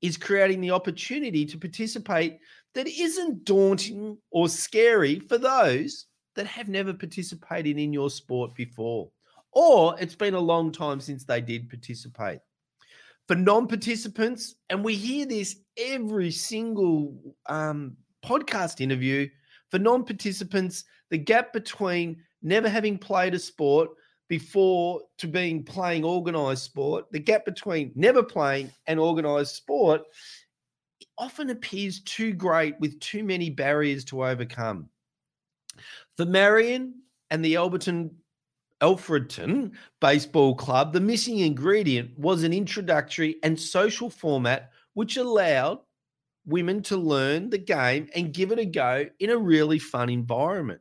is 0.00 0.16
creating 0.16 0.60
the 0.60 0.72
opportunity 0.72 1.46
to 1.46 1.58
participate 1.58 2.38
that 2.74 2.88
isn't 2.88 3.44
daunting 3.44 4.18
or 4.30 4.48
scary 4.48 5.20
for 5.20 5.38
those 5.38 6.06
that 6.34 6.46
have 6.46 6.68
never 6.68 6.94
participated 6.94 7.78
in 7.78 7.92
your 7.92 8.10
sport 8.10 8.54
before, 8.54 9.10
or 9.52 9.96
it's 10.00 10.14
been 10.14 10.34
a 10.34 10.40
long 10.40 10.72
time 10.72 11.00
since 11.00 11.24
they 11.24 11.40
did 11.40 11.68
participate. 11.68 12.40
For 13.28 13.34
non 13.36 13.68
participants, 13.68 14.56
and 14.70 14.84
we 14.84 14.94
hear 14.94 15.26
this 15.26 15.56
every 15.76 16.30
single 16.30 17.14
um, 17.46 17.96
podcast 18.24 18.80
interview, 18.80 19.28
for 19.70 19.78
non 19.78 20.04
participants, 20.04 20.84
the 21.10 21.18
gap 21.18 21.52
between 21.52 22.22
never 22.42 22.68
having 22.68 22.98
played 22.98 23.34
a 23.34 23.38
sport 23.38 23.90
before 24.28 25.02
to 25.18 25.28
being 25.28 25.62
playing 25.62 26.04
organized 26.04 26.62
sport, 26.62 27.04
the 27.12 27.18
gap 27.18 27.44
between 27.44 27.92
never 27.94 28.22
playing 28.22 28.70
and 28.86 28.98
organized 28.98 29.54
sport 29.54 30.02
often 31.18 31.50
appears 31.50 32.00
too 32.00 32.32
great 32.32 32.78
with 32.80 32.98
too 33.00 33.24
many 33.24 33.50
barriers 33.50 34.04
to 34.06 34.24
overcome. 34.24 34.88
For 36.16 36.26
Marion 36.26 37.02
and 37.30 37.44
the 37.44 37.54
Alberton 37.54 38.10
Alfredton 38.82 39.72
Baseball 40.00 40.56
Club, 40.56 40.92
the 40.92 41.00
missing 41.00 41.38
ingredient 41.38 42.18
was 42.18 42.42
an 42.42 42.52
introductory 42.52 43.36
and 43.42 43.58
social 43.58 44.10
format 44.10 44.70
which 44.94 45.16
allowed 45.16 45.78
women 46.44 46.82
to 46.82 46.96
learn 46.96 47.48
the 47.50 47.58
game 47.58 48.08
and 48.14 48.34
give 48.34 48.50
it 48.50 48.58
a 48.58 48.64
go 48.64 49.06
in 49.20 49.30
a 49.30 49.36
really 49.36 49.78
fun 49.78 50.10
environment. 50.10 50.80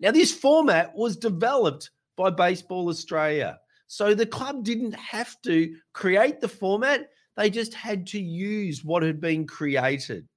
Now, 0.00 0.10
this 0.10 0.34
format 0.34 0.94
was 0.96 1.16
developed 1.16 1.90
by 2.16 2.30
Baseball 2.30 2.88
Australia. 2.88 3.60
So 3.86 4.14
the 4.14 4.26
club 4.26 4.64
didn't 4.64 4.94
have 4.94 5.40
to 5.42 5.74
create 5.92 6.40
the 6.40 6.48
format, 6.48 7.10
they 7.40 7.48
just 7.48 7.72
had 7.72 8.06
to 8.08 8.20
use 8.20 8.84
what 8.84 9.02
had 9.02 9.18
been 9.18 9.46
created. 9.46 10.28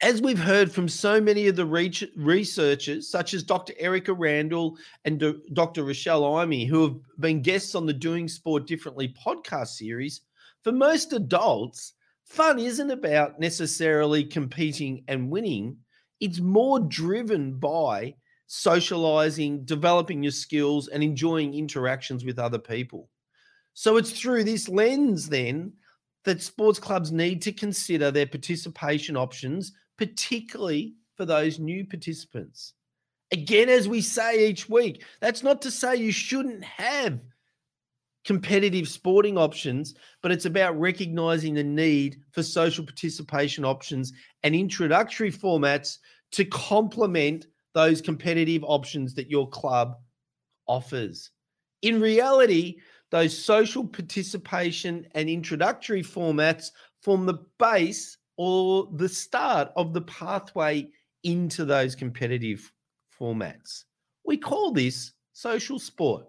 As 0.00 0.22
we've 0.22 0.38
heard 0.38 0.72
from 0.72 0.88
so 0.88 1.20
many 1.20 1.48
of 1.48 1.56
the 1.56 1.66
researchers, 2.16 3.10
such 3.10 3.34
as 3.34 3.42
Dr. 3.42 3.74
Erica 3.78 4.14
Randle 4.14 4.78
and 5.04 5.22
Dr. 5.52 5.84
Rochelle 5.84 6.36
Eime, 6.36 6.66
who 6.66 6.82
have 6.82 6.96
been 7.20 7.42
guests 7.42 7.74
on 7.74 7.84
the 7.84 7.92
Doing 7.92 8.26
Sport 8.26 8.66
Differently 8.66 9.14
podcast 9.22 9.68
series, 9.76 10.22
for 10.64 10.72
most 10.72 11.12
adults, 11.12 11.92
fun 12.24 12.58
isn't 12.58 12.90
about 12.90 13.38
necessarily 13.38 14.24
competing 14.24 15.04
and 15.08 15.30
winning. 15.30 15.76
It's 16.20 16.40
more 16.40 16.80
driven 16.80 17.58
by 17.58 18.14
socializing, 18.46 19.66
developing 19.66 20.22
your 20.22 20.32
skills, 20.32 20.88
and 20.88 21.02
enjoying 21.02 21.52
interactions 21.52 22.24
with 22.24 22.38
other 22.38 22.58
people. 22.58 23.10
So 23.78 23.96
it's 23.96 24.10
through 24.10 24.42
this 24.42 24.68
lens 24.68 25.28
then 25.28 25.72
that 26.24 26.42
sports 26.42 26.80
clubs 26.80 27.12
need 27.12 27.40
to 27.42 27.52
consider 27.52 28.10
their 28.10 28.26
participation 28.26 29.16
options, 29.16 29.70
particularly 29.96 30.94
for 31.14 31.24
those 31.24 31.60
new 31.60 31.86
participants. 31.86 32.72
Again, 33.30 33.68
as 33.68 33.86
we 33.86 34.00
say 34.00 34.48
each 34.48 34.68
week, 34.68 35.04
that's 35.20 35.44
not 35.44 35.62
to 35.62 35.70
say 35.70 35.94
you 35.94 36.10
shouldn't 36.10 36.64
have 36.64 37.20
competitive 38.24 38.88
sporting 38.88 39.38
options, 39.38 39.94
but 40.22 40.32
it's 40.32 40.46
about 40.46 40.76
recognizing 40.76 41.54
the 41.54 41.62
need 41.62 42.20
for 42.32 42.42
social 42.42 42.84
participation 42.84 43.64
options 43.64 44.12
and 44.42 44.56
introductory 44.56 45.30
formats 45.30 45.98
to 46.32 46.44
complement 46.46 47.46
those 47.74 48.00
competitive 48.00 48.64
options 48.64 49.14
that 49.14 49.30
your 49.30 49.48
club 49.48 49.94
offers. 50.66 51.30
In 51.82 52.00
reality, 52.00 52.78
those 53.10 53.36
social 53.36 53.86
participation 53.86 55.06
and 55.14 55.28
introductory 55.28 56.02
formats 56.02 56.70
form 57.02 57.26
the 57.26 57.38
base 57.58 58.18
or 58.36 58.88
the 58.94 59.08
start 59.08 59.70
of 59.76 59.92
the 59.92 60.02
pathway 60.02 60.88
into 61.24 61.64
those 61.64 61.94
competitive 61.94 62.72
formats. 63.18 63.84
We 64.24 64.36
call 64.36 64.72
this 64.72 65.12
social 65.32 65.78
sport. 65.78 66.26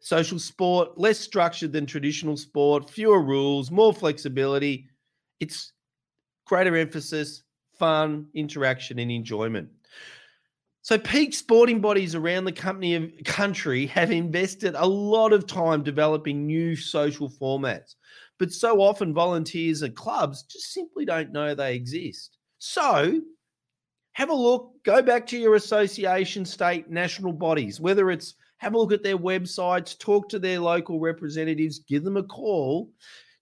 Social 0.00 0.38
sport, 0.38 0.98
less 0.98 1.18
structured 1.18 1.72
than 1.72 1.86
traditional 1.86 2.36
sport, 2.36 2.90
fewer 2.90 3.22
rules, 3.22 3.70
more 3.70 3.94
flexibility. 3.94 4.88
It's 5.38 5.72
greater 6.44 6.76
emphasis, 6.76 7.44
fun, 7.78 8.26
interaction, 8.34 8.98
and 8.98 9.12
enjoyment. 9.12 9.68
So, 10.84 10.98
peak 10.98 11.32
sporting 11.32 11.80
bodies 11.80 12.16
around 12.16 12.44
the 12.44 12.52
company 12.52 13.12
country 13.24 13.86
have 13.86 14.10
invested 14.10 14.74
a 14.74 14.86
lot 14.86 15.32
of 15.32 15.46
time 15.46 15.84
developing 15.84 16.44
new 16.44 16.74
social 16.74 17.30
formats, 17.30 17.94
but 18.40 18.52
so 18.52 18.80
often 18.80 19.14
volunteers 19.14 19.82
and 19.82 19.94
clubs 19.94 20.42
just 20.42 20.72
simply 20.72 21.04
don't 21.04 21.30
know 21.30 21.54
they 21.54 21.76
exist. 21.76 22.36
So, 22.58 23.20
have 24.14 24.30
a 24.30 24.34
look, 24.34 24.72
go 24.84 25.02
back 25.02 25.24
to 25.28 25.38
your 25.38 25.54
association, 25.54 26.44
state, 26.44 26.90
national 26.90 27.32
bodies, 27.32 27.80
whether 27.80 28.10
it's 28.10 28.34
have 28.58 28.74
a 28.74 28.78
look 28.78 28.92
at 28.92 29.04
their 29.04 29.18
websites, 29.18 29.96
talk 29.96 30.28
to 30.30 30.38
their 30.40 30.58
local 30.58 30.98
representatives, 30.98 31.78
give 31.78 32.02
them 32.02 32.16
a 32.16 32.22
call, 32.24 32.90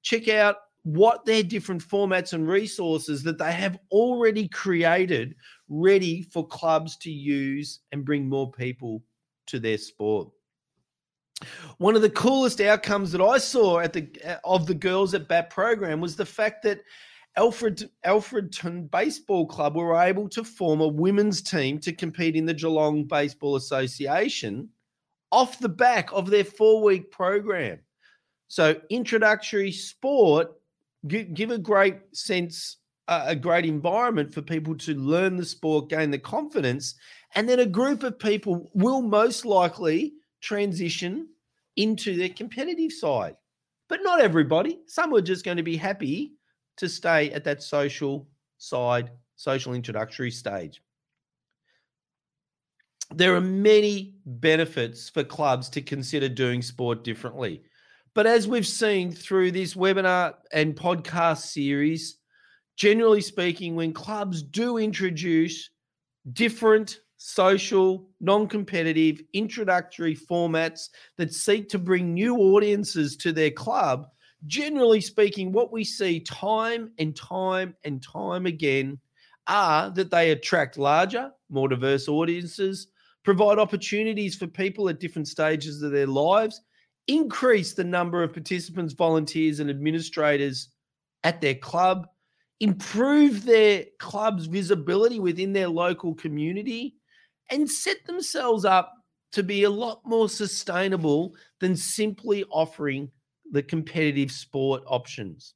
check 0.03 0.28
out 0.28 0.57
what 0.82 1.24
their 1.24 1.43
different 1.43 1.82
formats 1.82 2.32
and 2.32 2.49
resources 2.49 3.22
that 3.22 3.38
they 3.38 3.53
have 3.53 3.78
already 3.91 4.49
created 4.49 5.34
ready 5.70 6.22
for 6.22 6.46
clubs 6.46 6.96
to 6.98 7.10
use 7.10 7.80
and 7.92 8.04
bring 8.04 8.28
more 8.28 8.50
people 8.50 9.02
to 9.46 9.58
their 9.58 9.78
sport. 9.78 10.28
One 11.78 11.96
of 11.96 12.02
the 12.02 12.10
coolest 12.10 12.60
outcomes 12.60 13.12
that 13.12 13.22
I 13.22 13.38
saw 13.38 13.78
at 13.78 13.94
the 13.94 14.38
of 14.44 14.66
the 14.66 14.74
girls 14.74 15.14
at 15.14 15.28
BAT 15.28 15.48
program 15.48 16.00
was 16.00 16.14
the 16.14 16.26
fact 16.26 16.62
that 16.64 16.82
Alfred 17.36 17.88
Alfredton 18.04 18.90
Baseball 18.90 19.46
Club 19.46 19.76
were 19.76 19.96
able 19.96 20.28
to 20.28 20.44
form 20.44 20.82
a 20.82 20.88
women's 20.88 21.40
team 21.40 21.78
to 21.78 21.92
compete 21.92 22.36
in 22.36 22.44
the 22.44 22.52
Geelong 22.52 23.04
Baseball 23.04 23.56
Association 23.56 24.68
off 25.32 25.58
the 25.60 25.68
back 25.68 26.12
of 26.12 26.28
their 26.28 26.44
four 26.44 26.82
week 26.82 27.10
program. 27.10 27.78
So 28.48 28.80
introductory 28.90 29.72
sport 29.72 30.52
give, 31.06 31.32
give 31.34 31.50
a 31.50 31.58
great 31.58 31.98
sense, 32.12 32.78
uh, 32.78 32.89
a 33.11 33.34
great 33.34 33.66
environment 33.66 34.32
for 34.32 34.40
people 34.40 34.76
to 34.76 34.94
learn 34.94 35.36
the 35.36 35.44
sport, 35.44 35.88
gain 35.88 36.11
the 36.11 36.18
confidence, 36.18 36.94
and 37.34 37.48
then 37.48 37.58
a 37.58 37.66
group 37.66 38.02
of 38.04 38.18
people 38.18 38.70
will 38.72 39.02
most 39.02 39.44
likely 39.44 40.14
transition 40.40 41.28
into 41.76 42.16
their 42.16 42.28
competitive 42.28 42.92
side. 42.92 43.36
But 43.88 44.00
not 44.02 44.20
everybody. 44.20 44.78
Some 44.86 45.12
are 45.14 45.20
just 45.20 45.44
going 45.44 45.56
to 45.56 45.62
be 45.64 45.76
happy 45.76 46.34
to 46.76 46.88
stay 46.88 47.30
at 47.32 47.44
that 47.44 47.62
social 47.62 48.28
side, 48.58 49.11
social 49.34 49.74
introductory 49.74 50.30
stage. 50.30 50.80
There 53.12 53.34
are 53.34 53.40
many 53.40 54.14
benefits 54.24 55.08
for 55.08 55.24
clubs 55.24 55.68
to 55.70 55.82
consider 55.82 56.28
doing 56.28 56.62
sport 56.62 57.02
differently. 57.02 57.64
But 58.14 58.26
as 58.26 58.46
we've 58.46 58.66
seen 58.66 59.11
through 59.11 59.50
this 59.50 59.74
webinar 59.74 60.34
and 60.52 60.76
podcast 60.76 61.38
series, 61.38 62.19
generally 62.80 63.20
speaking, 63.20 63.76
when 63.76 63.92
clubs 63.92 64.42
do 64.42 64.78
introduce 64.78 65.68
different 66.32 67.00
social, 67.18 68.08
non 68.22 68.48
competitive, 68.48 69.20
introductory 69.34 70.16
formats 70.16 70.88
that 71.18 71.34
seek 71.34 71.68
to 71.68 71.78
bring 71.78 72.14
new 72.14 72.36
audiences 72.36 73.18
to 73.18 73.32
their 73.32 73.50
club, 73.50 74.06
generally 74.46 75.02
speaking, 75.02 75.52
what 75.52 75.70
we 75.70 75.84
see 75.84 76.20
time 76.20 76.90
and 76.98 77.14
time 77.14 77.76
and 77.84 78.02
time 78.02 78.46
again 78.46 78.98
are 79.46 79.90
that 79.90 80.10
they 80.10 80.30
attract 80.30 80.78
larger, 80.78 81.30
more 81.50 81.68
diverse 81.68 82.08
audiences, 82.08 82.86
provide 83.24 83.58
opportunities 83.58 84.34
for 84.34 84.46
people 84.46 84.88
at 84.88 85.00
different 85.00 85.28
stages 85.28 85.82
of 85.82 85.92
their 85.92 86.06
lives, 86.06 86.62
increase 87.08 87.74
the 87.74 87.84
number 87.84 88.22
of 88.22 88.32
participants, 88.32 88.94
volunteers, 88.94 89.60
and 89.60 89.68
administrators 89.68 90.70
at 91.24 91.42
their 91.42 91.56
club, 91.56 92.06
improve 92.61 93.44
their 93.44 93.86
club's 93.98 94.46
visibility 94.46 95.18
within 95.18 95.52
their 95.52 95.68
local 95.68 96.14
community, 96.14 96.96
and 97.50 97.68
set 97.68 98.04
themselves 98.06 98.64
up 98.64 98.94
to 99.32 99.42
be 99.42 99.64
a 99.64 99.70
lot 99.70 100.00
more 100.04 100.28
sustainable 100.28 101.34
than 101.61 101.76
simply 101.76 102.44
offering 102.50 103.11
the 103.52 103.62
competitive 103.62 104.30
sport 104.30 104.82
options. 104.86 105.54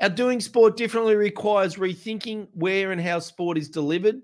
Our 0.00 0.08
doing 0.08 0.40
sport 0.40 0.76
differently 0.76 1.16
requires 1.16 1.76
rethinking 1.76 2.48
where 2.52 2.92
and 2.92 3.00
how 3.00 3.18
sport 3.18 3.58
is 3.58 3.68
delivered, 3.68 4.20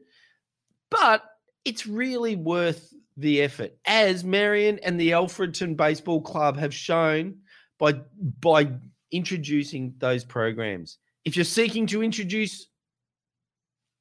but 0.91 1.22
it's 1.64 1.87
really 1.87 2.37
worth 2.37 2.93
the 3.16 3.43
effort, 3.43 3.76
as 3.87 4.24
Marion 4.24 4.78
and 4.82 4.99
the 4.99 5.11
Alfredton 5.11 5.76
Baseball 5.76 6.20
Club 6.20 6.57
have 6.57 6.74
shown 6.74 7.37
by 7.78 7.95
by 8.41 8.72
introducing 9.11 9.95
those 9.99 10.24
programs. 10.24 10.99
If 11.25 11.37
you're 11.37 11.45
seeking 11.45 11.87
to 11.89 12.03
introduce 12.03 12.66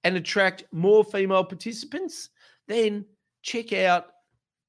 and 0.03 0.17
attract 0.17 0.65
more 0.71 1.03
female 1.03 1.43
participants, 1.43 2.29
then 2.67 3.05
check 3.41 3.73
out 3.73 4.07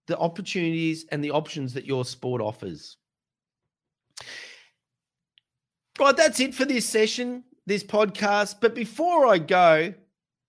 the 0.06 0.18
opportunities 0.18 1.06
and 1.10 1.24
the 1.24 1.30
options 1.30 1.72
that 1.74 1.86
your 1.86 2.04
sport 2.04 2.40
offers. 2.40 2.96
Right, 5.98 6.16
that's 6.16 6.40
it 6.40 6.54
for 6.54 6.64
this 6.64 6.88
session, 6.88 7.44
this 7.66 7.84
podcast. 7.84 8.56
But 8.60 8.74
before 8.74 9.26
I 9.26 9.38
go, 9.38 9.94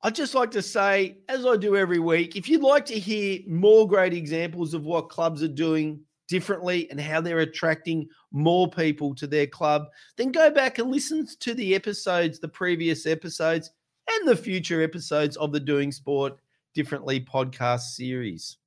I'd 0.01 0.15
just 0.15 0.35
like 0.35 0.51
to 0.51 0.61
say, 0.61 1.17
as 1.29 1.45
I 1.45 1.57
do 1.57 1.75
every 1.75 1.99
week, 1.99 2.35
if 2.35 2.49
you'd 2.49 2.61
like 2.61 2.85
to 2.87 2.99
hear 2.99 3.39
more 3.47 3.87
great 3.87 4.13
examples 4.13 4.73
of 4.73 4.85
what 4.85 5.09
clubs 5.09 5.41
are 5.41 5.47
doing 5.47 6.01
differently 6.27 6.89
and 6.89 6.99
how 6.99 7.21
they're 7.21 7.39
attracting 7.39 8.07
more 8.31 8.69
people 8.69 9.13
to 9.15 9.27
their 9.27 9.47
club, 9.47 9.87
then 10.17 10.31
go 10.31 10.49
back 10.49 10.79
and 10.79 10.91
listen 10.91 11.27
to 11.39 11.53
the 11.53 11.75
episodes, 11.75 12.39
the 12.39 12.47
previous 12.47 13.05
episodes, 13.05 13.71
and 14.09 14.27
the 14.27 14.35
future 14.35 14.83
episodes 14.83 15.37
of 15.37 15.51
the 15.51 15.59
Doing 15.59 15.91
Sport 15.91 16.37
Differently 16.73 17.21
podcast 17.21 17.93
series. 17.93 18.57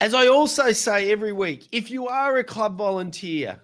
As 0.00 0.14
I 0.14 0.26
also 0.26 0.72
say 0.72 1.10
every 1.10 1.32
week, 1.32 1.68
if 1.72 1.90
you 1.90 2.08
are 2.08 2.36
a 2.36 2.44
club 2.44 2.76
volunteer 2.76 3.60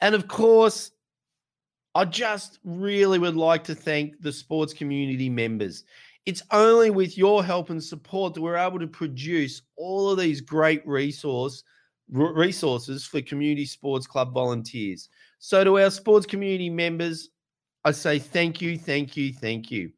And 0.00 0.14
of 0.14 0.28
course, 0.28 0.90
I 1.94 2.04
just 2.04 2.58
really 2.64 3.18
would 3.18 3.36
like 3.36 3.64
to 3.64 3.74
thank 3.74 4.20
the 4.20 4.32
sports 4.32 4.72
community 4.72 5.28
members. 5.28 5.84
It's 6.24 6.42
only 6.50 6.90
with 6.90 7.18
your 7.18 7.44
help 7.44 7.70
and 7.70 7.82
support 7.82 8.34
that 8.34 8.40
we're 8.40 8.56
able 8.56 8.78
to 8.78 8.86
produce 8.86 9.62
all 9.76 10.10
of 10.10 10.18
these 10.18 10.40
great 10.40 10.86
resource 10.86 11.64
resources 12.08 13.06
for 13.06 13.20
community 13.22 13.64
sports 13.64 14.06
club 14.06 14.32
volunteers. 14.32 15.08
So, 15.38 15.64
to 15.64 15.80
our 15.80 15.90
sports 15.90 16.26
community 16.26 16.70
members, 16.70 17.30
I 17.84 17.92
say 17.92 18.18
thank 18.18 18.60
you, 18.60 18.78
thank 18.78 19.16
you, 19.16 19.32
thank 19.32 19.70
you. 19.70 19.92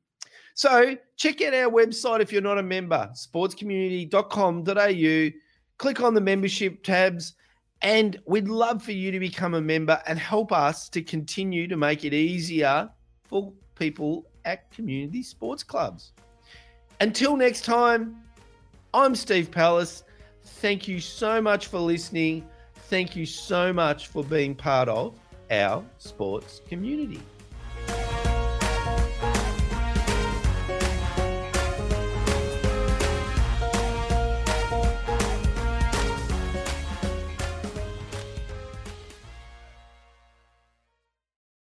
So, 0.54 0.96
check 1.16 1.42
out 1.42 1.52
our 1.52 1.70
website 1.70 2.20
if 2.20 2.32
you're 2.32 2.40
not 2.40 2.56
a 2.58 2.62
member, 2.62 3.10
sportscommunity.com.au. 3.12 5.38
Click 5.78 6.00
on 6.00 6.14
the 6.14 6.20
membership 6.20 6.84
tabs, 6.84 7.34
and 7.82 8.20
we'd 8.26 8.46
love 8.46 8.80
for 8.80 8.92
you 8.92 9.10
to 9.10 9.18
become 9.18 9.54
a 9.54 9.60
member 9.60 10.00
and 10.06 10.16
help 10.16 10.52
us 10.52 10.88
to 10.90 11.02
continue 11.02 11.66
to 11.66 11.76
make 11.76 12.04
it 12.04 12.14
easier 12.14 12.88
for 13.24 13.52
people 13.74 14.30
at 14.44 14.70
community 14.70 15.24
sports 15.24 15.64
clubs. 15.64 16.12
Until 17.00 17.36
next 17.36 17.64
time, 17.64 18.22
I'm 18.92 19.16
Steve 19.16 19.50
Pallas. 19.50 20.04
Thank 20.44 20.86
you 20.86 21.00
so 21.00 21.42
much 21.42 21.66
for 21.66 21.80
listening. 21.80 22.46
Thank 22.88 23.16
you 23.16 23.26
so 23.26 23.72
much 23.72 24.06
for 24.06 24.22
being 24.22 24.54
part 24.54 24.88
of 24.88 25.18
our 25.50 25.84
sports 25.98 26.60
community. 26.68 27.20